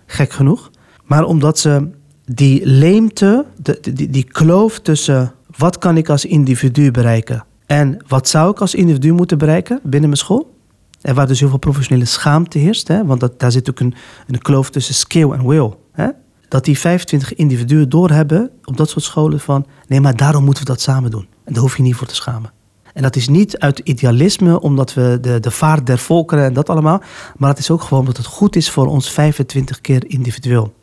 Gek 0.05 0.31
genoeg. 0.31 0.71
Maar 1.03 1.23
omdat 1.23 1.59
ze 1.59 1.89
die 2.25 2.65
leemte, 2.65 3.45
de, 3.61 3.79
die, 3.93 4.09
die 4.09 4.23
kloof 4.23 4.79
tussen 4.79 5.33
wat 5.57 5.77
kan 5.77 5.97
ik 5.97 6.09
als 6.09 6.25
individu 6.25 6.91
bereiken 6.91 7.45
en 7.65 7.97
wat 8.07 8.27
zou 8.27 8.51
ik 8.51 8.59
als 8.59 8.75
individu 8.75 9.11
moeten 9.11 9.37
bereiken 9.37 9.79
binnen 9.83 10.09
mijn 10.09 10.21
school. 10.21 10.51
En 11.01 11.15
waar 11.15 11.27
dus 11.27 11.39
heel 11.39 11.49
veel 11.49 11.57
professionele 11.57 12.05
schaamte 12.05 12.57
heerst, 12.57 12.87
hè, 12.87 13.05
want 13.05 13.19
dat, 13.19 13.39
daar 13.39 13.51
zit 13.51 13.69
ook 13.69 13.79
een, 13.79 13.93
een 14.27 14.41
kloof 14.41 14.69
tussen 14.69 14.95
skill 14.95 15.31
en 15.31 15.47
will. 15.47 15.73
Hè. 15.91 16.07
Dat 16.47 16.65
die 16.65 16.79
25 16.79 17.33
individuen 17.33 17.89
doorhebben 17.89 18.49
op 18.63 18.77
dat 18.77 18.89
soort 18.89 19.03
scholen 19.03 19.39
van 19.39 19.65
nee, 19.87 20.01
maar 20.01 20.15
daarom 20.15 20.43
moeten 20.43 20.63
we 20.63 20.69
dat 20.69 20.81
samen 20.81 21.11
doen. 21.11 21.27
En 21.43 21.53
daar 21.53 21.61
hoef 21.61 21.77
je 21.77 21.83
niet 21.83 21.95
voor 21.95 22.07
te 22.07 22.15
schamen. 22.15 22.51
En 22.93 23.01
dat 23.01 23.15
is 23.15 23.27
niet 23.27 23.57
uit 23.57 23.79
idealisme, 23.79 24.61
omdat 24.61 24.93
we 24.93 25.17
de, 25.21 25.39
de 25.39 25.51
vaart 25.51 25.85
der 25.85 25.97
volkeren 25.97 26.43
en 26.43 26.53
dat 26.53 26.69
allemaal. 26.69 27.01
Maar 27.37 27.49
het 27.49 27.59
is 27.59 27.71
ook 27.71 27.81
gewoon 27.81 27.99
omdat 27.99 28.17
het 28.17 28.25
goed 28.25 28.55
is 28.55 28.69
voor 28.69 28.87
ons 28.87 29.11
25 29.11 29.81
keer 29.81 30.03
individueel. 30.07 30.73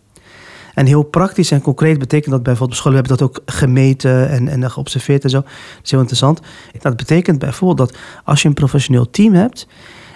En 0.80 0.86
heel 0.86 1.02
praktisch 1.02 1.50
en 1.50 1.60
concreet 1.60 1.98
betekent 1.98 2.30
dat 2.30 2.42
bijvoorbeeld, 2.42 2.78
scholen 2.78 2.98
hebben 2.98 3.16
dat 3.18 3.28
ook 3.28 3.42
gemeten 3.46 4.28
en, 4.28 4.48
en 4.48 4.70
geobserveerd 4.70 5.24
en 5.24 5.30
zo. 5.30 5.40
Dat 5.40 5.50
is 5.82 5.90
heel 5.90 6.00
interessant. 6.00 6.40
Dat 6.78 6.96
betekent 6.96 7.38
bijvoorbeeld 7.38 7.88
dat 7.88 7.98
als 8.24 8.42
je 8.42 8.48
een 8.48 8.54
professioneel 8.54 9.10
team 9.10 9.34
hebt 9.34 9.66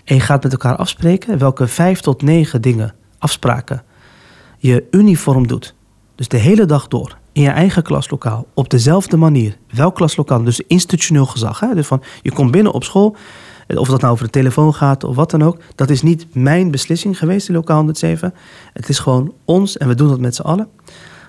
En 0.05 0.15
je 0.15 0.21
gaat 0.21 0.43
met 0.43 0.53
elkaar 0.53 0.77
afspreken 0.77 1.39
welke 1.39 1.67
vijf 1.67 2.01
tot 2.01 2.23
negen 2.23 2.63
dingen, 2.63 2.95
afspraken, 3.19 3.83
je 4.59 4.85
uniform 4.91 5.47
doet. 5.47 5.75
Dus 6.15 6.29
de 6.29 6.37
hele 6.37 6.65
dag 6.65 6.89
door, 6.89 7.19
in 7.33 7.43
je 7.43 7.51
eigen 7.51 7.83
klaslokaal, 7.83 8.47
op 8.55 8.71
dezelfde 8.71 9.17
manier. 9.17 9.57
Welk 9.71 9.95
klaslokaal? 9.95 10.45
Dus 10.45 10.61
institutioneel 10.61 11.27
gezag. 11.27 11.61
Hè? 11.61 11.75
Dus 11.75 11.87
van, 11.87 12.03
je 12.23 12.33
komt 12.33 12.51
binnen 12.51 12.73
op 12.73 12.85
school, 12.85 13.17
of 13.67 13.89
dat 13.89 14.01
nou 14.01 14.13
over 14.13 14.25
de 14.25 14.31
telefoon 14.31 14.75
gaat 14.75 15.05
of 15.05 15.17
wat 15.17 15.31
dan 15.31 15.43
ook. 15.43 15.59
Dat 15.75 15.91
is 15.91 16.03
niet 16.03 16.35
mijn 16.35 16.71
beslissing 16.71 17.19
geweest, 17.19 17.49
in 17.49 17.55
lokaal 17.55 17.77
107. 17.77 18.35
Het 18.73 18.89
is 18.89 18.99
gewoon 18.99 19.33
ons 19.45 19.77
en 19.77 19.89
we 19.89 19.95
doen 19.95 20.09
dat 20.09 20.21
met 20.21 20.35
z'n 20.35 20.43
allen. 20.43 20.69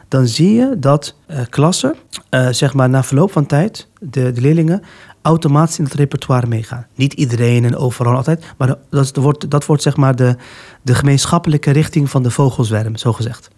Dan 0.07 0.27
zie 0.27 0.53
je 0.53 0.75
dat 0.79 1.15
uh, 1.27 1.39
klassen, 1.49 1.95
uh, 2.29 2.47
zeg 2.49 2.73
maar 2.73 2.89
na 2.89 3.03
verloop 3.03 3.31
van 3.31 3.45
tijd, 3.45 3.88
de, 3.99 4.31
de 4.31 4.41
leerlingen 4.41 4.81
automatisch 5.21 5.77
in 5.77 5.83
het 5.83 5.93
repertoire 5.93 6.47
meegaan. 6.47 6.88
Niet 6.95 7.13
iedereen 7.13 7.65
en 7.65 7.75
overal 7.75 8.15
altijd, 8.15 8.53
maar 8.57 8.67
dat, 8.67 8.79
dat, 8.89 9.15
wordt, 9.15 9.49
dat 9.49 9.65
wordt 9.65 9.81
zeg 9.81 9.95
maar 9.95 10.15
de, 10.15 10.36
de 10.81 10.95
gemeenschappelijke 10.95 11.71
richting 11.71 12.09
van 12.09 12.23
de 12.23 12.31
vogelzwerm, 12.31 12.95
zo 12.95 13.13
gezegd. 13.13 13.49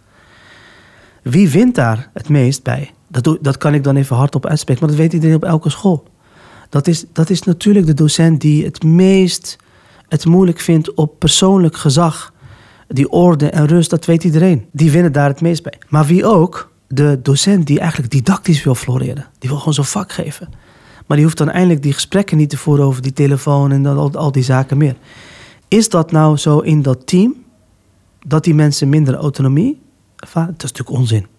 Wie 1.21 1.49
wint 1.49 1.75
daar 1.75 2.09
het 2.13 2.29
meest 2.29 2.63
bij? 2.63 2.91
Dat, 3.07 3.37
dat 3.41 3.57
kan 3.57 3.73
ik 3.73 3.83
dan 3.83 3.95
even 3.95 4.15
hardop 4.15 4.45
uitspreken, 4.45 4.81
maar 4.81 4.91
dat 4.91 5.01
weet 5.01 5.13
iedereen 5.13 5.35
op 5.35 5.43
elke 5.43 5.69
school. 5.69 6.03
Dat 6.69 6.87
is, 6.87 7.05
dat 7.13 7.29
is 7.29 7.41
natuurlijk 7.41 7.85
de 7.85 7.93
docent 7.93 8.41
die 8.41 8.65
het 8.65 8.83
meest 8.83 9.57
het 10.07 10.25
moeilijk 10.25 10.59
vindt 10.59 10.93
op 10.93 11.19
persoonlijk 11.19 11.75
gezag. 11.75 12.33
Die 12.87 13.09
orde 13.09 13.49
en 13.49 13.65
rust, 13.65 13.89
dat 13.89 14.05
weet 14.05 14.23
iedereen. 14.23 14.65
Die 14.71 14.91
winnen 14.91 15.11
daar 15.11 15.29
het 15.29 15.41
meest 15.41 15.63
bij. 15.63 15.73
Maar 15.89 16.05
wie 16.05 16.25
ook? 16.25 16.71
De 16.87 17.19
docent 17.21 17.67
die 17.67 17.79
eigenlijk 17.79 18.11
didactisch 18.11 18.63
wil 18.63 18.75
floreren. 18.75 19.25
Die 19.39 19.49
wil 19.49 19.57
gewoon 19.57 19.73
zo'n 19.73 19.85
vak 19.85 20.11
geven. 20.11 20.49
Maar 21.05 21.17
die 21.17 21.25
hoeft 21.25 21.37
dan 21.37 21.49
eindelijk 21.49 21.83
die 21.83 21.93
gesprekken 21.93 22.37
niet 22.37 22.49
te 22.49 22.57
voeren 22.57 22.85
over 22.85 23.01
die 23.01 23.13
telefoon 23.13 23.71
en 23.71 23.85
al, 23.85 24.11
al 24.11 24.31
die 24.31 24.43
zaken 24.43 24.77
meer. 24.77 24.95
Is 25.67 25.89
dat 25.89 26.11
nou 26.11 26.37
zo 26.37 26.59
in 26.59 26.81
dat 26.81 27.07
team? 27.07 27.35
Dat 28.25 28.43
die 28.43 28.53
mensen 28.53 28.89
minder 28.89 29.15
autonomie? 29.15 29.81
Dat 30.15 30.47
is 30.47 30.71
natuurlijk 30.71 30.97
onzin. 30.97 31.21
Dat 31.21 31.29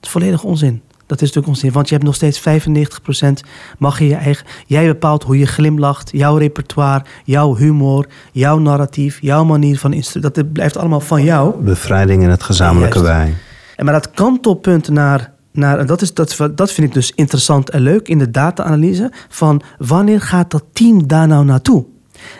is 0.00 0.08
volledig 0.10 0.44
onzin. 0.44 0.82
Dat 1.12 1.22
is 1.22 1.26
natuurlijk 1.32 1.54
onzin, 1.54 1.72
want 1.72 1.88
je 1.88 1.94
hebt 1.94 2.06
nog 2.06 2.14
steeds 2.14 2.40
95% 2.40 3.48
mag 3.78 3.98
je 3.98 4.06
je 4.06 4.14
eigen... 4.14 4.46
Jij 4.66 4.86
bepaalt 4.86 5.22
hoe 5.22 5.38
je 5.38 5.46
glimlacht, 5.46 6.10
jouw 6.12 6.36
repertoire, 6.36 7.04
jouw 7.24 7.56
humor, 7.56 8.06
jouw 8.32 8.58
narratief, 8.58 9.18
jouw 9.20 9.44
manier 9.44 9.78
van 9.78 9.92
instrueren. 9.92 10.32
Dat 10.32 10.52
blijft 10.52 10.76
allemaal 10.76 11.00
van 11.00 11.24
jou. 11.24 11.62
Bevrijding 11.62 12.22
in 12.22 12.30
het 12.30 12.42
gezamenlijke 12.42 13.02
wij. 13.02 13.34
En 13.76 13.84
maar 13.84 13.94
dat 13.94 14.10
kantelpunt 14.10 14.88
naar 14.88 15.32
naar, 15.52 15.78
en 15.78 15.86
dat, 15.86 16.02
is, 16.02 16.14
dat, 16.14 16.36
dat 16.54 16.72
vind 16.72 16.86
ik 16.86 16.94
dus 16.94 17.12
interessant 17.14 17.70
en 17.70 17.80
leuk 17.80 18.08
in 18.08 18.18
de 18.18 18.30
data-analyse, 18.30 19.12
van 19.28 19.62
wanneer 19.78 20.20
gaat 20.20 20.50
dat 20.50 20.64
team 20.72 21.06
daar 21.06 21.26
nou 21.28 21.44
naartoe? 21.44 21.84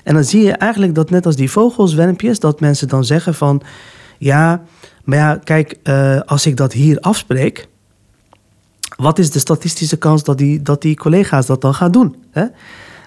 En 0.05 0.15
dan 0.15 0.25
zie 0.25 0.43
je 0.43 0.53
eigenlijk 0.53 0.95
dat 0.95 1.11
net 1.11 1.27
als 1.27 1.37
die 1.37 1.51
vogelzwermpjes, 1.51 2.39
dat 2.39 2.61
mensen 2.61 2.89
dan 2.89 3.05
zeggen 3.05 3.35
van, 3.35 3.63
ja, 4.19 4.63
maar 5.05 5.19
ja, 5.19 5.39
kijk, 5.45 5.79
uh, 5.85 6.21
als 6.21 6.47
ik 6.47 6.57
dat 6.57 6.73
hier 6.73 7.01
afspreek, 7.01 7.69
wat 8.97 9.19
is 9.19 9.31
de 9.31 9.39
statistische 9.39 9.97
kans 9.97 10.25
dat 10.25 10.39
die, 10.39 10.63
dat 10.63 10.83
die 10.83 10.97
collega's 10.97 11.47
dat 11.47 11.61
dan 11.61 11.75
gaan 11.75 11.91
doen? 11.91 12.17
Hè? 12.31 12.45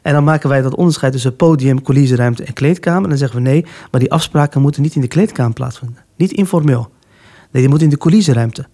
En 0.01 0.13
dan 0.13 0.23
maken 0.23 0.49
wij 0.49 0.61
dat 0.61 0.75
onderscheid 0.75 1.11
tussen 1.11 1.35
podium, 1.35 1.81
coulisseruimte 1.81 2.43
en 2.43 2.53
kleedkamer. 2.53 3.03
En 3.03 3.09
dan 3.09 3.17
zeggen 3.17 3.37
we 3.37 3.49
nee, 3.49 3.65
maar 3.91 3.99
die 3.99 4.11
afspraken 4.11 4.61
moeten 4.61 4.81
niet 4.81 4.95
in 4.95 5.01
de 5.01 5.07
kleedkamer 5.07 5.53
plaatsvinden. 5.53 5.97
Niet 6.15 6.31
informeel. 6.31 6.91
Nee, 7.51 7.61
die 7.61 7.67
moeten 7.67 7.87
in 7.87 7.93
de 7.93 7.99
coulisseruimte. 7.99 8.65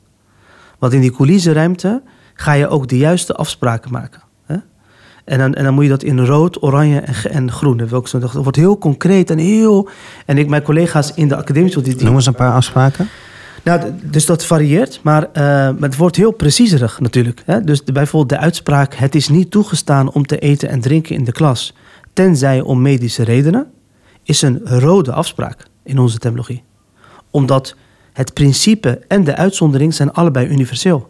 Want 0.79 0.93
in 0.93 1.01
die 1.01 1.11
coulisseruimte 1.11 2.01
ga 2.33 2.53
je 2.53 2.67
ook 2.67 2.87
de 2.87 2.97
juiste 2.97 3.33
afspraken 3.35 3.91
maken. 3.91 4.21
Hè? 4.45 4.55
En, 5.25 5.37
dan, 5.37 5.53
en 5.53 5.63
dan 5.63 5.73
moet 5.73 5.83
je 5.83 5.89
dat 5.89 6.03
in 6.03 6.25
rood, 6.25 6.63
oranje 6.63 6.99
en, 6.99 7.31
en 7.31 7.51
groen. 7.51 7.77
Dat 7.77 8.33
wordt 8.33 8.57
heel 8.57 8.77
concreet 8.77 9.29
en 9.29 9.37
heel... 9.37 9.89
En 10.25 10.37
ik, 10.37 10.49
mijn 10.49 10.63
collega's 10.63 11.13
in 11.13 11.27
de 11.27 11.35
academische... 11.35 11.81
Die, 11.81 12.03
Noem 12.03 12.15
eens 12.15 12.25
een 12.25 12.35
paar 12.35 12.53
afspraken. 12.53 13.09
Nou, 13.63 13.91
dus 14.03 14.25
dat 14.25 14.45
varieert, 14.45 14.99
maar, 15.03 15.23
uh, 15.23 15.33
maar 15.33 15.75
het 15.79 15.95
wordt 15.95 16.15
heel 16.15 16.31
preciezerig 16.31 16.99
natuurlijk. 16.99 17.43
Hè? 17.45 17.61
Dus 17.61 17.83
bijvoorbeeld 17.83 18.39
de 18.39 18.45
uitspraak: 18.45 18.95
het 18.95 19.15
is 19.15 19.29
niet 19.29 19.51
toegestaan 19.51 20.11
om 20.11 20.25
te 20.25 20.39
eten 20.39 20.69
en 20.69 20.81
drinken 20.81 21.15
in 21.15 21.23
de 21.23 21.31
klas, 21.31 21.73
tenzij 22.13 22.61
om 22.61 22.81
medische 22.81 23.23
redenen, 23.23 23.71
is 24.23 24.41
een 24.41 24.61
rode 24.63 25.11
afspraak 25.11 25.65
in 25.83 25.99
onze 25.99 26.17
terminologie. 26.17 26.63
Omdat 27.31 27.75
het 28.13 28.33
principe 28.33 29.01
en 29.07 29.23
de 29.23 29.35
uitzondering 29.35 29.93
zijn 29.93 30.11
allebei 30.11 30.47
universeel. 30.47 31.09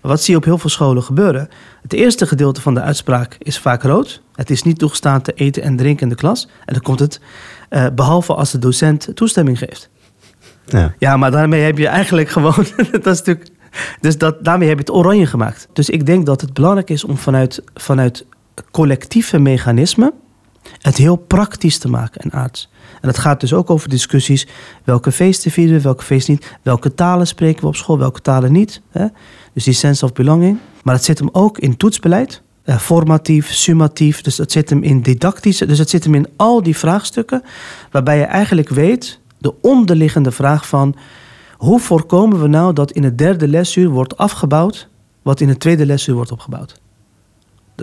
Maar 0.00 0.10
wat 0.10 0.22
zie 0.22 0.32
je 0.32 0.38
op 0.38 0.44
heel 0.44 0.58
veel 0.58 0.70
scholen 0.70 1.02
gebeuren? 1.02 1.48
Het 1.82 1.92
eerste 1.92 2.26
gedeelte 2.26 2.60
van 2.60 2.74
de 2.74 2.80
uitspraak 2.80 3.36
is 3.38 3.58
vaak 3.58 3.82
rood. 3.82 4.22
Het 4.34 4.50
is 4.50 4.62
niet 4.62 4.78
toegestaan 4.78 5.22
te 5.22 5.32
eten 5.32 5.62
en 5.62 5.76
drinken 5.76 6.02
in 6.02 6.08
de 6.08 6.14
klas. 6.14 6.48
En 6.64 6.72
dan 6.72 6.82
komt 6.82 6.98
het, 6.98 7.20
uh, 7.70 7.86
behalve 7.94 8.34
als 8.34 8.50
de 8.50 8.58
docent 8.58 9.08
toestemming 9.14 9.58
geeft. 9.58 9.90
Ja. 10.66 10.94
ja, 10.98 11.16
maar 11.16 11.30
daarmee 11.30 11.60
heb 11.62 11.78
je 11.78 11.88
eigenlijk 11.88 12.28
gewoon. 12.28 12.54
dat 12.90 13.06
is 13.06 13.18
natuurlijk, 13.18 13.48
dus 14.00 14.18
dat, 14.18 14.44
daarmee 14.44 14.68
heb 14.68 14.78
je 14.78 14.84
het 14.84 14.94
oranje 14.94 15.26
gemaakt. 15.26 15.68
Dus 15.72 15.90
ik 15.90 16.06
denk 16.06 16.26
dat 16.26 16.40
het 16.40 16.52
belangrijk 16.52 16.90
is 16.90 17.04
om 17.04 17.16
vanuit, 17.16 17.62
vanuit 17.74 18.26
collectieve 18.70 19.38
mechanismen. 19.38 20.12
het 20.78 20.96
heel 20.96 21.16
praktisch 21.16 21.78
te 21.78 21.88
maken 21.88 22.20
en 22.20 22.32
aards. 22.32 22.70
En 23.00 23.08
dat 23.08 23.18
gaat 23.18 23.40
dus 23.40 23.54
ook 23.54 23.70
over 23.70 23.88
discussies. 23.88 24.46
Welke 24.84 25.12
feesten 25.12 25.50
vieren 25.50 25.74
we, 25.74 25.80
welke 25.80 26.04
feesten 26.04 26.34
niet? 26.34 26.58
Welke 26.62 26.94
talen 26.94 27.26
spreken 27.26 27.60
we 27.60 27.66
op 27.66 27.76
school, 27.76 27.98
welke 27.98 28.20
talen 28.20 28.52
niet? 28.52 28.80
Hè? 28.90 29.06
Dus 29.52 29.64
die 29.64 29.74
sense 29.74 30.04
of 30.04 30.12
belonging. 30.12 30.58
Maar 30.82 30.94
het 30.94 31.04
zit 31.04 31.18
hem 31.18 31.28
ook 31.32 31.58
in 31.58 31.76
toetsbeleid. 31.76 32.42
Eh, 32.62 32.78
formatief, 32.78 33.52
summatief. 33.52 34.20
Dus 34.20 34.36
dat 34.36 34.52
zit 34.52 34.70
hem 34.70 34.82
in 34.82 35.00
didactische. 35.00 35.66
Dus 35.66 35.78
het 35.78 35.90
zit 35.90 36.04
hem 36.04 36.14
in 36.14 36.28
al 36.36 36.62
die 36.62 36.76
vraagstukken. 36.76 37.42
Waarbij 37.90 38.18
je 38.18 38.24
eigenlijk 38.24 38.68
weet 38.68 39.20
de 39.42 39.54
onderliggende 39.60 40.30
vraag 40.30 40.68
van 40.68 40.94
hoe 41.56 41.80
voorkomen 41.80 42.40
we 42.40 42.46
nou 42.46 42.72
dat 42.72 42.90
in 42.90 43.04
het 43.04 43.18
derde 43.18 43.48
lesuur 43.48 43.88
wordt 43.88 44.16
afgebouwd 44.16 44.88
wat 45.22 45.40
in 45.40 45.48
het 45.48 45.60
tweede 45.60 45.86
lesuur 45.86 46.14
wordt 46.14 46.32
opgebouwd? 46.32 46.80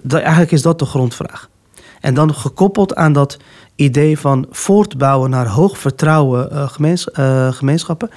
eigenlijk 0.08 0.52
is 0.52 0.62
dat 0.62 0.80
de 0.80 0.86
grondvraag. 0.86 1.50
En 2.00 2.14
dan 2.14 2.34
gekoppeld 2.34 2.96
aan 2.96 3.14
dat 3.14 3.38
idee 3.80 4.20
van 4.20 4.46
voortbouwen 4.50 5.30
naar 5.30 5.48
hoog 5.48 5.78
vertrouwen 5.78 6.50
uh, 6.52 6.70
gemeens, 6.70 7.08
uh, 7.20 7.52
gemeenschappen. 7.52 8.10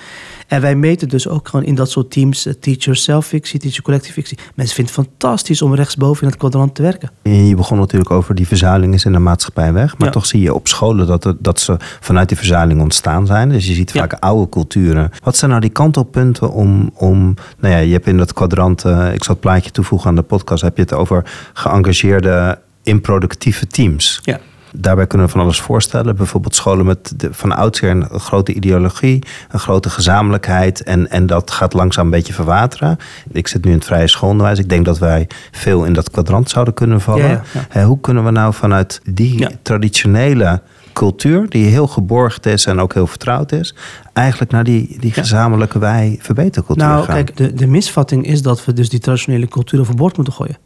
En 0.47 0.61
wij 0.61 0.75
meten 0.77 1.09
dus 1.09 1.29
ook 1.29 1.49
gewoon 1.49 1.65
in 1.65 1.75
dat 1.75 1.91
soort 1.91 2.11
teams 2.11 2.47
uh, 2.47 2.53
teacher 2.53 2.97
self-fictie, 2.97 3.61
teacher 3.61 3.83
collective 3.83 4.13
fictie. 4.13 4.39
Mensen 4.55 4.75
vinden 4.75 4.95
het 4.95 5.05
fantastisch 5.05 5.63
om 5.63 5.75
rechtsboven 5.75 6.23
in 6.23 6.29
het 6.29 6.39
kwadrant 6.39 6.75
te 6.75 6.83
werken. 6.83 7.11
Je 7.23 7.55
begon 7.57 7.79
natuurlijk 7.79 8.11
over 8.11 8.35
die 8.35 8.47
verzuiling 8.47 8.95
is 8.95 9.05
in 9.05 9.13
de 9.13 9.19
maatschappij 9.19 9.73
weg. 9.73 9.99
Maar 9.99 10.11
toch 10.11 10.27
zie 10.27 10.41
je 10.41 10.55
op 10.55 10.69
scholen 10.69 11.07
dat, 11.07 11.35
dat 11.39 11.61
ze 11.61 11.77
vanuit 12.01 12.29
die 12.29 12.37
verzuiling 12.37 12.81
ontstaan 12.81 13.27
zijn. 13.27 13.49
Dus 13.49 13.67
je 13.67 13.75
ziet 13.75 13.93
vaak 13.93 14.13
oude 14.13 14.49
culturen. 14.49 15.11
Wat 15.23 15.37
zijn 15.37 15.51
nou 15.51 15.63
die 15.63 15.71
kantelpunten 15.71 16.53
om, 16.53 16.91
om 16.95 17.35
nou 17.59 17.75
ja, 17.75 17.81
je 17.81 17.93
hebt 17.93 18.07
in 18.07 18.17
dat 18.17 18.33
kwadrant, 18.33 18.85
ik 19.13 19.25
zal 19.25 19.35
het 19.35 19.41
plaatje 19.41 19.71
toevoegen 19.71 20.09
aan 20.09 20.17
de 20.17 20.23
podcast, 20.23 20.63
heb 20.63 20.77
je 20.77 20.83
het 20.83 20.95
over 20.95 21.25
geëngageerde 21.53 22.59
improductieve 22.83 23.67
teams. 23.67 24.21
Ja. 24.23 24.41
Daarbij 24.75 25.07
kunnen 25.07 25.27
we 25.27 25.33
van 25.33 25.43
alles 25.43 25.61
voorstellen. 25.61 26.17
Bijvoorbeeld 26.17 26.55
scholen 26.55 26.87
met 26.87 27.13
de, 27.17 27.29
van 27.33 27.53
oudsher 27.53 27.91
een 27.91 28.21
grote 28.21 28.55
ideologie, 28.55 29.25
een 29.51 29.59
grote 29.59 29.91
gezamenlijkheid. 29.91 30.83
En, 30.83 31.11
en 31.11 31.27
dat 31.27 31.51
gaat 31.51 31.73
langzaam 31.73 32.05
een 32.05 32.11
beetje 32.11 32.33
verwateren. 32.33 32.97
Ik 33.31 33.49
zit 33.49 33.65
nu 33.65 33.71
in 33.71 33.77
het 33.77 33.87
vrije 33.87 34.09
schoolonderwijs. 34.09 34.59
Ik 34.59 34.69
denk 34.69 34.85
dat 34.85 34.99
wij 34.99 35.29
veel 35.51 35.85
in 35.85 35.93
dat 35.93 36.11
kwadrant 36.11 36.51
zouden 36.51 36.75
kunnen 36.75 37.01
vallen. 37.01 37.43
hoe 37.85 38.01
kunnen 38.01 38.25
we 38.25 38.31
nou 38.31 38.55
vanuit 38.55 39.01
die 39.05 39.47
traditionele 39.63 40.63
cultuur, 40.93 41.49
die 41.49 41.67
heel 41.67 41.87
geborgd 41.87 42.47
is 42.47 42.67
en 42.67 42.81
ook 42.81 42.95
heel 42.95 43.07
vertrouwd 43.07 43.53
is, 43.53 43.75
eigenlijk 44.13 44.51
naar 44.51 44.65
die, 44.65 44.97
die 45.01 45.13
gezamenlijke 45.13 45.79
wij 45.79 46.19
verbetercultuur 46.21 46.87
nou, 46.87 47.05
gaan? 47.05 47.15
Kijk, 47.15 47.37
de, 47.37 47.55
de 47.55 47.67
misvatting 47.67 48.27
is 48.27 48.43
dat 48.43 48.65
we 48.65 48.73
dus 48.73 48.89
die 48.89 48.99
traditionele 48.99 49.49
cultuur 49.49 49.81
overboord 49.81 50.17
moeten 50.17 50.35
gooien. 50.35 50.57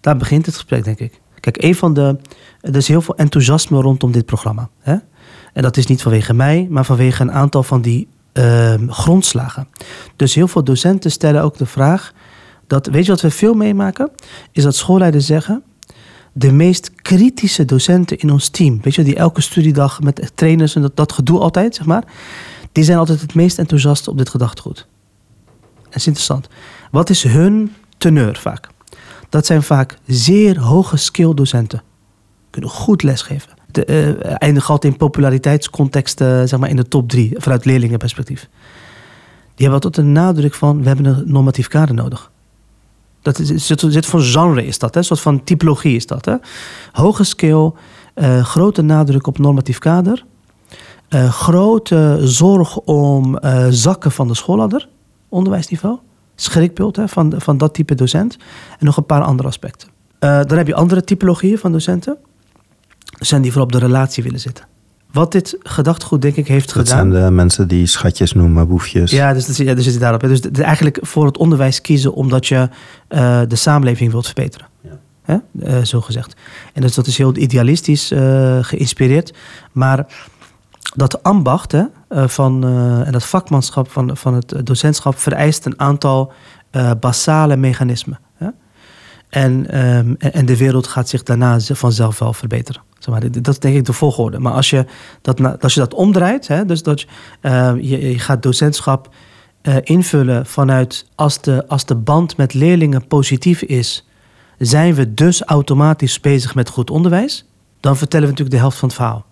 Daar 0.00 0.16
begint 0.16 0.46
het 0.46 0.54
gesprek, 0.54 0.84
denk 0.84 0.98
ik. 0.98 1.20
Kijk, 1.50 1.76
van 1.76 1.94
de. 1.94 2.16
Er 2.60 2.76
is 2.76 2.88
heel 2.88 3.02
veel 3.02 3.16
enthousiasme 3.16 3.80
rondom 3.80 4.12
dit 4.12 4.26
programma. 4.26 4.68
Hè? 4.78 4.96
En 5.52 5.62
dat 5.62 5.76
is 5.76 5.86
niet 5.86 6.02
vanwege 6.02 6.34
mij, 6.34 6.66
maar 6.70 6.84
vanwege 6.84 7.22
een 7.22 7.32
aantal 7.32 7.62
van 7.62 7.82
die 7.82 8.08
uh, 8.32 8.74
grondslagen. 8.88 9.68
Dus 10.16 10.34
heel 10.34 10.48
veel 10.48 10.64
docenten 10.64 11.10
stellen 11.10 11.42
ook 11.42 11.56
de 11.56 11.66
vraag. 11.66 12.12
Dat, 12.66 12.86
weet 12.86 13.04
je 13.04 13.10
wat 13.10 13.20
we 13.20 13.30
veel 13.30 13.54
meemaken? 13.54 14.10
Is 14.52 14.62
dat 14.62 14.74
schoolleiders 14.74 15.26
zeggen. 15.26 15.62
De 16.32 16.52
meest 16.52 16.92
kritische 16.94 17.64
docenten 17.64 18.18
in 18.18 18.30
ons 18.30 18.48
team, 18.48 18.80
weet 18.82 18.94
je, 18.94 19.02
die 19.02 19.16
elke 19.16 19.40
studiedag 19.40 20.00
met 20.00 20.30
trainers 20.34 20.74
en 20.74 20.82
dat, 20.82 20.96
dat 20.96 21.12
gedoe 21.12 21.38
altijd, 21.38 21.74
zeg 21.74 21.86
maar, 21.86 22.04
die 22.72 22.84
zijn 22.84 22.98
altijd 22.98 23.20
het 23.20 23.34
meest 23.34 23.58
enthousiast 23.58 24.08
op 24.08 24.18
dit 24.18 24.28
gedachtegoed. 24.28 24.86
Dat 25.84 25.94
is 25.94 26.06
interessant. 26.06 26.48
Wat 26.90 27.10
is 27.10 27.22
hun 27.22 27.74
teneur 27.96 28.36
vaak? 28.36 28.68
Dat 29.28 29.46
zijn 29.46 29.62
vaak 29.62 29.98
zeer 30.06 30.58
hoge 30.60 30.96
skill 30.96 31.34
docenten. 31.34 31.82
Kunnen 32.50 32.70
goed 32.70 33.02
lesgeven. 33.02 33.50
De, 33.70 33.86
uh, 33.86 34.34
eindigen 34.38 34.70
altijd 34.70 34.92
in 34.92 34.98
populariteitscontexten, 34.98 36.48
zeg 36.48 36.58
maar 36.58 36.68
in 36.68 36.76
de 36.76 36.88
top 36.88 37.08
drie, 37.08 37.34
vanuit 37.36 37.64
leerlingenperspectief. 37.64 38.48
Die 39.54 39.68
hebben 39.68 39.80
tot 39.80 39.96
een 39.96 40.12
nadruk 40.12 40.54
van, 40.54 40.80
we 40.80 40.86
hebben 40.86 41.06
een 41.06 41.22
normatief 41.26 41.68
kader 41.68 41.94
nodig. 41.94 42.30
Dat 43.22 43.38
is, 43.38 43.66
zit, 43.66 43.84
zit 43.88 44.06
voor 44.06 44.22
genre 44.22 44.66
is 44.66 44.78
dat, 44.78 44.94
hè? 44.94 45.00
een 45.00 45.06
soort 45.06 45.20
van 45.20 45.44
typologie 45.44 45.96
is 45.96 46.06
dat. 46.06 46.24
Hè? 46.24 46.34
Hoge 46.92 47.24
skill, 47.24 47.72
Eh, 48.18 48.44
grote 48.44 48.82
nadruk 48.82 49.26
op 49.26 49.38
normatief 49.38 49.78
kader. 49.78 50.24
Eh, 51.08 51.32
grote 51.32 52.18
zorg 52.22 52.76
om 52.76 53.38
eh, 53.38 53.66
zakken 53.70 54.12
van 54.12 54.28
de 54.28 54.34
schoolladder, 54.34 54.88
onderwijsniveau. 55.28 55.98
Schrikbeeld 56.40 56.96
hè, 56.96 57.08
van, 57.08 57.34
van 57.36 57.58
dat 57.58 57.74
type 57.74 57.94
docent. 57.94 58.36
En 58.78 58.86
nog 58.86 58.96
een 58.96 59.06
paar 59.06 59.22
andere 59.22 59.48
aspecten. 59.48 59.88
Eh, 60.18 60.40
dan 60.46 60.58
heb 60.58 60.66
je 60.66 60.74
andere 60.74 61.04
typologieën 61.04 61.58
van 61.58 61.72
docenten. 61.72 62.16
Docenten 63.18 63.42
die 63.42 63.52
vooral 63.52 63.66
op 63.66 63.72
de 63.80 63.86
relatie 63.86 64.22
willen 64.22 64.40
zitten. 64.40 64.64
Wat 65.12 65.32
dit 65.32 65.56
gedachtegoed 65.62 66.22
denk 66.22 66.36
ik 66.36 66.48
heeft 66.48 66.74
Dat 66.74 66.88
gedaan... 66.88 67.10
zijn 67.12 67.24
de 67.24 67.30
mensen 67.30 67.68
die 67.68 67.86
schatjes 67.86 68.32
noemen, 68.32 68.68
boefjes. 68.68 69.10
Ja, 69.10 69.32
dus 69.32 69.46
dat, 69.46 69.56
ja, 69.56 69.74
dus 69.74 69.84
zit 69.84 69.92
het 69.92 70.02
daarop. 70.02 70.20
hè. 70.20 70.28
Dus 70.28 70.40
de- 70.40 70.62
eigenlijk 70.62 70.98
voor 71.02 71.26
het 71.26 71.36
onderwijs 71.38 71.80
kiezen 71.80 72.14
omdat 72.14 72.46
je 72.46 72.68
eh, 73.08 73.40
de 73.48 73.56
samenleving 73.56 74.10
wilt 74.10 74.26
verbeteren. 74.26 74.66
Ja. 74.82 74.98
Hè? 75.22 75.36
Eh, 75.60 75.84
zo 75.84 76.00
gezegd. 76.00 76.36
En 76.72 76.82
dus 76.82 76.94
dat 76.94 77.06
is 77.06 77.18
heel 77.18 77.36
idealistisch 77.36 78.12
geïnspireerd. 78.60 79.34
Maar 79.72 80.06
dat 80.94 81.22
ambacht 81.22 81.72
hè, 81.72 81.82
van, 82.10 82.64
eh, 82.64 83.06
en 83.06 83.12
dat 83.12 83.24
vakmanschap 83.24 83.90
van, 83.90 84.16
van 84.16 84.34
het 84.34 84.66
docentschap 84.66 85.18
vereist 85.18 85.66
een 85.66 85.80
aantal 85.80 86.32
eh, 86.70 86.90
basale 87.00 87.56
mechanismen. 87.56 88.20
Hè? 88.34 88.48
En, 89.28 89.70
ehm, 89.70 90.14
en- 90.18 90.32
en 90.32 90.46
de 90.46 90.56
wereld 90.56 90.86
gaat 90.86 91.08
zich 91.08 91.22
daarna 91.22 91.58
vanzelf 91.60 92.18
wel 92.18 92.32
verbeteren. 92.32 92.82
Maar, 93.08 93.30
dat 93.30 93.48
is 93.48 93.58
denk 93.58 93.76
ik 93.76 93.84
de 93.84 93.92
volgorde. 93.92 94.38
Maar 94.38 94.52
als 94.52 94.70
je 94.70 94.84
dat, 95.22 95.62
als 95.62 95.74
je 95.74 95.80
dat 95.80 95.94
omdraait, 95.94 96.48
hè, 96.48 96.64
dus 96.64 96.82
dat 96.82 97.00
je, 97.00 97.06
eh, 97.40 97.72
je, 97.80 98.18
gaat 98.18 98.42
docentschap 98.42 99.14
eh, 99.62 99.76
invullen 99.82 100.46
vanuit 100.46 101.06
als 101.14 101.40
de, 101.40 101.68
als 101.68 101.84
de 101.86 101.94
band 101.94 102.36
met 102.36 102.54
leerlingen 102.54 103.06
positief 103.06 103.62
is, 103.62 104.08
zijn 104.58 104.94
we 104.94 105.14
dus 105.14 105.42
automatisch 105.42 106.20
bezig 106.20 106.54
met 106.54 106.68
goed 106.68 106.90
onderwijs, 106.90 107.48
dan 107.80 107.96
vertellen 107.96 108.24
we 108.26 108.30
natuurlijk 108.30 108.56
de 108.56 108.62
helft 108.62 108.78
van 108.78 108.88
het 108.88 108.96
verhaal. 108.96 109.26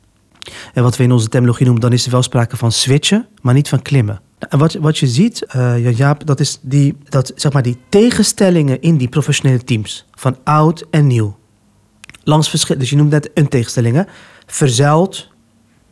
En 0.75 0.83
wat 0.83 0.97
we 0.97 1.03
in 1.03 1.13
onze 1.13 1.29
terminologie 1.29 1.67
noemen, 1.67 1.85
dan 1.85 1.93
is 1.93 2.05
er 2.05 2.11
wel 2.11 2.23
sprake 2.23 2.57
van 2.57 2.73
switchen, 2.73 3.27
maar 3.43 3.55
niet 3.55 3.69
van 3.69 3.83
klimmen. 3.83 4.21
En 4.39 4.59
wat, 4.59 4.75
wat 4.75 4.99
je 4.99 5.07
ziet, 5.07 5.47
ja, 5.53 5.77
Jaap, 5.77 6.27
dat 6.27 6.41
is 6.41 6.59
die, 6.63 6.97
dat, 7.09 7.33
zeg 7.35 7.53
maar, 7.53 7.63
die 7.63 7.79
tegenstellingen 7.89 8.81
in 8.81 8.97
die 8.97 9.09
professionele 9.09 9.65
teams. 9.65 10.07
Van 10.15 10.37
oud 10.45 10.85
en 10.91 11.07
nieuw. 11.07 11.37
Langs 12.25 12.49
verschil, 12.51 12.79
dus 12.79 12.91
je 12.91 12.97
noemt 12.97 13.11
net 13.11 13.31
een 13.35 13.49
tegenstelling, 13.49 13.97
hè? 13.97 14.03
Verzuild. 14.47 15.29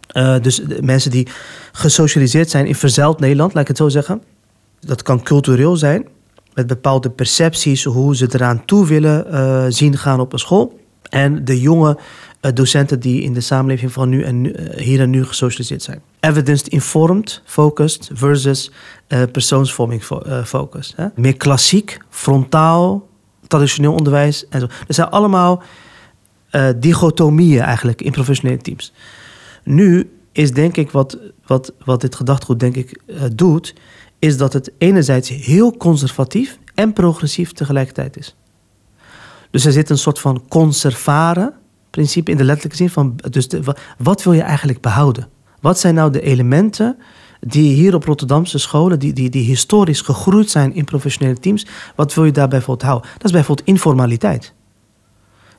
eh, 0.07 0.37
dus 0.41 0.63
mensen 0.81 1.11
die 1.11 1.29
gesocialiseerd 1.73 2.51
zijn 2.51 2.67
in 2.67 2.75
verzuild 2.75 3.21
Nederland, 3.21 3.55
laat 3.55 3.63
ik 3.63 3.69
het 3.69 3.77
zo 3.77 3.89
zeggen. 3.89 4.23
Dat 4.81 5.03
kan 5.03 5.23
cultureel 5.23 5.77
zijn, 5.77 6.09
met 6.55 6.67
bepaalde 6.67 7.11
percepties, 7.11 7.85
hoe 7.85 8.17
ze 8.17 8.29
eraan 8.33 8.65
toe 8.65 8.87
willen 8.87 9.33
eh, 9.33 9.65
zien 9.69 9.97
gaan 9.97 10.21
op 10.21 10.33
een 10.33 10.39
school. 10.39 10.81
En 11.11 11.45
de 11.45 11.61
jonge 11.61 11.99
docenten 12.53 13.01
die 13.01 13.23
in 13.23 13.33
de 13.33 13.41
samenleving 13.41 13.93
van 13.93 14.09
nu 14.09 14.23
en 14.23 14.57
eh, 14.57 14.83
hier 14.85 15.01
en 15.01 15.11
nu 15.11 15.25
gesocialiseerd 15.25 15.83
zijn. 15.83 16.01
Evidence-informed, 16.21 17.43
focused 17.45 18.11
versus 18.13 18.71
eh, 19.07 19.23
persoonsvorming 19.33 20.05
fo- 20.05 20.21
eh, 20.21 20.45
focused. 20.45 20.97
Hè? 20.97 21.07
Meer 21.15 21.37
klassiek, 21.37 21.99
frontaal, 22.11 23.09
traditioneel 23.47 23.93
onderwijs 23.93 24.49
en 24.49 24.61
zo. 24.61 24.67
Er 24.67 24.95
zijn 24.95 25.09
allemaal 25.09 25.63
eh, 26.51 26.69
dichotomieën 26.77 27.61
eigenlijk 27.63 28.03
in 28.03 28.13
professionele 28.13 28.59
teams. 28.61 28.93
Nu 29.65 30.11
is 30.33 30.53
denk 30.53 30.77
ik 30.77 30.91
wat, 30.91 31.19
wat, 31.47 31.73
wat 31.85 32.01
dit 32.01 32.15
gedachtegoed 32.15 32.61
denk 32.61 32.77
ik 32.77 33.01
eh, 33.07 33.23
doet, 33.35 33.75
is 34.19 34.37
dat 34.37 34.53
het 34.53 34.73
enerzijds 34.79 35.29
heel 35.29 35.77
conservatief 35.77 36.59
en 36.75 36.93
progressief 36.93 37.53
tegelijkertijd 37.53 38.17
is. 38.17 38.37
Dus 39.51 39.65
er 39.65 39.73
zit 39.73 39.91
een 39.91 39.99
soort 39.99 40.19
van 40.19 40.45
conservaren 40.49 41.55
principe 41.95 42.31
in 42.31 42.37
de 42.37 42.45
letterlijke 42.45 42.77
zin 42.77 42.91
van, 42.91 43.17
dus 43.31 43.49
wat 43.99 44.23
wil 44.23 44.33
je 44.33 44.43
eigenlijk 44.43 44.81
behouden? 44.81 45.29
Wat 45.61 45.79
zijn 45.79 45.95
nou 45.95 46.11
de 46.11 46.21
elementen 46.21 46.97
die 47.41 47.75
hier 47.75 47.95
op 47.95 48.05
Rotterdamse 48.05 48.59
scholen, 48.59 48.99
die, 48.99 49.13
die, 49.13 49.31
die 49.31 49.45
historisch 49.45 50.01
gegroeid 50.01 50.51
zijn 50.51 50.75
in 50.75 50.85
professionele 50.85 51.39
teams, 51.39 51.67
wat 51.95 52.15
wil 52.15 52.25
je 52.25 52.33
daarbij 52.33 52.59
bijvoorbeeld 52.59 52.89
houden? 52.89 53.11
Dat 53.13 53.25
is 53.25 53.33
bijvoorbeeld 53.33 53.69
informaliteit. 53.69 54.55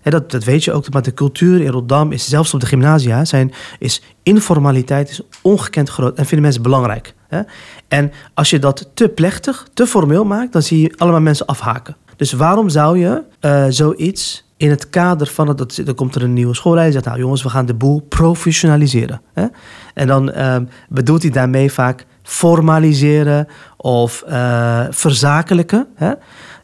Dat, 0.04 0.32
dat 0.32 0.44
weet 0.44 0.64
je 0.64 0.72
ook, 0.72 0.94
maar 0.94 1.02
de 1.02 1.14
cultuur 1.14 1.62
in 1.62 1.72
Rotterdam 1.72 2.12
is 2.12 2.30
zelfs 2.30 2.54
op 2.54 2.60
de 2.60 2.66
gymnasia 2.66 3.26
zijn, 3.26 3.54
is 3.80 4.02
informaliteit 4.24 5.10
is 5.10 5.22
ongekend 5.42 5.90
groot 5.90 6.18
en 6.18 6.26
vinden 6.26 6.42
mensen 6.42 6.62
belangrijk. 6.62 7.14
Hè? 7.28 7.42
En 7.88 8.12
als 8.34 8.50
je 8.50 8.60
dat 8.60 8.90
te 8.94 9.10
plechtig, 9.10 9.68
te 9.74 9.88
formeel 9.88 10.26
maakt, 10.26 10.54
dan 10.54 10.62
zie 10.62 10.82
je 10.82 10.94
allemaal 10.98 11.22
mensen 11.22 11.46
afhaken. 11.46 11.96
Dus 12.16 12.32
waarom 12.32 12.70
zou 12.70 13.00
je 13.00 13.24
eh, 13.40 13.66
zoiets 13.70 14.45
in 14.58 14.70
het 14.70 14.90
kader 14.90 15.28
van 15.28 15.48
het, 15.48 15.58
dat, 15.58 15.82
dan 15.84 15.96
komt 15.96 16.16
er 16.16 16.24
een 16.24 16.34
nieuwe 16.34 16.56
schoolleider 16.56 16.96
en 16.96 17.02
zegt, 17.02 17.06
nou 17.16 17.26
jongens, 17.26 17.44
we 17.44 17.50
gaan 17.50 17.66
de 17.66 17.74
boel 17.74 18.02
professionaliseren. 18.02 19.22
Hè? 19.34 19.46
En 19.94 20.08
dan 20.08 20.32
eh, 20.32 20.58
bedoelt 20.90 21.22
hij 21.22 21.32
daarmee 21.32 21.72
vaak 21.72 22.06
formaliseren 22.24 23.48
of 23.78 24.22
eh, 24.22 24.86
verzakelijken. 24.90 25.88
Hè? 25.96 26.14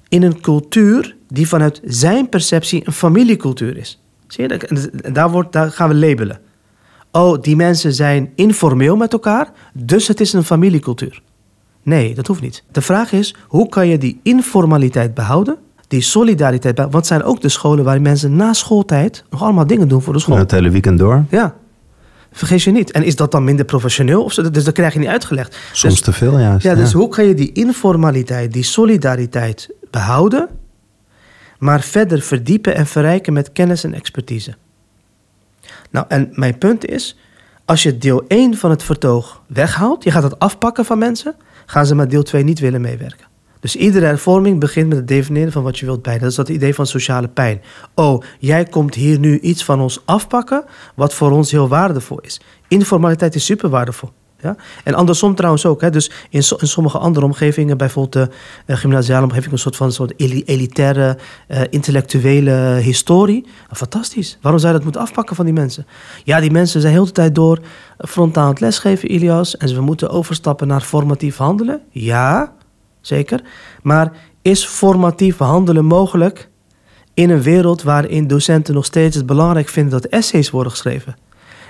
In 0.07 0.23
een 0.23 0.41
cultuur 0.41 1.15
die 1.27 1.47
vanuit 1.47 1.81
zijn 1.83 2.29
perceptie 2.29 2.81
een 2.85 2.93
familiecultuur 2.93 3.77
is. 3.77 4.01
Zie 4.27 4.47
je? 4.47 4.57
En 4.57 5.13
daar, 5.13 5.29
wordt, 5.29 5.51
daar 5.51 5.71
gaan 5.71 5.89
we 5.89 5.95
labelen. 5.95 6.39
Oh, 7.11 7.41
die 7.41 7.55
mensen 7.55 7.93
zijn 7.93 8.31
informeel 8.35 8.95
met 8.95 9.13
elkaar, 9.13 9.51
dus 9.73 10.07
het 10.07 10.19
is 10.19 10.33
een 10.33 10.43
familiecultuur. 10.43 11.21
Nee, 11.83 12.15
dat 12.15 12.27
hoeft 12.27 12.41
niet. 12.41 12.63
De 12.71 12.81
vraag 12.81 13.11
is, 13.11 13.35
hoe 13.47 13.69
kan 13.69 13.87
je 13.87 13.97
die 13.97 14.19
informaliteit 14.23 15.13
behouden? 15.13 15.57
Die 15.91 16.01
solidariteit? 16.01 16.77
Want 16.77 16.93
het 16.93 17.05
zijn 17.07 17.23
ook 17.23 17.41
de 17.41 17.49
scholen 17.49 17.83
waar 17.83 18.01
mensen 18.01 18.35
na 18.35 18.53
schooltijd 18.53 19.23
nog 19.29 19.43
allemaal 19.43 19.67
dingen 19.67 19.87
doen 19.87 20.01
voor 20.01 20.13
de 20.13 20.19
school. 20.19 20.37
Het 20.37 20.51
hele 20.51 20.69
weekend 20.69 20.99
door. 20.99 21.25
Ja, 21.29 21.55
vergeet 22.31 22.61
je 22.61 22.71
niet. 22.71 22.91
En 22.91 23.03
is 23.03 23.15
dat 23.15 23.31
dan 23.31 23.43
minder 23.43 23.65
professioneel? 23.65 24.23
Of 24.23 24.33
zo? 24.33 24.49
Dus 24.51 24.63
dat 24.63 24.73
krijg 24.73 24.93
je 24.93 24.99
niet 24.99 25.07
uitgelegd. 25.07 25.57
Soms 25.71 25.93
Dus- 25.93 26.03
te 26.03 26.13
veel, 26.13 26.39
juist. 26.39 26.63
ja, 26.63 26.75
dus 26.75 26.93
hoe 26.93 27.07
kan 27.07 27.25
je 27.25 27.33
die 27.33 27.51
informaliteit, 27.51 28.53
die 28.53 28.63
solidariteit 28.63 29.69
behouden, 29.89 30.47
maar 31.59 31.81
verder 31.81 32.21
verdiepen 32.21 32.75
en 32.75 32.87
verrijken 32.87 33.33
met 33.33 33.51
kennis 33.51 33.83
en 33.83 33.93
expertise? 33.93 34.55
Nou, 35.89 36.05
en 36.09 36.29
mijn 36.31 36.57
punt 36.57 36.85
is, 36.85 37.17
als 37.65 37.83
je 37.83 37.97
deel 37.97 38.23
1 38.27 38.57
van 38.57 38.69
het 38.69 38.83
vertoog 38.83 39.41
weghaalt, 39.47 40.03
je 40.03 40.11
gaat 40.11 40.23
het 40.23 40.39
afpakken 40.39 40.85
van 40.85 40.97
mensen, 40.97 41.35
gaan 41.65 41.85
ze 41.85 41.95
met 41.95 42.09
deel 42.09 42.23
2 42.23 42.43
niet 42.43 42.59
willen 42.59 42.81
meewerken. 42.81 43.29
Dus 43.62 43.76
iedere 43.76 44.05
hervorming 44.05 44.59
begint 44.59 44.88
met 44.88 44.97
het 44.97 45.07
definiëren 45.07 45.51
van 45.51 45.64
wat 45.64 45.80
je 45.80 45.86
wilt 45.86 46.01
bij. 46.01 46.18
Dat 46.20 46.30
is 46.30 46.36
dat 46.36 46.49
idee 46.49 46.76
van 46.76 46.86
sociale 46.86 47.28
pijn. 47.28 47.62
Oh, 47.95 48.24
jij 48.39 48.64
komt 48.64 48.95
hier 48.95 49.20
nu 49.20 49.39
iets 49.39 49.64
van 49.64 49.82
ons 49.82 50.01
afpakken, 50.05 50.64
wat 50.95 51.14
voor 51.14 51.32
ons 51.32 51.51
heel 51.51 51.68
waardevol 51.68 52.20
is. 52.20 52.41
Informaliteit 52.68 53.36
is 53.36 53.45
super 53.45 53.70
waardevol. 53.70 54.09
Ja? 54.41 54.55
En 54.84 54.93
andersom 54.93 55.36
trouwens 55.36 55.66
ook. 55.66 55.82
Hè? 55.82 55.89
Dus 55.89 56.12
in, 56.30 56.43
in 56.57 56.68
sommige 56.68 56.97
andere 56.97 57.26
omgevingen, 57.26 57.78
bijvoorbeeld 57.78 58.14
de 58.30 58.36
eh, 58.66 58.78
gymnasiale 58.78 59.24
omgeving, 59.26 59.51
een 59.51 59.59
soort 59.59 59.76
van 59.76 59.91
soort 59.91 60.14
eli- 60.18 60.43
elitaire, 60.45 61.18
eh, 61.47 61.62
intellectuele 61.70 62.80
historie. 62.84 63.41
Nou, 63.41 63.76
fantastisch. 63.76 64.38
Waarom 64.41 64.59
zou 64.59 64.72
je 64.72 64.78
dat 64.78 64.88
moeten 64.88 65.07
afpakken 65.07 65.36
van 65.36 65.45
die 65.45 65.53
mensen? 65.53 65.86
Ja, 66.24 66.39
die 66.39 66.51
mensen 66.51 66.82
zijn 66.82 66.93
heel 66.93 67.05
de 67.05 67.12
tijd 67.12 67.36
door 67.36 67.59
frontaal 67.97 68.43
aan 68.43 68.49
het 68.49 68.59
lesgeven, 68.59 69.12
Ilias. 69.12 69.57
En 69.57 69.76
we 69.76 69.82
moeten 69.82 70.09
overstappen 70.09 70.68
naar 70.68 70.82
formatief 70.82 71.38
handelen. 71.38 71.82
Ja, 71.89 72.53
zeker. 73.01 73.41
Maar 73.81 74.11
is 74.41 74.65
formatief 74.65 75.37
handelen 75.37 75.85
mogelijk 75.85 76.49
in 77.13 77.29
een 77.29 77.41
wereld 77.41 77.83
waarin 77.83 78.27
docenten 78.27 78.73
nog 78.73 78.85
steeds 78.85 79.15
het 79.15 79.25
belangrijk 79.25 79.69
vinden 79.69 80.01
dat 80.01 80.11
essays 80.11 80.49
worden 80.49 80.71
geschreven? 80.71 81.15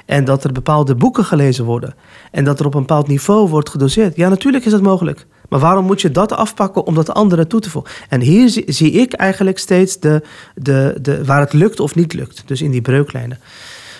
En 0.06 0.26
dat 0.26 0.44
er 0.44 0.52
bepaalde 0.52 0.96
boeken 0.96 1.26
gelezen 1.26 1.66
worden. 1.66 1.96
En 2.32 2.44
dat 2.44 2.60
er 2.60 2.66
op 2.66 2.74
een 2.74 2.80
bepaald 2.80 3.08
niveau 3.08 3.50
wordt 3.50 3.70
gedoseerd. 3.70 4.16
Ja, 4.16 4.30
natuurlijk 4.30 4.66
is 4.66 4.72
dat 4.72 4.82
mogelijk. 4.82 5.26
Maar 5.50 5.60
waarom 5.60 5.86
moet 5.86 6.02
je 6.02 6.12
dat 6.12 6.32
afpakken 6.32 6.86
om 6.86 6.96
dat 6.96 7.14
andere 7.14 7.48
toe 7.48 7.60
te 7.60 7.70
voegen? 7.70 7.92
En 8.10 8.22
hier 8.22 8.50
zie, 8.66 8.92
ik 8.92 9.14
eigenlijk 9.14 9.60
steeds 9.60 10.00
de, 10.00 10.24
de, 10.56 10.98
de, 11.02 11.26
waar 11.26 11.40
het 11.40 11.54
lukt 11.54 11.80
of 11.80 11.96
niet 11.96 12.14
lukt. 12.14 12.44
Dus 12.46 12.62
in 12.62 12.72
die 12.72 12.82
breuklijnen. 12.82 13.40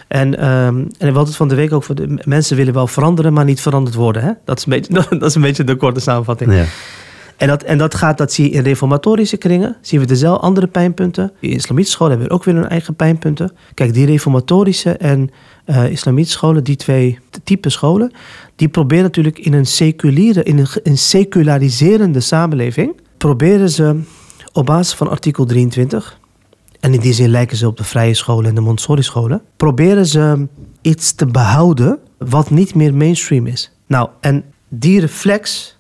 En, 0.08 0.38
ehm 0.38 0.86
en 0.98 1.14
we 1.14 1.20
het 1.20 1.36
van 1.36 1.48
de 1.48 1.56
week 1.56 1.74
ook 1.74 1.84
voor 1.84 1.96
de 1.96 2.22
mensen 2.26 2.58
willen 2.58 2.74
wel 2.74 2.88
veranderen, 2.88 3.34
maar 3.34 3.46
niet 3.46 3.62
veranderd 3.62 3.96
worden. 3.96 4.24
Hè? 4.24 4.32
Dat, 4.46 4.58
is 4.58 4.66
een 4.66 4.72
beetje, 4.72 4.94
dat 5.20 5.30
is 5.30 5.36
een 5.36 5.42
beetje 5.42 5.64
de 5.64 5.76
korte 5.76 6.00
samenvatting. 6.00 6.54
Ja. 6.54 6.66
En 7.42 7.48
dat, 7.48 7.64
en 7.64 7.78
dat 7.78 7.96
gaat, 7.96 8.18
dat 8.18 8.34
zie 8.34 8.46
je 8.46 8.52
in 8.52 8.64
reformatorische 8.64 9.38
kringen. 9.38 9.78
Zien 9.82 10.00
we 10.00 10.06
dezelfde 10.06 10.42
andere 10.42 10.68
pijnpunten. 10.68 11.32
In 11.40 11.50
islamitische 11.50 11.96
scholen 11.96 12.12
hebben 12.12 12.30
we 12.30 12.34
ook 12.36 12.44
weer 12.44 12.56
hun 12.56 12.68
eigen 12.68 12.96
pijnpunten. 12.96 13.52
Kijk, 13.74 13.94
die 13.94 14.06
reformatorische 14.06 14.92
en 14.92 15.30
eh 15.66 15.92
islamitische 15.92 16.38
scholen, 16.38 16.64
die 16.64 16.76
twee 16.76 17.20
type 17.44 17.70
scholen, 17.70 18.12
die 18.56 18.68
proberen 18.70 19.04
natuurlijk 19.04 19.40
in 19.40 19.54
een 19.54 19.66
seculiere, 19.66 20.44
in 20.44 20.58
een, 20.58 20.68
een 20.84 20.98
seculariserende 20.98 22.20
samenleving, 22.20 23.00
proberen 23.18 23.70
ze 23.70 24.00
op 24.54 24.66
basis 24.66 24.94
van 24.94 25.10
artikel 25.10 25.46
23, 25.46 26.20
en 26.80 26.94
in 26.94 27.00
die 27.00 27.14
zin 27.14 27.30
lijken 27.30 27.58
ze 27.58 27.68
op 27.68 27.78
de 27.78 27.84
vrije 27.84 28.14
scholen 28.14 28.50
en 28.50 28.56
de 28.56 28.62
Montessori 28.62 29.04
scholen, 29.04 29.42
proberen 29.58 30.06
ze 30.06 30.48
iets 30.82 31.14
te 31.14 31.26
behouden 31.26 32.00
wat 32.18 32.50
niet 32.50 32.76
meer 32.76 32.94
mainstream 32.94 33.48
is. 33.48 33.72
Nou, 33.88 34.10
en 34.20 34.44
die 34.70 35.00
reflex 35.00 35.76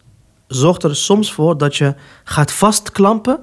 zorgt 0.52 0.84
er 0.84 0.96
soms 0.96 1.34
voor 1.34 1.58
dat 1.58 1.76
je 1.76 1.96
gaat 2.24 2.52
vastklampen 2.52 3.40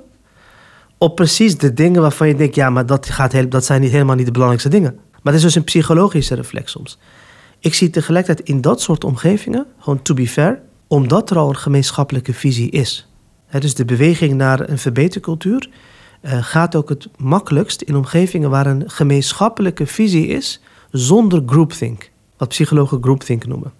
op 0.99 1.15
precies 1.15 1.59
de 1.59 1.73
dingen 1.73 2.01
waarvan 2.01 2.29
je 2.29 2.35
denkt, 2.35 2.55
ja, 2.55 2.71
maar 2.71 2.87
dat, 2.87 3.09
gaat 3.09 3.33
heel, 3.33 3.49
dat 3.49 3.65
zijn 3.65 3.81
niet, 3.81 3.91
helemaal 3.91 4.17
niet 4.17 4.27
de 4.27 4.33
belangrijkste 4.33 4.71
dingen. 4.71 4.99
Maar 5.23 5.33
het 5.33 5.35
is 5.35 5.43
dus 5.43 5.55
een 5.55 5.65
psychologische 5.65 6.35
reflex 6.35 6.71
soms. 6.71 6.99
Ik 7.59 7.75
zie 7.75 7.91
tegelijkertijd 7.91 8.49
in 8.49 8.61
dat 8.61 8.81
soort 8.81 9.05
omgevingen, 9.05 9.67
gewoon 9.79 10.03
to 10.03 10.15
be 10.15 10.29
fair, 10.29 10.61
omdat 10.87 11.31
er 11.31 11.39
al 11.39 11.49
een 11.49 11.57
gemeenschappelijke 11.57 12.33
visie 12.33 12.71
is. 12.71 13.09
dus 13.59 13.75
de 13.75 13.85
beweging 13.85 14.35
naar 14.35 14.69
een 14.69 14.79
verbetercultuur 14.79 15.69
uh, 16.23 16.39
gaat 16.41 16.77
ook 16.77 16.89
het 16.89 17.09
makkelijkst 17.17 17.83
in 17.83 17.97
omgevingen 17.97 18.51
waar 18.51 18.67
een 18.67 18.91
gemeenschappelijke 18.91 19.87
visie 19.87 20.27
is 20.27 20.61
zonder 20.91 21.43
groupthink. 21.47 22.11
Wat 22.37 22.49
psychologen 22.49 23.03
groupthink 23.03 23.47
noemen. 23.47 23.73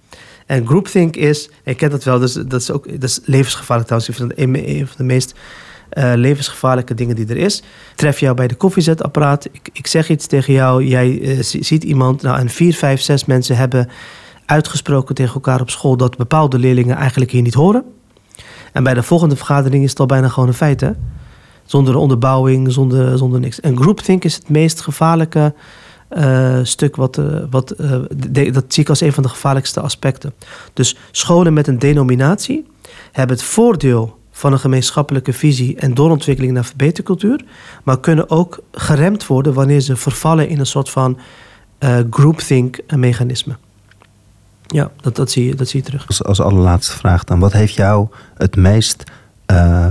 En 0.49 0.67
groupthink 0.67 1.17
is, 1.17 1.51
ik 1.65 1.77
ken 1.77 1.91
dat 1.91 2.05
wel, 2.05 2.19
dus 2.19 2.33
dat 2.33 2.61
is 2.61 2.71
ook 2.71 3.01
dat 3.01 3.03
is 3.03 3.21
levensgevaarlijk 3.25 3.89
trouwens. 3.89 4.37
Een 4.37 4.87
van 4.87 4.97
de 4.97 5.05
meest 5.05 5.35
uh, 5.93 6.13
levensgevaarlijke 6.15 6.95
dingen 6.95 7.17
die 7.17 7.27
er 7.27 7.37
is. 7.37 7.63
Tref 7.95 8.21
jou 8.21 8.35
bij 8.35 8.49
de 8.49 8.55
koffiezetapparaat. 8.55 9.45
Ik, 9.45 9.69
ik 9.73 9.87
zeg 9.87 10.09
iets 10.09 10.27
tegen 10.27 10.53
jou. 10.53 10.85
Jij 10.85 11.11
uh, 11.11 11.43
ziet 11.43 11.85
iemand. 11.85 12.23
Nou, 12.23 12.39
en 12.39 12.49
vier, 12.49 12.75
vijf, 12.75 13.01
zes 13.01 13.25
mensen 13.25 13.57
hebben 13.57 13.89
uitgesproken 14.47 15.15
tegen 15.15 15.35
elkaar 15.35 15.61
op 15.61 15.71
school 15.71 15.97
dat 15.97 16.17
bepaalde 16.17 16.59
leerlingen 16.59 16.97
eigenlijk 16.97 17.31
hier 17.31 17.43
niet 17.43 17.55
horen. 17.55 17.85
En 18.73 18.83
bij 18.83 18.95
de 18.95 19.03
volgende 19.03 19.37
vergadering 19.37 19.85
is 19.85 19.91
het 19.91 20.01
al 20.01 20.07
bijna 20.07 20.29
gewoon 20.29 20.49
een 20.49 20.55
feit, 20.55 20.81
hè? 20.81 20.91
Zonder 21.65 21.97
onderbouwing, 21.97 22.73
zonder, 22.73 23.19
zonder 23.19 23.41
niks. 23.41 23.61
En 23.61 23.81
groupthink 23.81 24.25
is 24.25 24.35
het 24.35 24.49
meest 24.49 24.81
gevaarlijke 24.81 25.55
uh, 26.17 26.59
stuk 26.63 26.97
wat, 26.97 27.21
wat 27.51 27.75
dat 28.53 28.65
zie 28.69 28.83
ik 28.83 28.89
als 28.89 29.01
een 29.01 29.13
van 29.13 29.23
de 29.23 29.29
gevaarlijkste 29.29 29.81
aspecten. 29.81 30.33
Dus 30.73 30.97
scholen 31.11 31.53
met 31.53 31.67
een 31.67 31.79
denominatie 31.79 32.67
hebben 33.13 33.37
het 33.37 33.45
voordeel 33.45 34.19
van 34.31 34.53
een 34.53 34.59
gemeenschappelijke 34.59 35.33
visie 35.33 35.77
en 35.77 35.95
doorontwikkeling 35.95 36.53
naar 36.53 36.65
verbetercultuur, 36.65 37.45
maar 37.85 38.01
kunnen 38.01 38.31
ook 38.31 38.63
geremd 38.73 39.27
worden 39.27 39.55
wanneer 39.55 39.81
ze 39.81 39.97
vervallen 39.97 40.49
in 40.49 40.59
een 40.59 40.67
soort 40.67 40.91
van 40.91 41.19
groupthink 42.11 42.79
mechanisme. 42.97 43.57
Ja, 44.67 44.91
dat, 45.01 45.17
dat, 45.17 45.31
zie 45.31 45.47
je, 45.47 45.55
dat 45.55 45.69
zie 45.69 45.81
je 45.81 45.87
terug. 45.87 46.07
Als, 46.07 46.25
als 46.25 46.41
allerlaatste 46.41 46.97
vraag 46.97 47.25
dan, 47.25 47.39
wat 47.39 47.53
heeft 47.53 47.75
jou 47.75 48.09
het 48.35 48.57
meest 48.57 49.05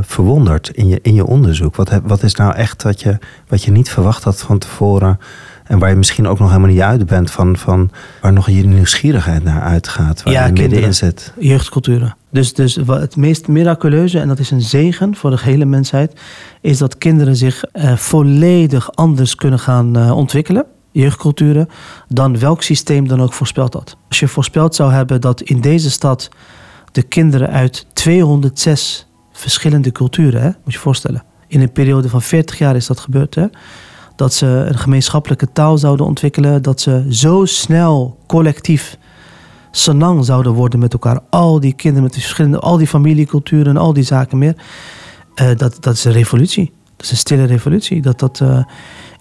verwonderd 0.01 0.69
in 0.69 0.87
je, 0.87 0.99
in 1.01 1.13
je 1.13 1.25
onderzoek? 1.25 1.75
Wat, 1.75 1.99
wat 2.03 2.23
is 2.23 2.35
nou 2.35 2.55
echt 2.55 2.83
wat 2.83 3.01
je, 3.01 3.17
wat 3.47 3.63
je 3.63 3.71
niet 3.71 3.89
verwacht 3.89 4.23
had 4.23 4.41
van 4.41 4.57
tevoren? 4.57 5.19
En 5.67 5.79
waar 5.79 5.89
je 5.89 5.95
misschien 5.95 6.27
ook 6.27 6.39
nog 6.39 6.47
helemaal 6.47 6.69
niet 6.69 6.79
uit 6.79 7.05
bent 7.05 7.31
van, 7.31 7.57
van 7.57 7.91
waar 8.21 8.33
nog 8.33 8.49
je 8.49 8.65
nieuwsgierigheid 8.65 9.43
naar 9.43 9.61
uitgaat. 9.61 10.23
Waar 10.23 10.33
ja, 10.33 10.45
je 10.45 10.51
middenin 10.51 10.93
zit. 10.93 11.33
Jeugdculturen. 11.39 12.15
Dus, 12.31 12.53
dus 12.53 12.75
het 12.85 13.15
meest 13.15 13.47
miraculeuze, 13.47 14.19
en 14.19 14.27
dat 14.27 14.39
is 14.39 14.51
een 14.51 14.61
zegen 14.61 15.15
voor 15.15 15.29
de 15.29 15.37
hele 15.39 15.65
mensheid, 15.65 16.19
is 16.61 16.77
dat 16.77 16.97
kinderen 16.97 17.35
zich 17.35 17.63
uh, 17.73 17.95
volledig 17.95 18.95
anders 18.95 19.35
kunnen 19.35 19.59
gaan 19.59 19.97
uh, 19.97 20.17
ontwikkelen, 20.17 20.65
jeugdculturen, 20.91 21.69
dan 22.07 22.39
welk 22.39 22.63
systeem 22.63 23.07
dan 23.07 23.21
ook 23.21 23.33
voorspeld 23.33 23.73
had. 23.73 23.97
Als 24.07 24.19
je 24.19 24.27
voorspeld 24.27 24.75
zou 24.75 24.91
hebben 24.91 25.21
dat 25.21 25.41
in 25.41 25.61
deze 25.61 25.91
stad 25.91 26.29
de 26.91 27.01
kinderen 27.01 27.49
uit 27.49 27.85
206 27.93 29.07
verschillende 29.31 29.91
culturen, 29.91 30.41
hè, 30.41 30.47
moet 30.47 30.55
je 30.65 30.71
je 30.71 30.77
voorstellen, 30.77 31.23
in 31.47 31.61
een 31.61 31.71
periode 31.71 32.09
van 32.09 32.21
40 32.21 32.57
jaar 32.57 32.75
is 32.75 32.87
dat 32.87 32.99
gebeurd, 32.99 33.35
hè, 33.35 33.45
dat 34.17 34.33
ze 34.33 34.45
een 34.45 34.77
gemeenschappelijke 34.77 35.51
taal 35.51 35.77
zouden 35.77 36.05
ontwikkelen, 36.05 36.61
dat 36.61 36.81
ze 36.81 37.05
zo 37.09 37.45
snel 37.45 38.17
collectief 38.27 38.97
sanang 39.71 40.25
zouden 40.25 40.51
worden 40.51 40.79
met 40.79 40.93
elkaar. 40.93 41.19
Al 41.29 41.59
die 41.59 41.73
kinderen 41.73 42.03
met 42.03 42.13
verschillende, 42.13 42.59
al 42.59 42.77
die 42.77 42.87
familieculturen 42.87 43.67
en 43.67 43.77
al 43.77 43.93
die 43.93 44.03
zaken 44.03 44.37
meer. 44.37 44.55
Uh, 45.41 45.47
dat, 45.55 45.77
dat 45.79 45.93
is 45.93 46.03
een 46.03 46.11
revolutie. 46.11 46.71
Dat 46.95 47.05
is 47.05 47.11
een 47.11 47.17
stille 47.17 47.45
revolutie. 47.45 48.01
Dat, 48.01 48.19
dat, 48.19 48.39
uh, 48.43 48.63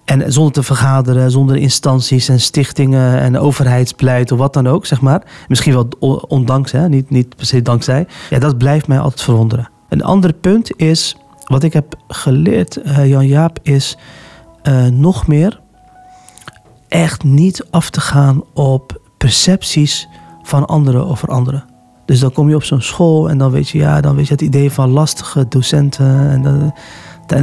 en 0.05 0.33
zonder 0.33 0.53
te 0.53 0.63
vergaderen, 0.63 1.31
zonder 1.31 1.55
instanties 1.55 2.29
en 2.29 2.39
stichtingen 2.39 3.19
en 3.19 3.39
overheidsbeleid 3.39 4.31
of 4.31 4.37
wat 4.39 4.53
dan 4.53 4.67
ook, 4.67 4.85
zeg 4.85 5.01
maar. 5.01 5.23
Misschien 5.47 5.73
wel 5.73 5.87
ondanks, 6.27 6.71
hè? 6.71 6.89
Niet, 6.89 7.09
niet 7.09 7.35
per 7.35 7.63
dankzij. 7.63 8.07
Ja, 8.29 8.39
dat 8.39 8.57
blijft 8.57 8.87
mij 8.87 8.99
altijd 8.99 9.21
verwonderen. 9.21 9.69
Een 9.89 10.03
ander 10.03 10.33
punt 10.33 10.79
is, 10.79 11.17
wat 11.45 11.63
ik 11.63 11.73
heb 11.73 11.95
geleerd, 12.07 12.79
uh, 12.85 13.09
Jan 13.09 13.27
Jaap, 13.27 13.59
is 14.67 14.89
nog 14.91 15.27
meer 15.27 15.59
echt 16.87 17.23
niet 17.23 17.65
af 17.69 17.89
te 17.89 18.01
gaan 18.01 18.43
op 18.53 19.01
percepties 19.17 20.07
van 20.43 20.65
anderen 20.65 21.07
over 21.07 21.29
anderen. 21.29 21.65
Dus 22.05 22.19
dan 22.19 22.31
kom 22.31 22.49
je 22.49 22.55
op 22.55 22.63
zo'n 22.63 22.81
school 22.81 23.29
en 23.29 23.37
dan 23.37 23.51
weet 23.51 23.69
je, 23.69 23.77
ja, 23.77 24.01
dan 24.01 24.15
weet 24.15 24.27
je 24.27 24.31
het 24.31 24.41
idee 24.41 24.71
van 24.71 24.89
lastige 24.89 25.47
docenten. 25.47 26.29
En, 26.29 26.41
dan, 26.41 26.73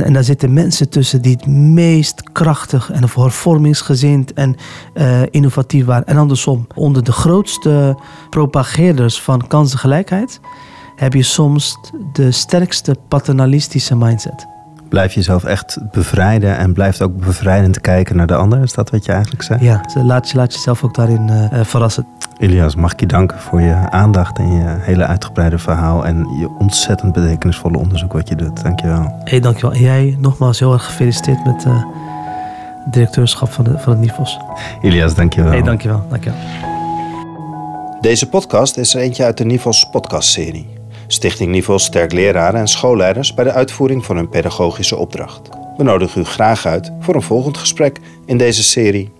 en, 0.03 0.13
daar 0.13 0.25
zitten 0.25 0.53
mensen 0.53 0.89
tussen 0.89 1.23
die 1.23 1.33
het 1.33 1.47
meest 1.47 2.33
krachtig 2.33 2.91
en 2.91 3.09
hervormingsgezind 3.15 4.33
en 4.33 4.57
uh, 4.95 5.23
innovatief 5.31 5.85
waren. 5.85 6.07
En 6.07 6.17
andersom, 6.17 6.67
onder 6.75 7.05
de 7.05 7.13
grootste 7.13 7.99
propageerders 8.31 9.23
van 9.23 9.47
kansengelijkheid 9.47 10.41
heb 10.97 11.15
je 11.15 11.23
soms 11.23 11.79
de 12.13 12.31
sterkste 12.31 12.97
paternalistische 13.09 13.97
mindset. 13.97 14.54
Blijf 14.95 15.13
jezelf 15.13 15.45
echt 15.45 15.79
bevrijden 15.91 16.57
en 16.57 16.73
blijft 16.73 17.03
ook 17.03 17.17
bevrijdend 17.17 17.81
kijken 17.81 18.17
naar 18.17 18.27
de 18.27 18.35
ander. 18.35 18.63
Is 18.63 18.73
dat 18.73 18.91
wat 18.91 19.05
je 19.05 19.13
eigenlijk 19.13 19.43
zegt? 19.43 19.61
Ja, 19.61 19.81
laat, 19.95 20.31
je, 20.31 20.37
laat 20.37 20.55
jezelf 20.55 20.85
ook 20.85 20.95
daarin 20.95 21.29
uh, 21.29 21.65
verrassen. 21.65 22.07
Ilias, 22.39 22.75
mag 22.75 22.93
ik 22.93 23.01
je 23.01 23.07
danken 23.07 23.39
voor 23.39 23.61
je 23.61 23.91
aandacht 23.91 24.39
en 24.39 24.53
je 24.53 24.77
hele 24.81 25.07
uitgebreide 25.07 25.59
verhaal 25.59 26.07
en 26.07 26.17
je 26.17 26.49
ontzettend 26.59 27.13
betekenisvolle 27.13 27.79
onderzoek 27.79 28.13
wat 28.13 28.29
je 28.29 28.35
doet. 28.35 28.63
Dankjewel. 28.63 29.21
Hey, 29.25 29.41
dankjewel. 29.41 29.73
En 29.73 29.81
jij 29.81 30.17
nogmaals 30.19 30.59
heel 30.59 30.73
erg 30.73 30.85
gefeliciteerd 30.85 31.45
met 31.45 31.65
uh, 31.65 31.85
het 32.85 32.93
directeurschap 32.93 33.53
van, 33.53 33.65
de, 33.65 33.79
van 33.79 33.93
het 33.93 34.01
NIFOS. 34.01 34.39
Ilias, 34.83 35.15
dankjewel. 35.15 35.51
Hey, 35.51 35.63
dankjewel. 35.63 36.07
dankjewel. 36.09 36.39
Deze 38.01 38.29
podcast 38.29 38.77
is 38.77 38.95
er 38.95 39.01
eentje 39.01 39.25
uit 39.25 39.39
de 39.39 39.45
NIFOS 39.45 39.89
podcastserie. 39.91 40.83
Stichting 41.07 41.51
NIVOS 41.51 41.85
sterkt 41.85 42.13
leraren 42.13 42.61
en 42.61 42.69
schoolleiders 42.69 43.35
bij 43.35 43.45
de 43.45 43.53
uitvoering 43.53 44.05
van 44.05 44.17
hun 44.17 44.29
pedagogische 44.29 44.97
opdracht. 44.97 45.49
We 45.77 45.83
nodigen 45.83 46.21
u 46.21 46.25
graag 46.25 46.67
uit 46.67 46.93
voor 47.01 47.15
een 47.15 47.23
volgend 47.23 47.59
gesprek 47.59 47.99
in 48.27 48.39
deze 48.39 48.63
serie. 48.63 49.13